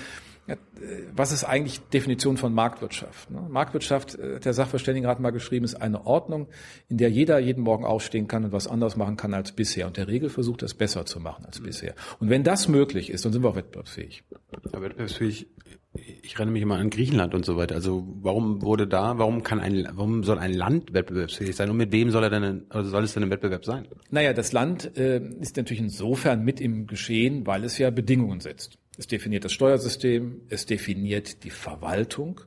was 1.15 1.33
ist 1.33 1.45
eigentlich 1.45 1.81
Definition 1.93 2.37
von 2.37 2.55
Marktwirtschaft? 2.55 3.31
Ne? 3.31 3.47
Marktwirtschaft, 3.49 4.17
äh, 4.17 4.41
der 4.41 4.53
Sachverständigenrat 4.53 5.21
mal 5.21 5.31
geschrieben, 5.31 5.65
ist 5.65 5.75
eine 5.75 6.07
Ordnung, 6.07 6.49
in 6.89 6.97
der 6.97 7.11
jeder 7.11 7.39
jeden 7.39 7.63
Morgen 7.63 7.85
aufstehen 7.85 8.29
kann 8.29 8.45
und 8.45 8.53
was 8.53 8.67
anders 8.67 8.97
machen 8.97 9.17
kann 9.17 9.35
als 9.35 9.53
bisher. 9.53 9.87
Und 9.87 9.97
der 9.97 10.09
Regel 10.09 10.31
versucht, 10.31 10.63
das 10.63 10.75
besser 10.75 11.07
zu 11.07 11.21
machen 11.21 11.45
als 11.45 11.61
bisher. 11.61 11.95
Und 12.19 12.31
wenn 12.31 12.43
das 12.43 12.69
möglich 12.69 13.11
ist, 13.11 13.25
dann 13.25 13.33
sind 13.33 13.43
wir 13.43 13.51
auch 13.51 13.57
wettbewerbsfähig. 13.57 14.25
Ja, 14.73 14.83
wettbewerbsfähig, 14.83 15.47
ich 16.23 16.39
renne 16.39 16.51
mich 16.51 16.63
immer 16.63 16.77
an 16.77 16.91
Griechenland 16.91 17.35
und 17.35 17.45
so 17.45 17.57
weiter. 17.57 17.75
Also 17.75 18.07
warum 18.23 18.63
wurde 18.63 18.87
da, 18.87 19.19
warum 19.19 19.43
kann 19.43 19.61
ein, 19.61 19.89
warum 19.93 20.25
soll 20.25 20.39
ein 20.39 20.53
Land 20.53 20.95
wettbewerbsfähig 20.95 21.55
sein 21.55 21.71
und 21.71 21.77
mit 21.77 21.93
wem 21.93 22.11
soll 22.11 22.25
er 22.25 22.31
denn, 22.31 22.67
also 22.69 22.91
soll 22.91 23.05
es 23.05 23.15
denn 23.15 23.23
im 23.23 23.31
Wettbewerb 23.31 23.65
sein? 23.65 23.89
Naja, 24.11 24.33
das 24.33 24.53
Land 24.53 24.97
äh, 24.97 25.21
ist 25.41 25.57
natürlich 25.57 25.83
insofern 25.83 26.45
mit 26.45 26.61
im 26.61 26.87
Geschehen, 26.87 27.47
weil 27.47 27.65
es 27.65 27.77
ja 27.79 27.91
Bedingungen 27.91 28.41
setzt. 28.41 28.79
Es 29.01 29.07
definiert 29.07 29.47
das 29.47 29.55
Steuersystem, 29.55 30.43
es 30.51 30.67
definiert 30.67 31.43
die 31.45 31.51
Verwaltung. 31.51 32.43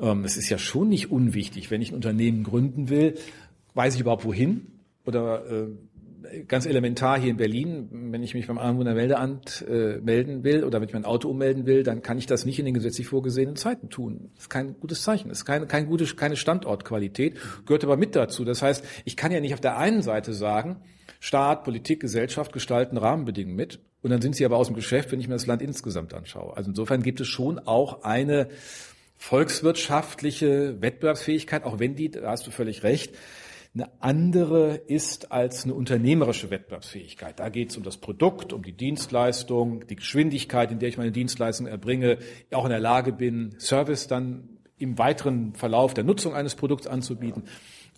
Ähm, 0.00 0.24
es 0.24 0.36
ist 0.36 0.48
ja 0.48 0.58
schon 0.58 0.88
nicht 0.88 1.12
unwichtig, 1.12 1.70
wenn 1.70 1.80
ich 1.80 1.92
ein 1.92 1.94
Unternehmen 1.94 2.42
gründen 2.42 2.88
will, 2.88 3.14
weiß 3.74 3.94
ich 3.94 4.00
überhaupt 4.00 4.24
wohin? 4.24 4.66
Oder 5.06 5.48
äh, 5.48 5.68
ganz 6.48 6.66
elementar 6.66 7.20
hier 7.20 7.30
in 7.30 7.36
Berlin, 7.36 8.10
wenn 8.10 8.24
ich 8.24 8.34
mich 8.34 8.48
beim 8.48 8.58
Einwohnermeldeamt 8.58 9.66
äh, 9.68 10.00
melden 10.02 10.42
will 10.42 10.64
oder 10.64 10.80
wenn 10.80 10.88
ich 10.88 10.94
mein 10.94 11.04
Auto 11.04 11.30
ummelden 11.30 11.64
will, 11.64 11.84
dann 11.84 12.02
kann 12.02 12.18
ich 12.18 12.26
das 12.26 12.44
nicht 12.44 12.58
in 12.58 12.64
den 12.64 12.74
gesetzlich 12.74 13.06
vorgesehenen 13.06 13.54
Zeiten 13.54 13.88
tun. 13.88 14.32
Das 14.34 14.46
ist 14.46 14.50
kein 14.50 14.74
gutes 14.80 15.02
Zeichen. 15.02 15.28
Das 15.28 15.38
ist 15.38 15.44
keine, 15.44 15.68
kein 15.68 15.86
gute, 15.86 16.06
keine 16.16 16.34
Standortqualität, 16.34 17.36
gehört 17.66 17.84
aber 17.84 17.96
mit 17.96 18.16
dazu. 18.16 18.44
Das 18.44 18.62
heißt, 18.62 18.84
ich 19.04 19.16
kann 19.16 19.30
ja 19.30 19.38
nicht 19.38 19.54
auf 19.54 19.60
der 19.60 19.78
einen 19.78 20.02
Seite 20.02 20.32
sagen, 20.32 20.78
Staat, 21.24 21.64
Politik, 21.64 22.00
Gesellschaft 22.00 22.52
gestalten 22.52 22.98
Rahmenbedingungen 22.98 23.56
mit 23.56 23.80
und 24.02 24.10
dann 24.10 24.20
sind 24.20 24.36
sie 24.36 24.44
aber 24.44 24.58
aus 24.58 24.66
dem 24.66 24.76
Geschäft, 24.76 25.10
wenn 25.10 25.20
ich 25.20 25.26
mir 25.26 25.32
das 25.32 25.46
Land 25.46 25.62
insgesamt 25.62 26.12
anschaue. 26.12 26.54
Also 26.54 26.68
insofern 26.68 27.02
gibt 27.02 27.18
es 27.18 27.28
schon 27.28 27.58
auch 27.58 28.02
eine 28.02 28.48
volkswirtschaftliche 29.16 30.82
Wettbewerbsfähigkeit, 30.82 31.64
auch 31.64 31.78
wenn 31.78 31.94
die, 31.94 32.10
da 32.10 32.30
hast 32.30 32.46
du 32.46 32.50
völlig 32.50 32.82
recht, 32.82 33.14
eine 33.72 33.88
andere 34.00 34.74
ist 34.74 35.32
als 35.32 35.64
eine 35.64 35.72
unternehmerische 35.72 36.50
Wettbewerbsfähigkeit. 36.50 37.40
Da 37.40 37.48
geht 37.48 37.70
es 37.70 37.78
um 37.78 37.84
das 37.84 37.96
Produkt, 37.96 38.52
um 38.52 38.62
die 38.62 38.76
Dienstleistung, 38.76 39.86
die 39.86 39.96
Geschwindigkeit, 39.96 40.72
in 40.72 40.78
der 40.78 40.90
ich 40.90 40.98
meine 40.98 41.10
Dienstleistung 41.10 41.66
erbringe, 41.66 42.18
auch 42.52 42.66
in 42.66 42.70
der 42.70 42.80
Lage 42.80 43.12
bin, 43.12 43.54
Service 43.58 44.08
dann 44.08 44.50
im 44.76 44.98
weiteren 44.98 45.54
Verlauf 45.54 45.94
der 45.94 46.04
Nutzung 46.04 46.34
eines 46.34 46.54
Produkts 46.54 46.86
anzubieten. 46.86 47.44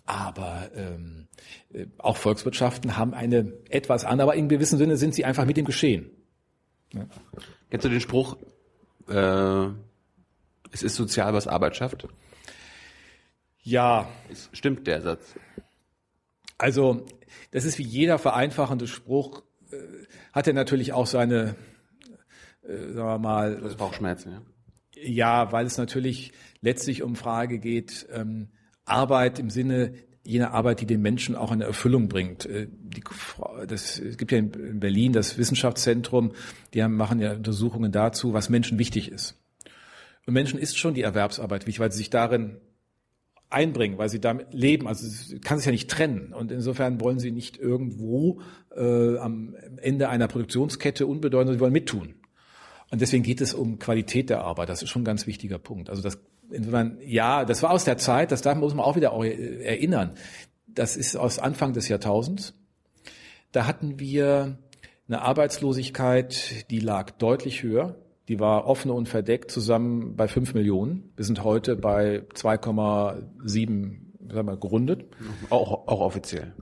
Aber 0.07 0.71
ähm, 0.73 1.27
äh, 1.73 1.85
auch 1.97 2.15
Volkswirtschaften 2.15 2.97
haben 2.97 3.13
eine 3.13 3.53
etwas 3.69 4.05
andere, 4.05 4.29
aber 4.29 4.37
in 4.37 4.47
gewissem 4.47 4.79
Sinne 4.79 4.95
sind 4.95 5.13
sie 5.13 5.25
einfach 5.25 5.45
mit 5.45 5.57
dem 5.57 5.65
Geschehen. 5.65 6.09
Ja. 6.93 7.05
Kennst 7.69 7.85
du 7.85 7.89
den 7.89 7.99
Spruch, 7.99 8.37
äh, 9.09 9.67
es 10.71 10.81
ist 10.81 10.95
sozial, 10.95 11.33
was 11.33 11.45
Arbeit 11.47 11.75
schafft? 11.75 12.07
Ja. 13.61 14.07
Es 14.31 14.49
stimmt 14.53 14.87
der 14.87 15.01
Satz? 15.01 15.35
Also, 16.57 17.05
das 17.51 17.65
ist 17.65 17.77
wie 17.77 17.83
jeder 17.83 18.17
vereinfachende 18.17 18.87
Spruch, 18.87 19.43
äh, 19.71 19.77
hat 20.31 20.47
er 20.47 20.53
natürlich 20.53 20.93
auch 20.93 21.05
seine, 21.05 21.55
äh, 22.63 22.93
sagen 22.93 22.95
wir 22.95 23.19
mal. 23.19 23.59
Das 23.59 23.75
Bauchschmerzen, 23.75 24.31
ja. 24.31 24.41
Ja, 24.99 25.51
weil 25.51 25.65
es 25.65 25.77
natürlich 25.77 26.31
letztlich 26.61 27.03
um 27.03 27.17
Frage 27.17 27.59
geht, 27.59 28.07
ähm, 28.09 28.51
Arbeit 28.87 29.39
im 29.39 29.49
Sinne 29.49 29.93
jener 30.23 30.53
Arbeit, 30.53 30.81
die 30.81 30.85
den 30.85 31.01
Menschen 31.01 31.35
auch 31.35 31.51
eine 31.51 31.63
Erfüllung 31.63 32.09
bringt. 32.09 32.45
Äh, 32.45 32.67
die, 32.69 33.03
das, 33.67 33.97
es 33.97 34.17
gibt 34.17 34.31
ja 34.31 34.39
in 34.39 34.79
Berlin 34.79 35.13
das 35.13 35.37
Wissenschaftszentrum, 35.37 36.33
die 36.73 36.83
haben, 36.83 36.95
machen 36.95 37.19
ja 37.19 37.33
Untersuchungen 37.33 37.91
dazu, 37.91 38.33
was 38.33 38.49
Menschen 38.49 38.77
wichtig 38.77 39.11
ist. 39.11 39.39
Und 40.25 40.33
Menschen 40.33 40.59
ist 40.59 40.77
schon 40.77 40.93
die 40.93 41.03
Erwerbsarbeit 41.03 41.65
wichtig, 41.65 41.79
weil 41.79 41.91
sie 41.91 41.99
sich 41.99 42.09
darin 42.09 42.57
einbringen, 43.49 43.97
weil 43.97 44.09
sie 44.09 44.19
damit 44.19 44.53
leben. 44.53 44.87
Also 44.87 45.37
kann 45.39 45.57
sich 45.57 45.65
ja 45.65 45.71
nicht 45.71 45.89
trennen. 45.89 46.33
Und 46.33 46.51
insofern 46.51 46.99
wollen 46.99 47.19
sie 47.19 47.31
nicht 47.31 47.57
irgendwo 47.57 48.41
äh, 48.75 49.17
am 49.17 49.55
Ende 49.77 50.09
einer 50.09 50.27
Produktionskette 50.27 51.07
unbedeutend, 51.07 51.55
sie 51.55 51.59
wollen 51.61 51.71
mittun. 51.71 52.15
Und 52.89 53.01
deswegen 53.01 53.23
geht 53.23 53.41
es 53.41 53.53
um 53.53 53.79
Qualität 53.79 54.29
der 54.29 54.41
Arbeit. 54.41 54.69
Das 54.69 54.81
ist 54.81 54.89
schon 54.89 55.03
ein 55.03 55.05
ganz 55.05 55.27
wichtiger 55.27 55.59
Punkt. 55.59 55.89
Also 55.89 56.01
das 56.01 56.19
insofern, 56.51 56.97
ja, 57.01 57.45
das 57.45 57.63
war 57.63 57.71
aus 57.71 57.83
der 57.83 57.97
Zeit, 57.97 58.31
das 58.31 58.41
darf, 58.41 58.57
muss 58.57 58.73
man 58.73 58.85
auch 58.85 58.95
wieder 58.95 59.11
erinnern. 59.11 60.11
Das 60.67 60.95
ist 60.97 61.15
aus 61.15 61.39
Anfang 61.39 61.73
des 61.73 61.87
Jahrtausends. 61.87 62.53
Da 63.51 63.65
hatten 63.65 63.99
wir 63.99 64.57
eine 65.07 65.21
Arbeitslosigkeit, 65.21 66.69
die 66.69 66.79
lag 66.79 67.11
deutlich 67.11 67.63
höher. 67.63 67.95
Die 68.27 68.39
war 68.39 68.67
offen 68.67 68.91
und 68.91 69.07
verdeckt 69.07 69.51
zusammen 69.51 70.15
bei 70.17 70.27
fünf 70.27 70.53
Millionen. 70.53 71.13
Wir 71.15 71.23
sind 71.23 71.43
heute 71.45 71.77
bei 71.77 72.23
2,7 72.33 74.07
sagen 74.33 74.47
wir, 74.47 74.57
gerundet. 74.57 75.05
Auch, 75.49 75.87
auch 75.87 76.01
offiziell. 76.01 76.53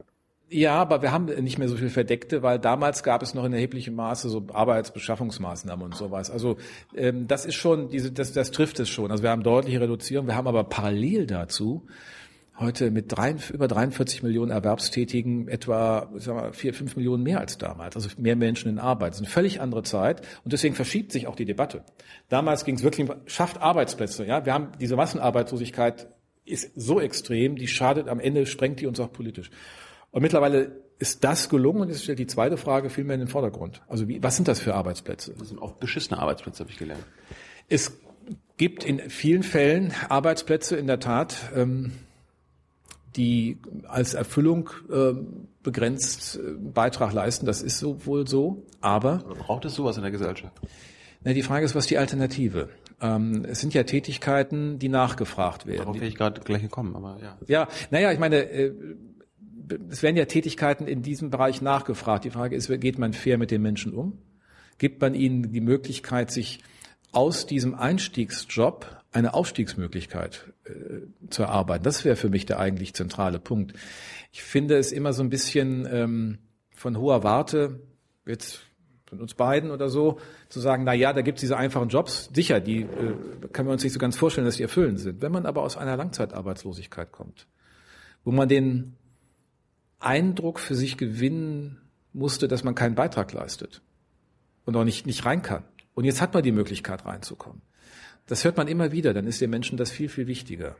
Ja, 0.49 0.75
aber 0.75 1.01
wir 1.01 1.11
haben 1.11 1.25
nicht 1.25 1.57
mehr 1.57 1.67
so 1.67 1.75
viel 1.75 1.89
Verdeckte, 1.89 2.43
weil 2.43 2.59
damals 2.59 3.01
gab 3.01 3.23
es 3.23 3.33
noch 3.33 3.45
in 3.45 3.53
erheblichem 3.53 3.95
Maße 3.95 4.29
so 4.29 4.45
Arbeitsbeschaffungsmaßnahmen 4.53 5.83
und 5.83 5.95
sowas. 5.95 6.29
Also 6.29 6.57
ähm, 6.95 7.27
das 7.27 7.45
ist 7.45 7.55
schon, 7.55 7.89
diese, 7.89 8.11
das, 8.11 8.31
das 8.31 8.51
trifft 8.51 8.79
es 8.79 8.89
schon. 8.89 9.09
Also 9.09 9.23
wir 9.23 9.31
haben 9.31 9.41
deutliche 9.41 9.81
Reduzierung. 9.81 10.27
Wir 10.27 10.35
haben 10.35 10.47
aber 10.47 10.63
parallel 10.63 11.25
dazu 11.25 11.87
heute 12.59 12.91
mit 12.91 13.11
drei, 13.11 13.35
über 13.51 13.67
43 13.67 14.23
Millionen 14.23 14.51
Erwerbstätigen 14.51 15.47
etwa 15.47 16.09
sagen 16.15 16.39
wir, 16.39 16.53
vier, 16.53 16.73
fünf 16.73 16.95
Millionen 16.95 17.23
mehr 17.23 17.39
als 17.39 17.57
damals. 17.57 17.95
Also 17.95 18.09
mehr 18.17 18.35
Menschen 18.35 18.69
in 18.69 18.79
Arbeit. 18.79 19.09
Das 19.09 19.17
ist 19.17 19.25
eine 19.25 19.31
völlig 19.31 19.61
andere 19.61 19.83
Zeit 19.83 20.21
und 20.43 20.53
deswegen 20.53 20.75
verschiebt 20.75 21.11
sich 21.11 21.27
auch 21.27 21.35
die 21.35 21.45
Debatte. 21.45 21.83
Damals 22.29 22.65
ging 22.65 22.75
es 22.75 22.83
wirklich 22.83 23.09
schafft 23.25 23.61
Arbeitsplätze. 23.61 24.25
Ja, 24.25 24.45
wir 24.45 24.53
haben 24.53 24.69
diese 24.79 24.95
Massenarbeitslosigkeit 24.95 26.07
ist 26.45 26.71
so 26.75 27.01
extrem, 27.01 27.55
die 27.55 27.67
schadet 27.67 28.07
am 28.07 28.19
Ende, 28.19 28.45
sprengt 28.45 28.79
die 28.79 28.85
uns 28.85 28.99
auch 28.99 29.11
politisch. 29.11 29.49
Und 30.15 30.21
mittlerweile 30.21 30.71
ist 30.97 31.25
das 31.25 31.49
gelungen 31.49 31.81
und 31.81 31.89
jetzt 31.89 32.03
stellt 32.03 32.19
die 32.19 32.25
zweite 32.25 32.55
Frage 32.55 32.89
viel 32.89 33.03
mehr 33.03 33.15
in 33.15 33.19
den 33.19 33.27
Vordergrund. 33.27 33.81
Also 33.89 34.07
wie, 34.07 34.23
was 34.23 34.37
sind 34.37 34.47
das 34.47 34.61
für 34.61 34.73
Arbeitsplätze? 34.73 35.35
Das 35.37 35.49
sind 35.49 35.59
oft 35.59 35.77
beschissene 35.81 36.21
Arbeitsplätze, 36.21 36.61
habe 36.61 36.71
ich 36.71 36.77
gelernt. 36.77 37.03
Es 37.67 37.99
gibt 38.55 38.85
in 38.85 39.09
vielen 39.09 39.43
Fällen 39.43 39.91
Arbeitsplätze 40.07 40.77
in 40.77 40.87
der 40.87 41.01
Tat, 41.01 41.35
ähm, 41.53 41.91
die 43.17 43.57
als 43.89 44.13
Erfüllung 44.13 44.69
äh, 44.89 45.15
begrenzt 45.63 46.37
äh, 46.37 46.53
Beitrag 46.59 47.11
leisten. 47.11 47.45
Das 47.45 47.61
ist 47.61 47.79
so 47.79 48.05
wohl 48.05 48.25
so. 48.25 48.63
Aber 48.79 49.21
Oder 49.25 49.35
braucht 49.35 49.65
es 49.65 49.75
sowas 49.75 49.97
in 49.97 50.03
der 50.03 50.11
Gesellschaft? 50.11 50.61
Na, 51.25 51.33
die 51.33 51.43
Frage 51.43 51.65
ist, 51.65 51.75
was 51.75 51.83
ist 51.83 51.89
die 51.89 51.97
Alternative? 51.97 52.69
Ähm, 53.01 53.43
es 53.43 53.59
sind 53.59 53.73
ja 53.73 53.83
Tätigkeiten, 53.83 54.79
die 54.79 54.87
nachgefragt 54.87 55.65
werden. 55.65 55.79
Darauf 55.79 55.95
wäre 55.95 56.05
ich 56.05 56.15
gerade 56.15 56.39
gleich 56.39 56.61
gekommen, 56.61 56.95
aber 56.95 57.17
ja. 57.21 57.37
Ja, 57.47 57.67
naja, 57.91 58.13
ich 58.13 58.19
meine, 58.19 58.49
äh, 58.49 58.71
es 59.89 60.03
werden 60.03 60.17
ja 60.17 60.25
Tätigkeiten 60.25 60.87
in 60.87 61.01
diesem 61.01 61.29
Bereich 61.29 61.61
nachgefragt. 61.61 62.25
Die 62.25 62.29
Frage 62.29 62.55
ist, 62.55 62.67
geht 62.79 62.99
man 62.99 63.13
fair 63.13 63.37
mit 63.37 63.51
den 63.51 63.61
Menschen 63.61 63.93
um? 63.93 64.19
Gibt 64.77 65.01
man 65.01 65.13
ihnen 65.15 65.53
die 65.53 65.61
Möglichkeit, 65.61 66.31
sich 66.31 66.61
aus 67.11 67.45
diesem 67.45 67.75
Einstiegsjob 67.75 69.03
eine 69.11 69.33
Aufstiegsmöglichkeit 69.33 70.53
äh, 70.65 71.29
zu 71.29 71.43
erarbeiten? 71.43 71.83
Das 71.83 72.03
wäre 72.03 72.15
für 72.15 72.29
mich 72.29 72.45
der 72.45 72.59
eigentlich 72.59 72.93
zentrale 72.93 73.39
Punkt. 73.39 73.73
Ich 74.31 74.43
finde 74.43 74.77
es 74.77 74.91
immer 74.91 75.13
so 75.13 75.23
ein 75.23 75.29
bisschen 75.29 75.87
ähm, 75.89 76.39
von 76.75 76.97
hoher 76.97 77.23
Warte, 77.23 77.79
jetzt 78.25 78.61
von 79.05 79.21
uns 79.21 79.35
beiden 79.35 79.71
oder 79.71 79.87
so, 79.87 80.19
zu 80.49 80.59
sagen, 80.59 80.83
na 80.83 80.93
ja, 80.93 81.13
da 81.13 81.21
gibt's 81.21 81.41
diese 81.41 81.57
einfachen 81.57 81.89
Jobs. 81.89 82.29
Sicher, 82.33 82.59
die 82.59 82.81
äh, 82.81 82.87
können 83.53 83.69
wir 83.69 83.73
uns 83.73 83.83
nicht 83.83 83.93
so 83.93 83.99
ganz 83.99 84.17
vorstellen, 84.17 84.45
dass 84.45 84.57
die 84.57 84.63
erfüllend 84.63 84.99
sind. 84.99 85.21
Wenn 85.21 85.31
man 85.31 85.45
aber 85.45 85.61
aus 85.61 85.77
einer 85.77 85.95
Langzeitarbeitslosigkeit 85.95 87.11
kommt, 87.11 87.47
wo 88.23 88.31
man 88.31 88.49
den 88.49 88.95
Eindruck 90.05 90.59
für 90.59 90.75
sich 90.75 90.97
gewinnen 90.97 91.81
musste, 92.13 92.47
dass 92.47 92.63
man 92.63 92.75
keinen 92.75 92.95
Beitrag 92.95 93.33
leistet 93.33 93.81
und 94.65 94.75
auch 94.75 94.83
nicht, 94.83 95.05
nicht 95.05 95.25
rein 95.25 95.41
kann. 95.41 95.63
Und 95.93 96.05
jetzt 96.05 96.21
hat 96.21 96.33
man 96.33 96.43
die 96.43 96.51
Möglichkeit 96.51 97.05
reinzukommen. 97.05 97.61
Das 98.27 98.43
hört 98.43 98.57
man 98.57 98.67
immer 98.67 98.91
wieder, 98.91 99.13
dann 99.13 99.27
ist 99.27 99.41
den 99.41 99.49
Menschen 99.49 99.77
das 99.77 99.91
viel, 99.91 100.09
viel 100.09 100.27
wichtiger. 100.27 100.75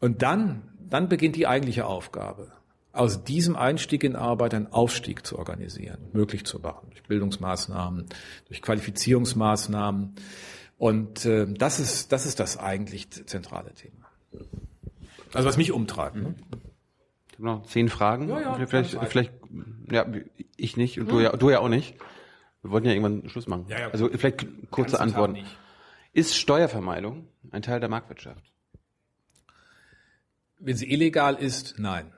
Und 0.00 0.22
dann, 0.22 0.62
dann 0.78 1.08
beginnt 1.08 1.36
die 1.36 1.46
eigentliche 1.46 1.86
Aufgabe 1.86 2.52
aus 2.92 3.24
diesem 3.24 3.56
Einstieg 3.56 4.04
in 4.04 4.16
Arbeit 4.16 4.54
einen 4.54 4.68
Aufstieg 4.68 5.26
zu 5.26 5.38
organisieren, 5.38 5.98
möglich 6.12 6.44
zu 6.44 6.58
machen, 6.58 6.88
durch 6.90 7.02
Bildungsmaßnahmen, 7.02 8.06
durch 8.48 8.62
Qualifizierungsmaßnahmen. 8.62 10.14
Und 10.78 11.24
äh, 11.26 11.46
das 11.46 11.78
ist 11.78 12.12
das 12.12 12.26
ist 12.26 12.40
das 12.40 12.56
eigentlich 12.56 13.10
zentrale 13.10 13.72
Thema. 13.74 14.06
Also 15.34 15.46
was 15.46 15.56
mich 15.56 15.72
umtreibt. 15.72 16.16
Ne? 16.16 16.34
Ich 17.38 17.44
habe 17.44 17.58
noch 17.58 17.66
zehn 17.66 17.88
Fragen. 17.88 18.28
Ja, 18.28 18.40
ja, 18.58 18.66
vielleicht, 18.66 18.98
vielleicht, 19.08 19.32
ja, 19.90 20.06
ich 20.56 20.76
nicht 20.76 20.98
und 20.98 21.10
du 21.10 21.20
ja, 21.20 21.36
du 21.36 21.50
ja 21.50 21.60
auch 21.60 21.68
nicht. 21.68 21.96
Wir 22.62 22.70
wollten 22.70 22.86
ja 22.86 22.94
irgendwann 22.94 23.28
Schluss 23.28 23.46
machen. 23.46 23.66
Ja, 23.68 23.78
ja, 23.78 23.90
also 23.90 24.08
vielleicht 24.08 24.46
kurze 24.70 25.00
Antworten. 25.00 25.38
Ist 26.12 26.36
Steuervermeidung 26.36 27.28
ein 27.50 27.62
Teil 27.62 27.78
der 27.78 27.88
Marktwirtschaft? 27.88 28.42
Wenn 30.58 30.76
sie 30.76 30.90
illegal 30.90 31.34
ist, 31.34 31.74
nein 31.78 32.12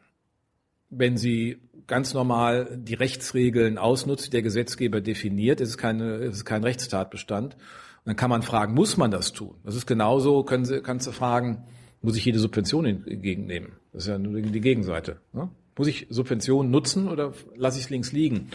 wenn 0.91 1.17
sie 1.17 1.59
ganz 1.87 2.15
normal 2.15 2.79
die 2.81 2.95
Rechtsregeln 2.95 3.79
ausnutzt, 3.79 4.27
die 4.27 4.31
der 4.31 4.43
Gesetzgeber 4.43 5.01
definiert, 5.01 5.61
ist 5.61 5.71
es, 5.71 5.79
keine, 5.79 6.17
ist 6.17 6.37
es 6.37 6.45
kein 6.45 6.65
Rechtstatbestand. 6.65 7.55
Und 7.55 7.61
dann 8.05 8.17
kann 8.17 8.31
man 8.31 8.43
fragen, 8.43 8.75
muss 8.75 8.97
man 8.97 9.11
das 9.11 9.33
tun? 9.33 9.57
Das 9.65 9.75
ist 9.75 9.87
genauso, 9.87 10.43
können 10.45 10.65
Sie, 10.65 10.81
kannst 10.81 11.07
du 11.07 11.13
fragen, 11.13 11.65
muss 12.01 12.17
ich 12.17 12.25
jede 12.25 12.39
Subvention 12.39 12.87
entgegennehmen? 12.87 13.73
Das 13.93 14.05
ist 14.05 14.09
ja 14.09 14.19
nur 14.19 14.41
die 14.41 14.61
Gegenseite. 14.61 15.19
Ne? 15.33 15.49
Muss 15.77 15.89
ich 15.89 16.07
Subventionen 16.11 16.71
nutzen 16.71 17.09
oder 17.09 17.33
lasse 17.57 17.79
ich 17.79 17.85
es 17.85 17.91
links 17.91 18.13
liegen? 18.13 18.51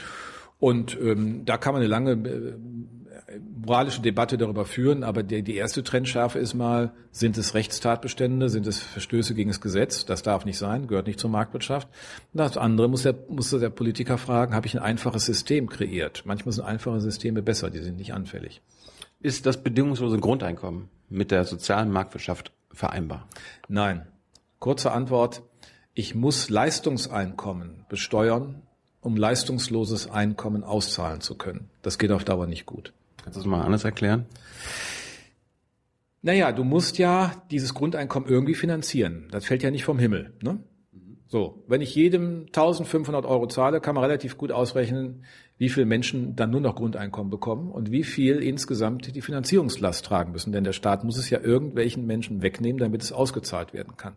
Und 0.60 0.98
ähm, 1.02 1.46
da 1.46 1.58
kann 1.58 1.74
man 1.74 1.82
eine 1.82 1.90
lange 1.90 2.12
äh, 2.12 2.54
moralische 3.66 4.02
Debatte 4.02 4.38
darüber 4.38 4.66
führen, 4.66 5.04
aber 5.04 5.24
die, 5.24 5.44
die 5.44 5.56
erste 5.56 5.84
Trennschärfe 5.84 6.40
ist 6.40 6.54
mal, 6.54 6.92
sind 7.12 7.38
es 7.38 7.54
Rechtstatbestände, 7.54 8.50
sind 8.50 8.68
es 8.68 8.80
Verstöße 8.80 9.34
gegen 9.34 9.50
das 9.50 9.62
Gesetz? 9.62 10.06
Das 10.06 10.24
darf 10.24 10.46
nicht 10.46 10.58
sein, 10.58 10.88
gehört 10.88 11.08
nicht 11.08 11.20
zur 11.20 11.30
Marktwirtschaft. 11.30 11.88
Und 12.34 12.38
das 12.38 12.58
andere 12.58 12.88
muss 12.88 13.04
der, 13.04 13.16
muss 13.30 13.50
der 13.50 13.70
Politiker 13.70 14.18
fragen, 14.18 14.54
habe 14.54 14.68
ich 14.68 14.76
ein 14.76 14.84
einfaches 14.84 15.26
System 15.26 15.70
kreiert? 15.70 16.24
Manchmal 16.26 16.54
sind 16.54 16.66
einfache 16.66 17.02
Systeme 17.02 17.42
besser, 17.42 17.70
die 17.70 17.80
sind 17.80 17.98
nicht 17.98 18.14
anfällig. 18.14 18.62
Ist 19.20 19.46
das 19.46 19.62
bedingungslose 19.62 20.18
Grundeinkommen 20.18 20.90
mit 21.10 21.32
der 21.32 21.46
sozialen 21.46 21.92
Marktwirtschaft 21.92 22.52
vereinbar? 22.72 23.28
Nein. 23.68 24.08
Kurze 24.64 24.94
Antwort. 24.94 25.44
Ich 25.94 26.16
muss 26.16 26.50
Leistungseinkommen 26.50 27.86
besteuern, 27.90 28.62
um 29.02 29.18
leistungsloses 29.18 30.10
Einkommen 30.10 30.64
auszahlen 30.64 31.20
zu 31.20 31.36
können. 31.36 31.70
Das 31.82 31.98
geht 31.98 32.12
auf 32.12 32.24
Dauer 32.24 32.48
nicht 32.48 32.66
gut. 32.66 32.94
Kannst 33.22 33.36
du 33.36 33.42
das 33.42 33.46
mal 33.46 33.62
anders 33.62 33.84
erklären? 33.84 34.26
Naja, 36.22 36.54
du 36.54 36.64
musst 36.64 36.98
ja 36.98 37.44
dieses 37.52 37.74
Grundeinkommen 37.74 38.30
irgendwie 38.30 38.56
finanzieren. 38.56 39.28
Das 39.32 39.48
fällt 39.48 39.64
ja 39.64 39.70
nicht 39.70 39.84
vom 39.84 40.00
Himmel. 40.00 40.32
Ne? 40.42 40.60
So, 41.28 41.66
wenn 41.68 41.82
ich 41.82 41.94
jedem 41.96 42.46
1500 42.46 43.26
Euro 43.26 43.48
zahle, 43.48 43.82
kann 43.82 43.96
man 43.96 44.04
relativ 44.04 44.38
gut 44.38 44.52
ausrechnen, 44.54 45.26
wie 45.58 45.70
viele 45.70 45.86
Menschen 45.86 46.36
dann 46.36 46.52
nur 46.52 46.62
noch 46.62 46.76
Grundeinkommen 46.76 47.30
bekommen 47.32 47.72
und 47.72 47.92
wie 47.92 48.04
viel 48.04 48.38
insgesamt 48.38 49.16
die 49.16 49.22
Finanzierungslast 49.22 50.06
tragen 50.06 50.32
müssen. 50.32 50.52
Denn 50.52 50.64
der 50.64 50.74
Staat 50.74 51.04
muss 51.04 51.18
es 51.18 51.30
ja 51.32 51.40
irgendwelchen 51.40 52.06
Menschen 52.06 52.42
wegnehmen, 52.44 52.80
damit 52.80 53.02
es 53.02 53.12
ausgezahlt 53.12 53.74
werden 53.74 53.98
kann. 53.98 54.16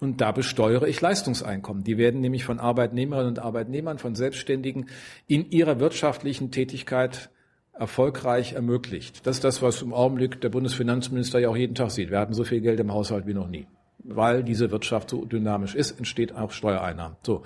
Und 0.00 0.20
da 0.20 0.30
besteuere 0.30 0.86
ich 0.86 1.00
Leistungseinkommen. 1.00 1.82
Die 1.82 1.98
werden 1.98 2.20
nämlich 2.20 2.44
von 2.44 2.60
Arbeitnehmerinnen 2.60 3.30
und 3.30 3.38
Arbeitnehmern, 3.40 3.98
von 3.98 4.14
Selbstständigen 4.14 4.86
in 5.26 5.50
ihrer 5.50 5.80
wirtschaftlichen 5.80 6.50
Tätigkeit 6.50 7.30
erfolgreich 7.72 8.52
ermöglicht. 8.52 9.26
Das 9.26 9.36
ist 9.36 9.44
das, 9.44 9.62
was 9.62 9.82
im 9.82 9.92
Augenblick 9.92 10.40
der 10.40 10.48
Bundesfinanzminister 10.48 11.38
ja 11.38 11.48
auch 11.48 11.56
jeden 11.56 11.74
Tag 11.74 11.90
sieht. 11.90 12.10
Wir 12.10 12.18
hatten 12.18 12.34
so 12.34 12.44
viel 12.44 12.60
Geld 12.60 12.80
im 12.80 12.92
Haushalt 12.92 13.26
wie 13.26 13.34
noch 13.34 13.48
nie. 13.48 13.66
Weil 14.04 14.44
diese 14.44 14.70
Wirtschaft 14.70 15.10
so 15.10 15.24
dynamisch 15.24 15.74
ist, 15.74 15.92
entsteht 15.98 16.34
auch 16.34 16.52
Steuereinnahmen. 16.52 17.16
So. 17.22 17.42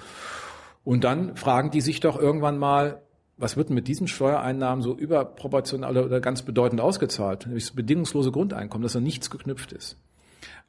Und 0.84 1.04
dann 1.04 1.36
fragen 1.36 1.70
die 1.70 1.80
sich 1.80 2.00
doch 2.00 2.18
irgendwann 2.18 2.58
mal, 2.58 3.02
was 3.36 3.56
wird 3.56 3.68
denn 3.68 3.74
mit 3.74 3.88
diesen 3.88 4.08
Steuereinnahmen 4.08 4.82
so 4.82 4.94
überproportional 4.94 5.96
oder, 5.96 6.20
ganz 6.20 6.42
bedeutend 6.42 6.80
ausgezahlt? 6.80 7.46
Nämlich 7.46 7.64
das 7.64 7.74
bedingungslose 7.74 8.30
Grundeinkommen, 8.30 8.82
das 8.82 8.96
an 8.96 9.02
nichts 9.02 9.30
geknüpft 9.30 9.72
ist. 9.72 9.96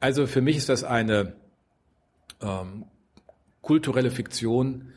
Also 0.00 0.26
für 0.26 0.40
mich 0.40 0.56
ist 0.56 0.68
das 0.68 0.84
eine 0.84 1.34
ähm, 2.44 2.84
kulturelle 3.62 4.10
Fiktion, 4.10 4.92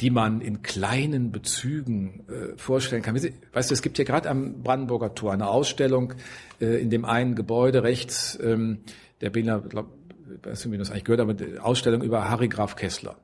die 0.00 0.10
man 0.10 0.40
in 0.40 0.62
kleinen 0.62 1.32
Bezügen 1.32 2.24
äh, 2.28 2.56
vorstellen 2.56 3.02
kann. 3.02 3.14
Weißt 3.14 3.70
du, 3.70 3.74
es 3.74 3.82
gibt 3.82 3.96
hier 3.96 4.04
gerade 4.04 4.28
am 4.30 4.62
Brandenburger 4.62 5.14
Tor 5.14 5.32
eine 5.32 5.48
Ausstellung 5.48 6.14
äh, 6.60 6.80
in 6.80 6.90
dem 6.90 7.04
einen 7.04 7.34
Gebäude 7.34 7.82
rechts, 7.82 8.38
ähm, 8.42 8.78
der 9.20 9.30
Berliner, 9.30 9.60
glaub, 9.60 9.88
weiß 10.42 10.64
nicht, 10.64 10.72
wie 10.72 10.78
das 10.78 10.90
eigentlich 10.90 11.04
gehört, 11.04 11.20
aber 11.20 11.34
die 11.34 11.58
Ausstellung 11.58 12.02
über 12.02 12.28
Harry 12.28 12.48
Graf 12.48 12.76
Kessler. 12.76 13.16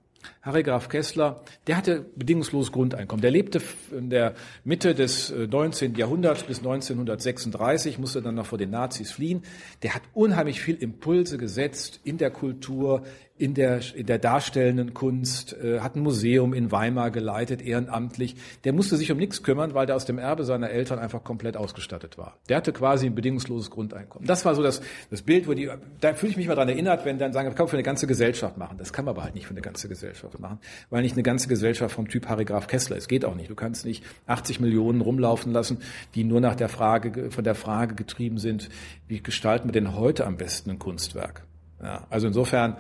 Harry 0.43 0.65
Graf 0.65 0.89
Kessler, 0.89 1.41
der 1.69 1.77
hatte 1.77 2.05
bedingungsloses 2.17 2.73
Grundeinkommen. 2.73 3.23
Der 3.23 3.31
lebte 3.31 3.63
in 3.97 4.11
der 4.11 4.35
Mitte 4.65 4.93
des 4.93 5.33
19. 5.33 5.95
Äh, 5.95 5.99
Jahrhunderts 5.99 6.43
bis 6.43 6.59
1936, 6.59 8.01
musste 8.01 8.23
dann 8.23 8.35
noch 8.35 8.47
vor 8.47 8.59
den 8.59 8.71
Nazis 8.71 9.13
fliehen. 9.13 9.43
Der 9.85 9.95
hat 9.95 10.03
unheimlich 10.15 10.61
viel 10.61 10.75
Impulse 10.75 11.39
gesetzt 11.39 12.01
in 12.03 12.19
der 12.19 12.31
Kultur, 12.31 13.05
in 13.39 13.55
der, 13.55 13.81
in 13.95 14.07
der 14.07 14.19
darstellenden 14.19 14.95
Kunst, 14.95 15.53
äh, 15.55 15.81
hat 15.81 15.97
ein 15.97 16.01
Museum 16.01 16.55
in 16.55 16.71
Weimar 16.71 17.11
geleitet, 17.11 17.63
ehrenamtlich. 17.63 18.37
Der 18.65 18.73
musste 18.73 18.97
sich 18.97 19.11
um 19.11 19.19
nichts 19.19 19.43
kümmern, 19.43 19.75
weil 19.75 19.87
der 19.87 19.97
aus 19.97 20.05
dem 20.05 20.19
Erbe 20.19 20.45
seiner 20.45 20.71
Eltern 20.71 20.99
einfach 20.99 21.25
komplett 21.25 21.57
ausgestattet 21.57 22.19
war. 22.19 22.37
Der 22.49 22.57
hatte 22.57 22.73
quasi 22.73 23.07
ein 23.07 23.15
bedingungsloses 23.15 23.71
Grundeinkommen. 23.71 24.27
Das 24.27 24.45
war 24.45 24.55
so 24.55 24.63
das, 24.63 24.83
das 25.11 25.23
Bild, 25.23 25.49
wo 25.49 25.55
die, 25.55 25.71
da 26.01 26.15
fühle 26.15 26.31
ich 26.31 26.37
mich 26.37 26.47
mal 26.47 26.55
dran 26.55 26.69
erinnert, 26.69 27.05
wenn 27.05 27.19
dann 27.19 27.33
sagen, 27.33 27.49
das 27.49 27.57
kann 27.57 27.65
man 27.65 27.71
für 27.71 27.77
eine 27.77 27.83
ganze 27.83 28.07
Gesellschaft 28.07 28.59
machen. 28.59 28.77
Das 28.79 28.93
kann 28.93 29.05
man 29.05 29.15
aber 29.15 29.25
halt 29.25 29.35
nicht 29.35 29.47
für 29.47 29.55
eine 29.55 29.63
ganze 29.63 29.89
Gesellschaft 29.89 30.32
machen, 30.39 30.59
weil 30.91 31.03
nicht 31.03 31.15
eine 31.15 31.23
ganze 31.23 31.49
Gesellschaft 31.49 31.95
vom 31.95 32.09
Typ 32.09 32.29
Harry 32.29 32.45
Graf 32.45 32.67
Kessler 32.67 32.97
ist. 32.97 33.09
Geht 33.09 33.25
auch 33.25 33.35
nicht. 33.35 33.51
Du 33.51 33.55
kannst 33.55 33.85
nicht 33.85 34.05
80 34.27 34.61
Millionen 34.61 35.01
rumlaufen 35.01 35.53
lassen, 35.53 35.79
die 36.15 36.25
nur 36.25 36.41
nach 36.41 36.55
der 36.55 36.69
Frage, 36.69 37.31
von 37.31 37.45
der 37.45 37.55
Frage 37.55 37.95
getrieben 37.95 38.39
sind, 38.39 38.69
wie 39.09 39.23
gestalten 39.23 39.69
wir 39.69 39.73
denn 39.73 39.95
heute 39.97 40.27
am 40.27 40.37
besten 40.37 40.71
ein 40.71 40.79
Kunstwerk? 40.79 41.45
Ja, 41.83 42.07
also 42.11 42.27
insofern, 42.29 42.77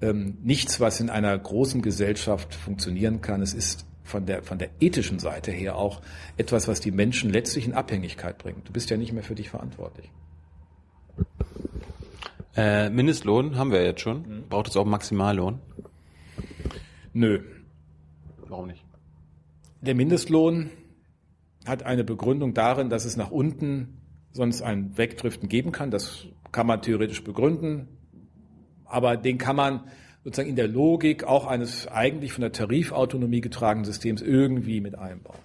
ähm, 0.00 0.38
nichts, 0.42 0.80
was 0.80 1.00
in 1.00 1.10
einer 1.10 1.36
großen 1.36 1.82
Gesellschaft 1.82 2.54
funktionieren 2.54 3.20
kann. 3.20 3.42
Es 3.42 3.54
ist 3.54 3.86
von 4.04 4.26
der, 4.26 4.42
von 4.42 4.58
der 4.58 4.70
ethischen 4.80 5.18
Seite 5.18 5.50
her 5.50 5.76
auch 5.76 6.00
etwas, 6.36 6.68
was 6.68 6.80
die 6.80 6.92
Menschen 6.92 7.30
letztlich 7.30 7.66
in 7.66 7.74
Abhängigkeit 7.74 8.38
bringt. 8.38 8.68
Du 8.68 8.72
bist 8.72 8.90
ja 8.90 8.96
nicht 8.96 9.12
mehr 9.12 9.22
für 9.22 9.34
dich 9.34 9.50
verantwortlich. 9.50 10.10
Äh, 12.56 12.88
Mindestlohn 12.88 13.56
haben 13.56 13.72
wir 13.72 13.84
jetzt 13.84 14.00
schon. 14.00 14.22
Mhm. 14.22 14.48
Braucht 14.48 14.68
es 14.68 14.76
auch 14.76 14.84
Maximallohn? 14.84 15.58
Nö. 17.16 17.40
Warum 18.48 18.66
nicht? 18.66 18.84
Der 19.80 19.94
Mindestlohn 19.94 20.70
hat 21.64 21.82
eine 21.82 22.04
Begründung 22.04 22.54
darin, 22.54 22.90
dass 22.90 23.04
es 23.04 23.16
nach 23.16 23.30
unten 23.30 23.98
sonst 24.32 24.62
ein 24.62 24.96
Wegdriften 24.96 25.48
geben 25.48 25.72
kann. 25.72 25.90
Das 25.90 26.26
kann 26.52 26.66
man 26.66 26.82
theoretisch 26.82 27.24
begründen 27.24 27.88
aber 28.86 29.16
den 29.16 29.38
kann 29.38 29.56
man 29.56 29.80
sozusagen 30.24 30.48
in 30.48 30.56
der 30.56 30.68
Logik 30.68 31.24
auch 31.24 31.46
eines 31.46 31.86
eigentlich 31.88 32.32
von 32.32 32.42
der 32.42 32.52
Tarifautonomie 32.52 33.40
getragenen 33.40 33.84
Systems 33.84 34.22
irgendwie 34.22 34.80
mit 34.80 34.96
einbauen. 34.96 35.38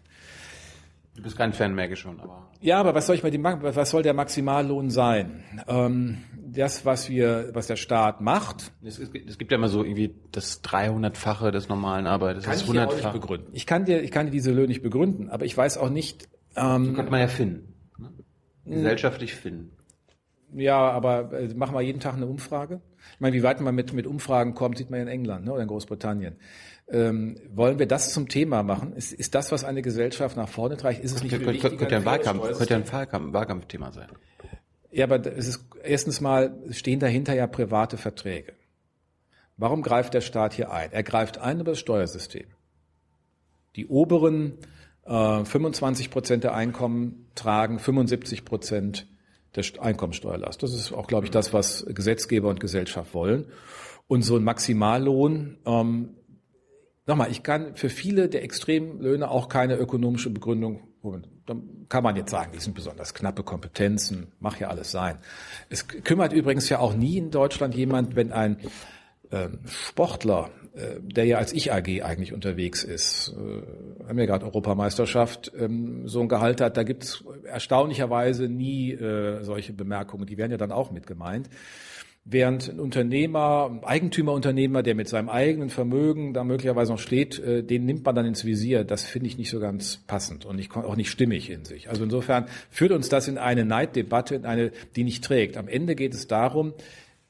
Du 1.16 1.22
bist 1.22 1.38
kein 1.38 1.51
Fan, 1.51 1.76
merke 1.76 1.95
schon, 1.95 2.20
aber. 2.22 2.49
Ja, 2.62 2.80
aber 2.80 2.95
was 2.95 3.05
soll 3.05 3.16
ich 3.16 3.24
mal 3.24 3.32
die, 3.32 3.43
was 3.43 3.89
soll 3.89 4.01
der 4.01 4.14
Maximallohn 4.14 4.89
sein? 4.89 5.43
Ähm, 5.68 6.20
das, 6.53 6.86
was 6.86 7.09
wir, 7.09 7.49
was 7.53 7.68
der 7.68 7.76
Staat 7.76 8.22
macht. 8.22 8.72
Es, 8.84 8.97
es, 8.97 9.09
es 9.28 9.38
gibt 9.38 9.51
ja 9.51 9.57
immer 9.57 9.68
so 9.68 9.84
irgendwie 9.84 10.16
das 10.32 10.64
300-fache 10.64 11.51
des 11.51 11.70
normalen 11.70 12.07
Arbeiters. 12.07 12.43
Kann 12.43 12.53
das 12.53 12.64
ich 12.64 12.70
dir 12.70 12.88
auch 12.88 12.95
nicht 12.95 13.12
begründen. 13.12 13.49
Ich 13.53 13.66
kann 13.66 13.86
dir, 13.86 14.01
ich 14.01 14.12
kann 14.12 14.28
dir 14.28 14.32
diese 14.32 14.51
Löhne 14.51 14.68
nicht 14.68 14.84
begründen, 14.84 15.30
aber 15.30 15.45
ich 15.45 15.55
weiß 15.55 15.78
auch 15.78 15.89
nicht. 15.89 16.30
Ähm, 16.55 16.86
so 16.86 16.93
könnte 16.93 17.12
man 17.12 17.20
ja 17.20 17.28
finden. 17.28 17.74
Ne? 17.97 18.09
Gesellschaftlich 18.66 19.36
finden. 19.36 19.72
Ja, 20.53 20.91
aber 20.91 21.34
äh, 21.34 21.53
machen 21.53 21.76
wir 21.76 21.82
jeden 21.82 21.99
Tag 21.99 22.16
eine 22.16 22.26
Umfrage. 22.26 22.82
Ich 23.14 23.20
meine, 23.20 23.36
wie 23.36 23.43
weit 23.43 23.62
man 23.62 23.76
mit, 23.76 23.93
mit 23.93 24.08
Umfragen 24.08 24.54
kommt, 24.54 24.78
sieht 24.78 24.89
man 24.89 24.99
ja 24.99 25.04
in 25.04 25.10
England 25.10 25.45
ne, 25.45 25.54
oder 25.54 25.62
in 25.62 25.68
Großbritannien. 25.68 26.36
Ähm, 26.89 27.38
wollen 27.54 27.80
wir 27.80 27.88
das 27.88 28.14
zum 28.14 28.28
Thema 28.28 28.64
machen? 28.64 28.93
Ist, 28.93 29.14
ist 29.14 29.36
das, 29.36 29.52
was 29.52 29.64
eine 29.64 29.82
Gesellschaft 29.82 30.36
nach 30.36 30.49
vorne 30.49 30.78
trägt, 30.78 31.04
ist 31.04 31.16
es 31.16 31.24
nicht 31.24 31.32
könnte, 31.32 31.45
könnte, 31.58 31.78
könnte, 31.78 31.95
ein 31.95 32.06
Wahlkampf, 32.06 32.58
könnte 32.58 32.76
ein 32.76 32.91
Wahlkampf, 32.91 33.34
Wahlkampfthema 33.34 33.91
sein. 33.91 34.10
Ja, 34.91 35.06
aber 35.06 35.26
es 35.26 35.47
ist 35.47 35.66
erstens 35.84 36.20
mal 36.20 36.54
stehen 36.70 36.99
dahinter 36.99 37.34
ja 37.34 37.47
private 37.47 37.97
Verträge. 37.97 38.54
Warum 39.56 39.84
greift 39.84 40.14
der 40.14 40.22
Staat 40.22 40.54
hier 40.54 40.72
ein? 40.72 40.91
Er 40.91 41.04
greift 41.04 41.38
ein 41.38 41.60
über 41.62 41.72
das 41.72 41.80
Steuersystem. 41.80 42.47
Die 43.76 43.88
oberen 43.88 44.58
25 45.06 46.12
Prozent 46.12 46.43
der 46.43 46.54
Einkommen 46.54 47.28
tragen 47.36 47.80
75 47.80 48.45
Prozent 48.45 49.08
der 49.56 49.64
Einkommensteuerlast. 49.80 50.64
Das 50.64 50.74
ist 50.74 50.93
auch, 50.93 51.08
glaube 51.08 51.26
ich, 51.26 51.32
das, 51.32 51.54
was 51.54 51.86
Gesetzgeber 51.88 52.49
und 52.49 52.60
Gesellschaft 52.60 53.14
wollen. 53.14 53.47
Und 54.08 54.24
so 54.24 54.36
ein 54.36 54.43
Maximallohn, 54.43 55.58
ähm, 55.66 56.16
nochmal, 57.06 57.32
ich 57.32 57.43
kann 57.43 57.76
für 57.76 57.89
viele 57.89 58.30
der 58.30 58.43
Extremlöhne 58.43 59.30
auch 59.30 59.49
keine 59.49 59.76
ökonomische 59.76 60.30
Begründung 60.30 60.91
dann 61.45 61.88
kann 61.89 62.04
man 62.04 62.16
jetzt 62.16 62.32
sagen, 62.32 62.52
die 62.54 62.60
sind 62.60 62.76
besonders 62.76 63.14
knappe 63.14 63.43
Kompetenzen, 63.43 64.32
mach 64.39 64.60
ja 64.60 64.70
alles 64.70 64.91
sein. 64.91 65.18
Es 65.70 65.88
kümmert 65.88 66.34
übrigens 66.34 66.70
ja 66.70 66.80
auch 66.80 66.93
nie 66.93 67.18
in 67.18 67.32
Deutschland 67.32 67.76
jemand, 67.76 68.16
wenn 68.16 68.32
ein 68.32 68.58
äh, 69.32 69.49
Sportler, 69.66 70.52
der 71.02 71.26
ja 71.26 71.38
als 71.38 71.54
Ich-AG 71.54 72.04
eigentlich 72.04 72.34
unterwegs 72.34 72.84
ist, 72.84 73.36
äh, 73.36 74.08
haben 74.08 74.18
wir 74.18 74.26
gerade 74.26 74.46
Europameisterschaft, 74.46 75.52
ähm, 75.58 76.08
so 76.08 76.22
ein 76.22 76.30
Gehalt 76.30 76.62
hat, 76.62 76.78
da 76.78 76.84
gibt 76.84 77.04
es 77.04 77.24
erstaunlicherweise 77.44 78.48
nie 78.48 78.94
äh, 78.94 79.44
solche 79.44 79.74
Bemerkungen, 79.74 80.26
die 80.26 80.38
werden 80.38 80.52
ja 80.52 80.58
dann 80.58 80.72
auch 80.72 80.92
mit 80.92 81.08
gemeint. 81.08 81.50
Während 82.24 82.70
ein 82.70 82.80
Unternehmer, 82.80 83.68
ein 83.72 83.84
Eigentümerunternehmer, 83.84 84.84
der 84.84 84.94
mit 84.94 85.10
seinem 85.10 85.28
eigenen 85.28 85.70
Vermögen 85.72 86.34
da 86.34 86.44
möglicherweise 86.44 86.92
noch 86.92 87.00
steht, 87.00 87.40
äh, 87.40 87.64
den 87.64 87.86
nimmt 87.86 88.06
man 88.06 88.14
dann 88.14 88.26
ins 88.26 88.46
Visier. 88.46 88.84
Das 88.84 89.06
finde 89.06 89.28
ich 89.28 89.40
nicht 89.40 89.50
so 89.50 89.60
ganz 89.60 89.98
passend 90.06 90.46
und 90.46 90.56
nicht, 90.56 90.76
auch 90.76 90.96
nicht 90.96 91.10
stimmig 91.10 91.50
in 91.50 91.66
sich. 91.66 91.90
Also 91.90 92.04
insofern 92.04 92.46
führt 92.70 92.92
uns 92.92 93.10
das 93.10 93.28
in 93.28 93.40
eine 93.40 93.66
Neiddebatte, 93.66 94.36
in 94.36 94.46
eine, 94.46 94.72
die 94.96 95.04
nicht 95.04 95.24
trägt. 95.24 95.58
Am 95.58 95.68
Ende 95.68 95.96
geht 95.96 96.14
es 96.14 96.28
darum, 96.28 96.74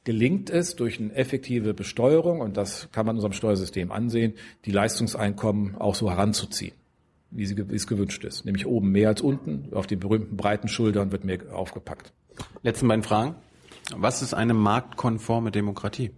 gelingt 0.03 0.49
es 0.49 0.75
durch 0.75 0.99
eine 0.99 1.13
effektive 1.13 1.73
Besteuerung, 1.73 2.41
und 2.41 2.57
das 2.57 2.89
kann 2.91 3.05
man 3.05 3.15
in 3.15 3.17
unserem 3.17 3.33
Steuersystem 3.33 3.91
ansehen, 3.91 4.33
die 4.65 4.71
Leistungseinkommen 4.71 5.75
auch 5.75 5.95
so 5.95 6.09
heranzuziehen, 6.09 6.73
wie, 7.29 7.45
sie, 7.45 7.57
wie 7.69 7.75
es 7.75 7.87
gewünscht 7.87 8.23
ist. 8.23 8.45
Nämlich 8.45 8.65
oben 8.65 8.91
mehr 8.91 9.09
als 9.09 9.21
unten, 9.21 9.73
auf 9.73 9.87
den 9.87 9.99
berühmten 9.99 10.37
breiten 10.37 10.67
Schultern 10.67 11.11
wird 11.11 11.23
mehr 11.23 11.39
aufgepackt. 11.53 12.13
Letzten 12.63 12.87
beiden 12.87 13.03
Fragen. 13.03 13.35
Was 13.95 14.21
ist 14.21 14.33
eine 14.33 14.53
marktkonforme 14.53 15.51
Demokratie? 15.51 16.11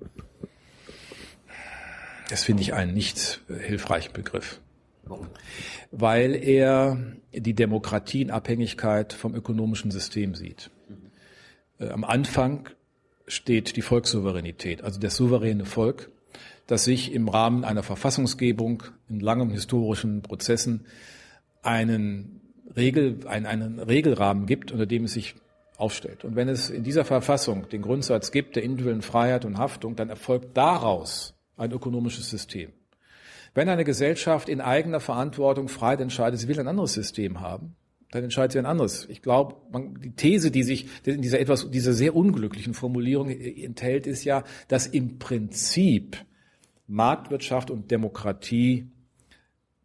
Das 2.29 2.43
finde 2.43 2.61
ich 2.61 2.73
einen 2.73 2.93
nicht 2.93 3.41
hilfreichen 3.47 4.13
Begriff. 4.13 4.61
Weil 5.91 6.35
er 6.35 6.97
die 7.33 7.53
Demokratie 7.53 8.21
in 8.21 8.31
Abhängigkeit 8.31 9.11
vom 9.11 9.35
ökonomischen 9.35 9.91
System 9.91 10.33
sieht. 10.33 10.71
Äh, 11.79 11.89
am 11.89 12.03
Anfang 12.05 12.69
steht 13.27 13.75
die 13.75 13.81
Volkssouveränität, 13.81 14.83
also 14.83 14.99
das 14.99 15.15
souveräne 15.15 15.65
Volk, 15.65 16.09
das 16.67 16.83
sich 16.83 17.13
im 17.13 17.27
Rahmen 17.27 17.63
einer 17.63 17.83
Verfassungsgebung 17.83 18.83
in 19.09 19.19
langen 19.19 19.49
historischen 19.49 20.21
Prozessen 20.21 20.85
einen, 21.61 22.41
Regel, 22.75 23.27
einen, 23.27 23.45
einen 23.45 23.79
Regelrahmen 23.79 24.45
gibt, 24.45 24.71
unter 24.71 24.85
dem 24.85 25.05
es 25.05 25.13
sich 25.13 25.35
aufstellt. 25.77 26.23
Und 26.23 26.35
wenn 26.35 26.49
es 26.49 26.69
in 26.69 26.83
dieser 26.83 27.05
Verfassung 27.05 27.67
den 27.69 27.81
Grundsatz 27.81 28.31
gibt 28.31 28.55
der 28.55 28.63
individuellen 28.63 29.01
Freiheit 29.01 29.45
und 29.45 29.57
Haftung, 29.57 29.95
dann 29.95 30.09
erfolgt 30.09 30.55
daraus 30.55 31.33
ein 31.57 31.71
ökonomisches 31.71 32.29
System. 32.29 32.71
Wenn 33.53 33.69
eine 33.69 33.83
Gesellschaft 33.83 34.49
in 34.49 34.61
eigener 34.61 34.99
Verantwortung 34.99 35.67
frei 35.67 35.93
entscheidet, 35.95 36.39
sie 36.39 36.47
will 36.47 36.59
ein 36.59 36.67
anderes 36.67 36.93
System 36.93 37.39
haben, 37.39 37.75
dann 38.13 38.23
entscheidet 38.23 38.51
sie 38.51 38.59
ein 38.59 38.65
anderes. 38.65 39.07
Ich 39.09 39.21
glaube, 39.21 39.55
die 40.03 40.11
These, 40.11 40.51
die 40.51 40.63
sich 40.63 40.87
in 41.05 41.21
dieser 41.21 41.39
etwas, 41.39 41.69
dieser 41.71 41.93
sehr 41.93 42.15
unglücklichen 42.15 42.73
Formulierung 42.73 43.29
enthält, 43.29 44.05
ist 44.05 44.23
ja, 44.23 44.43
dass 44.67 44.85
im 44.85 45.17
Prinzip 45.17 46.17
Marktwirtschaft 46.87 47.71
und 47.71 47.89
Demokratie 47.89 48.91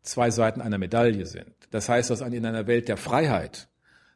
zwei 0.03 0.31
Seiten 0.31 0.61
einer 0.61 0.79
Medaille 0.79 1.25
sind. 1.25 1.55
Das 1.71 1.89
heißt, 1.89 2.11
dass 2.11 2.21
in 2.21 2.45
einer 2.45 2.67
Welt 2.67 2.89
der 2.89 2.99
Freiheit, 2.99 3.69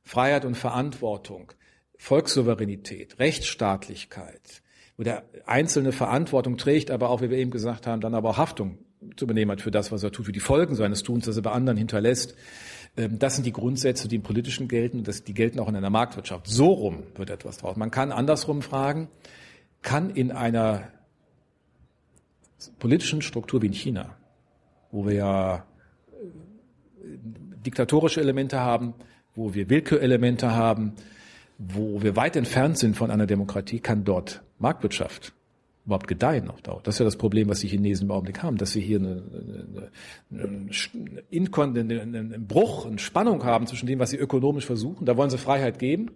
Freiheit 0.02 0.44
und 0.44 0.56
Verantwortung 0.56 1.52
Volkssouveränität, 1.96 3.18
Rechtsstaatlichkeit, 3.18 4.62
wo 4.96 5.04
der 5.04 5.24
Einzelne 5.46 5.92
Verantwortung 5.92 6.58
trägt, 6.58 6.90
aber 6.90 7.08
auch, 7.10 7.22
wie 7.22 7.30
wir 7.30 7.38
eben 7.38 7.52
gesagt 7.52 7.86
haben, 7.86 8.00
dann 8.00 8.14
aber 8.14 8.30
auch 8.30 8.38
Haftung 8.38 8.78
zu 9.16 9.24
übernehmen 9.24 9.52
hat 9.52 9.60
für 9.60 9.70
das, 9.70 9.92
was 9.92 10.02
er 10.02 10.12
tut, 10.12 10.26
für 10.26 10.32
die 10.32 10.40
Folgen 10.40 10.74
seines 10.74 11.02
Tuns, 11.02 11.24
das 11.26 11.36
er 11.36 11.42
bei 11.42 11.52
anderen 11.52 11.78
hinterlässt. 11.78 12.34
Ähm, 12.96 13.18
das 13.18 13.34
sind 13.34 13.44
die 13.44 13.52
Grundsätze, 13.52 14.08
die 14.08 14.16
im 14.16 14.22
Politischen 14.22 14.68
gelten 14.68 14.98
und 14.98 15.28
die 15.28 15.34
gelten 15.34 15.58
auch 15.60 15.68
in 15.68 15.76
einer 15.76 15.90
Marktwirtschaft. 15.90 16.46
So 16.46 16.66
rum 16.66 17.02
wird 17.14 17.30
etwas 17.30 17.58
draus. 17.58 17.76
Man 17.76 17.90
kann 17.90 18.12
andersrum 18.12 18.62
fragen, 18.62 19.08
kann 19.82 20.10
in 20.10 20.30
einer 20.30 20.88
politischen 22.78 23.22
Struktur 23.22 23.62
wie 23.62 23.66
in 23.66 23.72
China, 23.72 24.16
wo 24.90 25.06
wir 25.06 25.14
ja 25.14 25.56
äh, 25.56 25.60
diktatorische 27.66 28.20
Elemente 28.20 28.60
haben, 28.60 28.94
wo 29.34 29.54
wir 29.54 29.70
Willkürelemente 29.70 30.54
haben, 30.54 30.94
wo 31.58 32.02
wir 32.02 32.16
weit 32.16 32.36
entfernt 32.36 32.78
sind 32.78 32.96
von 32.96 33.10
einer 33.10 33.26
Demokratie, 33.26 33.80
kann 33.80 34.04
dort 34.04 34.42
Marktwirtschaft 34.58 35.32
überhaupt 35.84 36.06
gedeihen 36.06 36.48
auf 36.48 36.62
Dauer. 36.62 36.80
Das 36.84 36.94
ist 36.96 36.98
ja 37.00 37.04
das 37.04 37.16
Problem, 37.16 37.48
was 37.48 37.60
die 37.60 37.68
Chinesen 37.68 38.06
im 38.06 38.10
Augenblick 38.12 38.42
haben, 38.42 38.56
dass 38.56 38.72
sie 38.72 38.80
hier 38.80 38.98
eine, 38.98 39.22
eine, 40.30 40.70
eine, 41.30 42.18
einen 42.18 42.46
Bruch, 42.46 42.86
eine 42.86 42.98
Spannung 42.98 43.44
haben 43.44 43.66
zwischen 43.66 43.86
dem, 43.86 43.98
was 43.98 44.10
sie 44.10 44.16
ökonomisch 44.16 44.66
versuchen. 44.66 45.06
Da 45.06 45.16
wollen 45.16 45.30
sie 45.30 45.38
Freiheit 45.38 45.78
geben, 45.78 46.10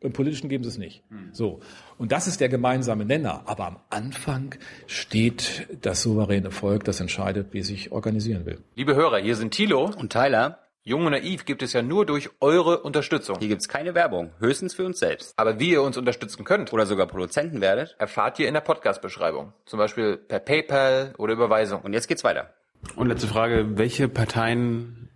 im 0.00 0.12
Politischen 0.12 0.48
geben 0.48 0.62
sie 0.62 0.70
es 0.70 0.78
nicht. 0.78 1.02
Hm. 1.08 1.30
So. 1.32 1.60
Und 1.96 2.12
das 2.12 2.28
ist 2.28 2.40
der 2.40 2.48
gemeinsame 2.48 3.04
Nenner. 3.04 3.42
Aber 3.46 3.66
am 3.66 3.78
Anfang 3.90 4.54
steht 4.86 5.66
das 5.80 6.02
souveräne 6.02 6.52
Volk, 6.52 6.84
das 6.84 7.00
entscheidet, 7.00 7.52
wie 7.52 7.58
es 7.58 7.66
sich 7.66 7.90
organisieren 7.90 8.46
will. 8.46 8.60
Liebe 8.76 8.94
Hörer, 8.94 9.18
hier 9.18 9.34
sind 9.34 9.52
Thilo 9.52 9.90
und 9.96 10.12
Tyler. 10.12 10.60
Jung 10.84 11.04
und 11.04 11.12
Naiv 11.12 11.44
gibt 11.44 11.62
es 11.62 11.72
ja 11.72 11.82
nur 11.82 12.06
durch 12.06 12.30
eure 12.40 12.80
Unterstützung. 12.80 13.38
Hier 13.38 13.48
gibt 13.48 13.60
es 13.60 13.68
keine 13.68 13.94
Werbung, 13.94 14.30
höchstens 14.38 14.74
für 14.74 14.86
uns 14.86 14.98
selbst. 14.98 15.34
Aber 15.36 15.60
wie 15.60 15.70
ihr 15.70 15.82
uns 15.82 15.98
unterstützen 15.98 16.44
könnt 16.44 16.72
oder 16.72 16.86
sogar 16.86 17.06
Produzenten 17.06 17.60
werdet, 17.60 17.94
erfahrt 17.98 18.38
ihr 18.38 18.48
in 18.48 18.54
der 18.54 18.62
Podcast-Beschreibung. 18.62 19.52
Zum 19.66 19.78
Beispiel 19.78 20.16
per 20.16 20.38
PayPal 20.38 21.14
oder 21.18 21.34
Überweisung. 21.34 21.82
Und 21.82 21.92
jetzt 21.92 22.08
geht's 22.08 22.24
weiter. 22.24 22.54
Und 22.96 23.08
letzte 23.08 23.26
Frage, 23.26 23.76
welche 23.76 24.08
Parteien 24.08 25.08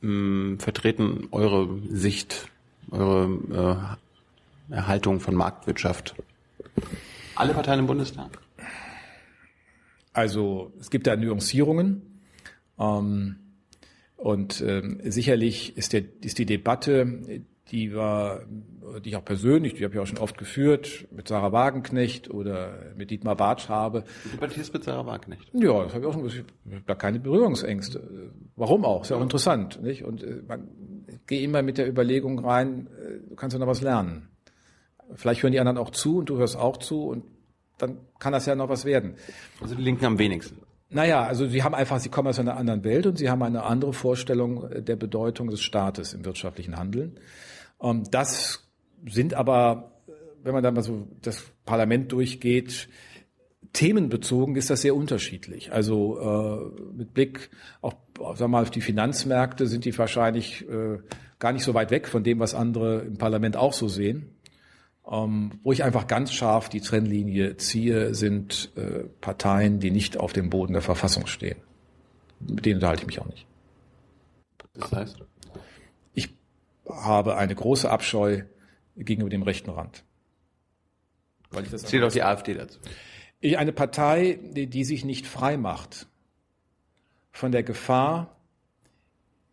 mh, 0.00 0.08
hm, 0.10 0.58
vertreten 0.60 1.28
eure 1.30 1.68
Sicht, 1.88 2.48
eure 2.90 3.96
äh, 4.70 4.74
Erhaltung 4.74 5.20
von 5.20 5.34
Marktwirtschaft? 5.34 6.14
Alle 7.34 7.54
Parteien 7.54 7.80
im 7.80 7.86
Bundestag? 7.86 8.38
Also 10.12 10.72
es 10.78 10.90
gibt 10.90 11.06
da 11.06 11.16
Nuancierungen. 11.16 12.20
Ähm, 12.78 13.36
und 14.16 14.60
ähm, 14.60 15.00
sicherlich 15.04 15.76
ist, 15.76 15.92
der, 15.92 16.02
ist 16.22 16.38
die 16.38 16.46
Debatte, 16.46 17.42
die 17.70 17.94
war, 17.94 18.42
die 19.04 19.10
ich 19.10 19.16
auch 19.16 19.24
persönlich, 19.24 19.74
die 19.74 19.84
habe 19.84 19.94
ich 19.94 20.00
auch 20.00 20.06
schon 20.06 20.18
oft 20.18 20.38
geführt, 20.38 21.06
mit 21.10 21.28
Sarah 21.28 21.52
Wagenknecht 21.52 22.30
oder 22.30 22.92
mit 22.96 23.10
Dietmar 23.10 23.36
Bartsch 23.36 23.68
habe. 23.68 24.04
Du 24.22 24.30
debattierst 24.30 24.72
mit 24.72 24.84
Sarah 24.84 25.06
Wagenknecht? 25.06 25.50
Ja, 25.54 25.82
das 25.82 25.94
habe 25.94 26.04
ich 26.04 26.08
auch 26.08 26.12
schon, 26.12 26.26
ich 26.26 26.38
habe 26.38 26.84
da 26.86 26.94
keine 26.94 27.20
Berührungsängste. 27.20 28.30
Warum 28.56 28.84
auch? 28.84 29.02
Ist 29.02 29.10
ja 29.10 29.16
auch 29.16 29.22
interessant, 29.22 29.82
nicht? 29.82 30.04
Und 30.04 30.22
äh, 30.22 30.42
man 30.46 30.68
gehe 31.26 31.42
immer 31.42 31.62
mit 31.62 31.78
der 31.78 31.88
Überlegung 31.88 32.38
rein, 32.38 32.88
äh, 32.98 33.28
du 33.28 33.34
kannst 33.34 33.54
ja 33.54 33.60
noch 33.60 33.66
was 33.66 33.80
lernen. 33.80 34.28
Vielleicht 35.14 35.42
hören 35.42 35.52
die 35.52 35.60
anderen 35.60 35.78
auch 35.78 35.90
zu 35.90 36.18
und 36.18 36.28
du 36.28 36.38
hörst 36.38 36.56
auch 36.56 36.76
zu 36.76 37.04
und 37.04 37.24
dann 37.78 37.98
kann 38.18 38.32
das 38.32 38.46
ja 38.46 38.54
noch 38.54 38.68
was 38.68 38.84
werden. 38.84 39.16
Also 39.60 39.74
die 39.74 39.82
Linken 39.82 40.04
am 40.04 40.18
wenigsten. 40.18 40.63
Naja, 40.94 41.24
also 41.24 41.46
sie 41.46 41.62
haben 41.64 41.74
einfach, 41.74 41.98
sie 41.98 42.08
kommen 42.08 42.28
aus 42.28 42.38
einer 42.38 42.56
anderen 42.56 42.84
Welt 42.84 43.06
und 43.06 43.18
sie 43.18 43.28
haben 43.28 43.42
eine 43.42 43.64
andere 43.64 43.92
Vorstellung 43.92 44.70
der 44.84 44.94
Bedeutung 44.94 45.50
des 45.50 45.60
Staates 45.60 46.14
im 46.14 46.24
wirtschaftlichen 46.24 46.76
Handeln. 46.76 47.18
Ähm, 47.82 48.04
das 48.10 48.68
sind 49.04 49.34
aber, 49.34 49.92
wenn 50.42 50.54
man 50.54 50.62
dann 50.62 50.74
mal 50.74 50.82
so 50.82 51.08
das 51.20 51.44
Parlament 51.66 52.12
durchgeht, 52.12 52.88
themenbezogen 53.72 54.54
ist 54.54 54.70
das 54.70 54.82
sehr 54.82 54.94
unterschiedlich. 54.94 55.72
Also 55.72 56.20
äh, 56.20 56.82
mit 56.96 57.12
Blick 57.12 57.50
auch 57.80 57.94
wir 58.16 58.48
mal, 58.48 58.62
auf 58.62 58.70
die 58.70 58.80
Finanzmärkte 58.80 59.66
sind 59.66 59.84
die 59.84 59.98
wahrscheinlich 59.98 60.64
äh, 60.68 60.98
gar 61.40 61.52
nicht 61.52 61.64
so 61.64 61.74
weit 61.74 61.90
weg 61.90 62.06
von 62.06 62.22
dem, 62.22 62.38
was 62.38 62.54
andere 62.54 63.00
im 63.00 63.18
Parlament 63.18 63.56
auch 63.56 63.72
so 63.72 63.88
sehen. 63.88 64.33
Ähm, 65.10 65.60
wo 65.62 65.72
ich 65.72 65.84
einfach 65.84 66.06
ganz 66.06 66.32
scharf 66.32 66.70
die 66.70 66.80
Trennlinie 66.80 67.58
ziehe, 67.58 68.14
sind 68.14 68.72
äh, 68.76 69.04
Parteien, 69.20 69.78
die 69.78 69.90
nicht 69.90 70.16
auf 70.16 70.32
dem 70.32 70.48
Boden 70.48 70.72
der 70.72 70.82
Verfassung 70.82 71.26
stehen. 71.26 71.58
Mit 72.40 72.64
denen 72.64 72.76
unterhalte 72.76 73.02
ich 73.02 73.06
mich 73.06 73.20
auch 73.20 73.26
nicht. 73.26 73.46
Das 74.72 74.92
heißt? 74.92 75.18
Ich 76.14 76.34
habe 76.88 77.36
eine 77.36 77.54
große 77.54 77.90
Abscheu 77.90 78.42
gegenüber 78.96 79.28
dem 79.28 79.42
rechten 79.42 79.70
Rand. 79.70 80.04
Weil 81.50 81.64
ich 81.64 81.70
das 81.70 81.82
Zählt 81.82 82.02
auch 82.02 82.12
die 82.12 82.22
AfD 82.22 82.54
dazu. 82.54 82.78
Ich, 83.40 83.58
eine 83.58 83.72
Partei, 83.72 84.38
die, 84.42 84.68
die 84.68 84.84
sich 84.84 85.04
nicht 85.04 85.26
frei 85.26 85.58
macht 85.58 86.06
von 87.30 87.52
der 87.52 87.62
Gefahr, 87.62 88.36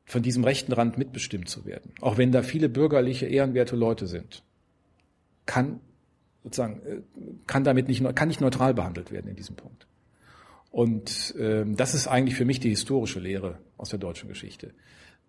von 0.06 0.24
diesem 0.24 0.46
rechten 0.46 0.72
Rand 0.72 0.98
mitbestimmt 0.98 1.50
zu 1.50 1.66
werden. 1.66 1.94
Auch 2.00 2.18
wenn 2.18 2.32
da 2.32 2.42
viele 2.42 2.70
bürgerliche, 2.70 3.26
ehrenwerte 3.26 3.76
Leute 3.76 4.08
sind 4.08 4.44
kann 5.46 5.80
sozusagen 6.44 6.82
äh, 6.86 7.02
kann 7.48 7.64
damit 7.64 7.88
nicht 7.88 8.04
kann 8.16 8.28
nicht 8.28 8.42
neutral 8.42 8.74
behandelt 8.74 9.12
werden 9.12 9.30
in 9.30 9.36
diesem 9.36 9.56
Punkt. 9.56 9.88
Und 10.72 11.36
ähm, 11.38 11.76
das 11.76 11.94
ist 11.94 12.08
eigentlich 12.08 12.36
für 12.36 12.46
mich 12.46 12.60
die 12.60 12.70
historische 12.70 13.20
Lehre 13.20 13.60
aus 13.78 13.90
der 13.90 14.00
deutschen 14.00 14.30
Geschichte. 14.30 14.74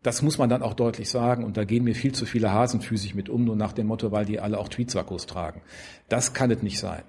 das 0.02 0.20
muss 0.22 0.38
man 0.38 0.48
dann 0.48 0.62
auch 0.62 0.74
deutlich 0.74 1.08
sagen. 1.08 1.44
Und 1.44 1.56
da 1.56 1.64
gehen 1.64 1.84
mir 1.84 1.94
viel 1.94 2.12
zu 2.12 2.26
viele 2.26 2.52
Hasenfüßig 2.52 3.14
mit 3.14 3.28
um, 3.28 3.44
nur 3.44 3.56
nach 3.56 3.72
dem 3.72 3.86
Motto, 3.86 4.10
weil 4.12 4.24
die 4.24 4.40
alle 4.40 4.58
auch 4.58 4.68
Tweetsackos 4.68 5.26
tragen. 5.26 5.62
Das 6.08 6.32
kann 6.32 6.50
es 6.50 6.62
nicht 6.62 6.78
sein. 6.78 7.02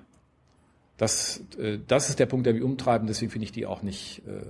Das, 0.97 1.43
äh, 1.57 1.79
das 1.87 2.09
ist 2.09 2.19
der 2.19 2.27
Punkt, 2.27 2.45
der 2.45 2.53
mich 2.53 2.63
umtreibt. 2.63 3.07
Deswegen 3.07 3.31
finde 3.31 3.45
ich 3.45 3.51
die 3.51 3.65
auch 3.65 3.81
nicht, 3.81 4.21
äh, 4.27 4.45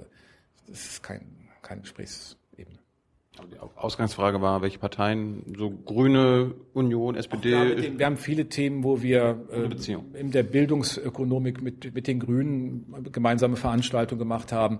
das 0.67 0.85
ist 0.85 1.03
kein, 1.03 1.21
kein 1.61 1.81
Gesprächsebene. 3.33 3.69
Die 3.73 3.79
Ausgangsfrage 3.79 4.41
war, 4.41 4.61
welche 4.61 4.79
Parteien, 4.79 5.43
so 5.57 5.69
Grüne, 5.69 6.53
Union, 6.73 7.15
SPD. 7.15 7.75
Dem, 7.75 7.99
wir 7.99 8.05
haben 8.05 8.17
viele 8.17 8.47
Themen, 8.47 8.83
wo 8.83 9.01
wir 9.01 9.47
äh, 9.51 10.19
in 10.19 10.31
der 10.31 10.43
Bildungsökonomik 10.43 11.61
mit, 11.61 11.93
mit 11.93 12.07
den 12.07 12.19
Grünen 12.19 13.11
gemeinsame 13.11 13.55
Veranstaltungen 13.55 14.19
gemacht 14.19 14.51
haben. 14.51 14.79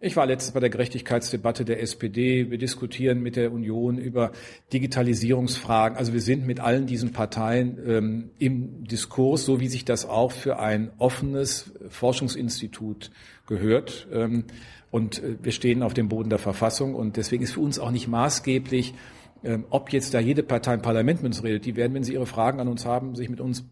Ich 0.00 0.14
war 0.14 0.26
letztens 0.26 0.54
bei 0.54 0.60
der 0.60 0.70
Gerechtigkeitsdebatte 0.70 1.64
der 1.64 1.82
SPD. 1.82 2.52
Wir 2.52 2.58
diskutieren 2.58 3.20
mit 3.20 3.34
der 3.34 3.50
Union 3.50 3.98
über 3.98 4.30
Digitalisierungsfragen. 4.72 5.98
Also 5.98 6.12
wir 6.12 6.20
sind 6.20 6.46
mit 6.46 6.60
allen 6.60 6.86
diesen 6.86 7.10
Parteien 7.10 7.78
ähm, 7.84 8.30
im 8.38 8.84
Diskurs, 8.84 9.44
so 9.44 9.58
wie 9.58 9.66
sich 9.66 9.84
das 9.84 10.06
auch 10.06 10.30
für 10.30 10.60
ein 10.60 10.92
offenes 10.98 11.72
Forschungsinstitut 11.88 13.10
gehört. 13.48 14.06
Ähm, 14.12 14.44
und 14.92 15.20
äh, 15.20 15.34
wir 15.42 15.50
stehen 15.50 15.82
auf 15.82 15.94
dem 15.94 16.08
Boden 16.08 16.30
der 16.30 16.38
Verfassung. 16.38 16.94
Und 16.94 17.16
deswegen 17.16 17.42
ist 17.42 17.54
für 17.54 17.60
uns 17.60 17.80
auch 17.80 17.90
nicht 17.90 18.06
maßgeblich, 18.06 18.94
ähm, 19.42 19.64
ob 19.68 19.92
jetzt 19.92 20.14
da 20.14 20.20
jede 20.20 20.44
Partei 20.44 20.74
im 20.74 20.82
Parlament 20.82 21.24
mit 21.24 21.30
uns 21.32 21.42
redet. 21.42 21.66
Die 21.66 21.74
werden, 21.74 21.94
wenn 21.94 22.04
sie 22.04 22.12
ihre 22.12 22.26
Fragen 22.26 22.60
an 22.60 22.68
uns 22.68 22.86
haben, 22.86 23.16
sich 23.16 23.28
mit 23.28 23.40
uns 23.40 23.64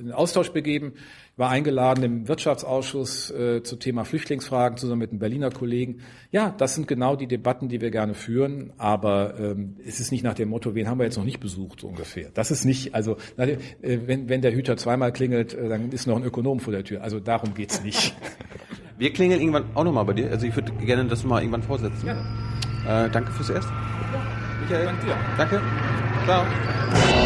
in 0.00 0.10
Austausch 0.10 0.50
begeben. 0.50 0.94
War 1.38 1.50
eingeladen 1.50 2.02
im 2.02 2.28
Wirtschaftsausschuss 2.28 3.30
äh, 3.30 3.62
zu 3.62 3.76
Thema 3.76 4.04
Flüchtlingsfragen 4.04 4.78
zusammen 4.78 5.00
mit 5.00 5.10
einem 5.10 5.18
Berliner 5.18 5.50
Kollegen. 5.50 5.98
Ja, 6.30 6.54
das 6.56 6.74
sind 6.74 6.88
genau 6.88 7.14
die 7.14 7.26
Debatten, 7.26 7.68
die 7.68 7.82
wir 7.82 7.90
gerne 7.90 8.14
führen, 8.14 8.72
aber 8.78 9.38
ähm, 9.38 9.76
es 9.86 10.00
ist 10.00 10.12
nicht 10.12 10.24
nach 10.24 10.32
dem 10.32 10.48
Motto, 10.48 10.74
wen 10.74 10.88
haben 10.88 10.98
wir 10.98 11.04
jetzt 11.04 11.18
noch 11.18 11.24
nicht 11.24 11.38
besucht, 11.38 11.80
so 11.80 11.88
ungefähr. 11.88 12.30
Das 12.32 12.50
ist 12.50 12.64
nicht, 12.64 12.94
also 12.94 13.18
äh, 13.36 13.58
wenn, 13.82 14.30
wenn 14.30 14.40
der 14.40 14.54
Hüter 14.54 14.78
zweimal 14.78 15.12
klingelt, 15.12 15.52
äh, 15.52 15.68
dann 15.68 15.92
ist 15.92 16.06
noch 16.06 16.16
ein 16.16 16.24
Ökonom 16.24 16.58
vor 16.58 16.72
der 16.72 16.84
Tür. 16.84 17.02
Also 17.02 17.20
darum 17.20 17.52
geht's 17.52 17.82
nicht. 17.82 18.16
Wir 18.98 19.12
klingeln 19.12 19.40
irgendwann 19.40 19.64
auch 19.74 19.84
nochmal 19.84 20.06
bei 20.06 20.14
dir. 20.14 20.30
Also 20.30 20.46
ich 20.46 20.56
würde 20.56 20.72
gerne 20.72 21.04
das 21.04 21.22
mal 21.22 21.42
irgendwann 21.42 21.62
vorsetzen. 21.62 22.06
Ja. 22.06 23.04
Äh, 23.04 23.10
danke 23.10 23.30
fürs 23.32 23.50
Erste. 23.50 23.70
Ja. 23.70 24.36
Michael. 24.62 24.86
Danke 24.86 25.06
dir. 25.06 25.16
Danke. 25.36 25.60
Ciao. 26.24 27.25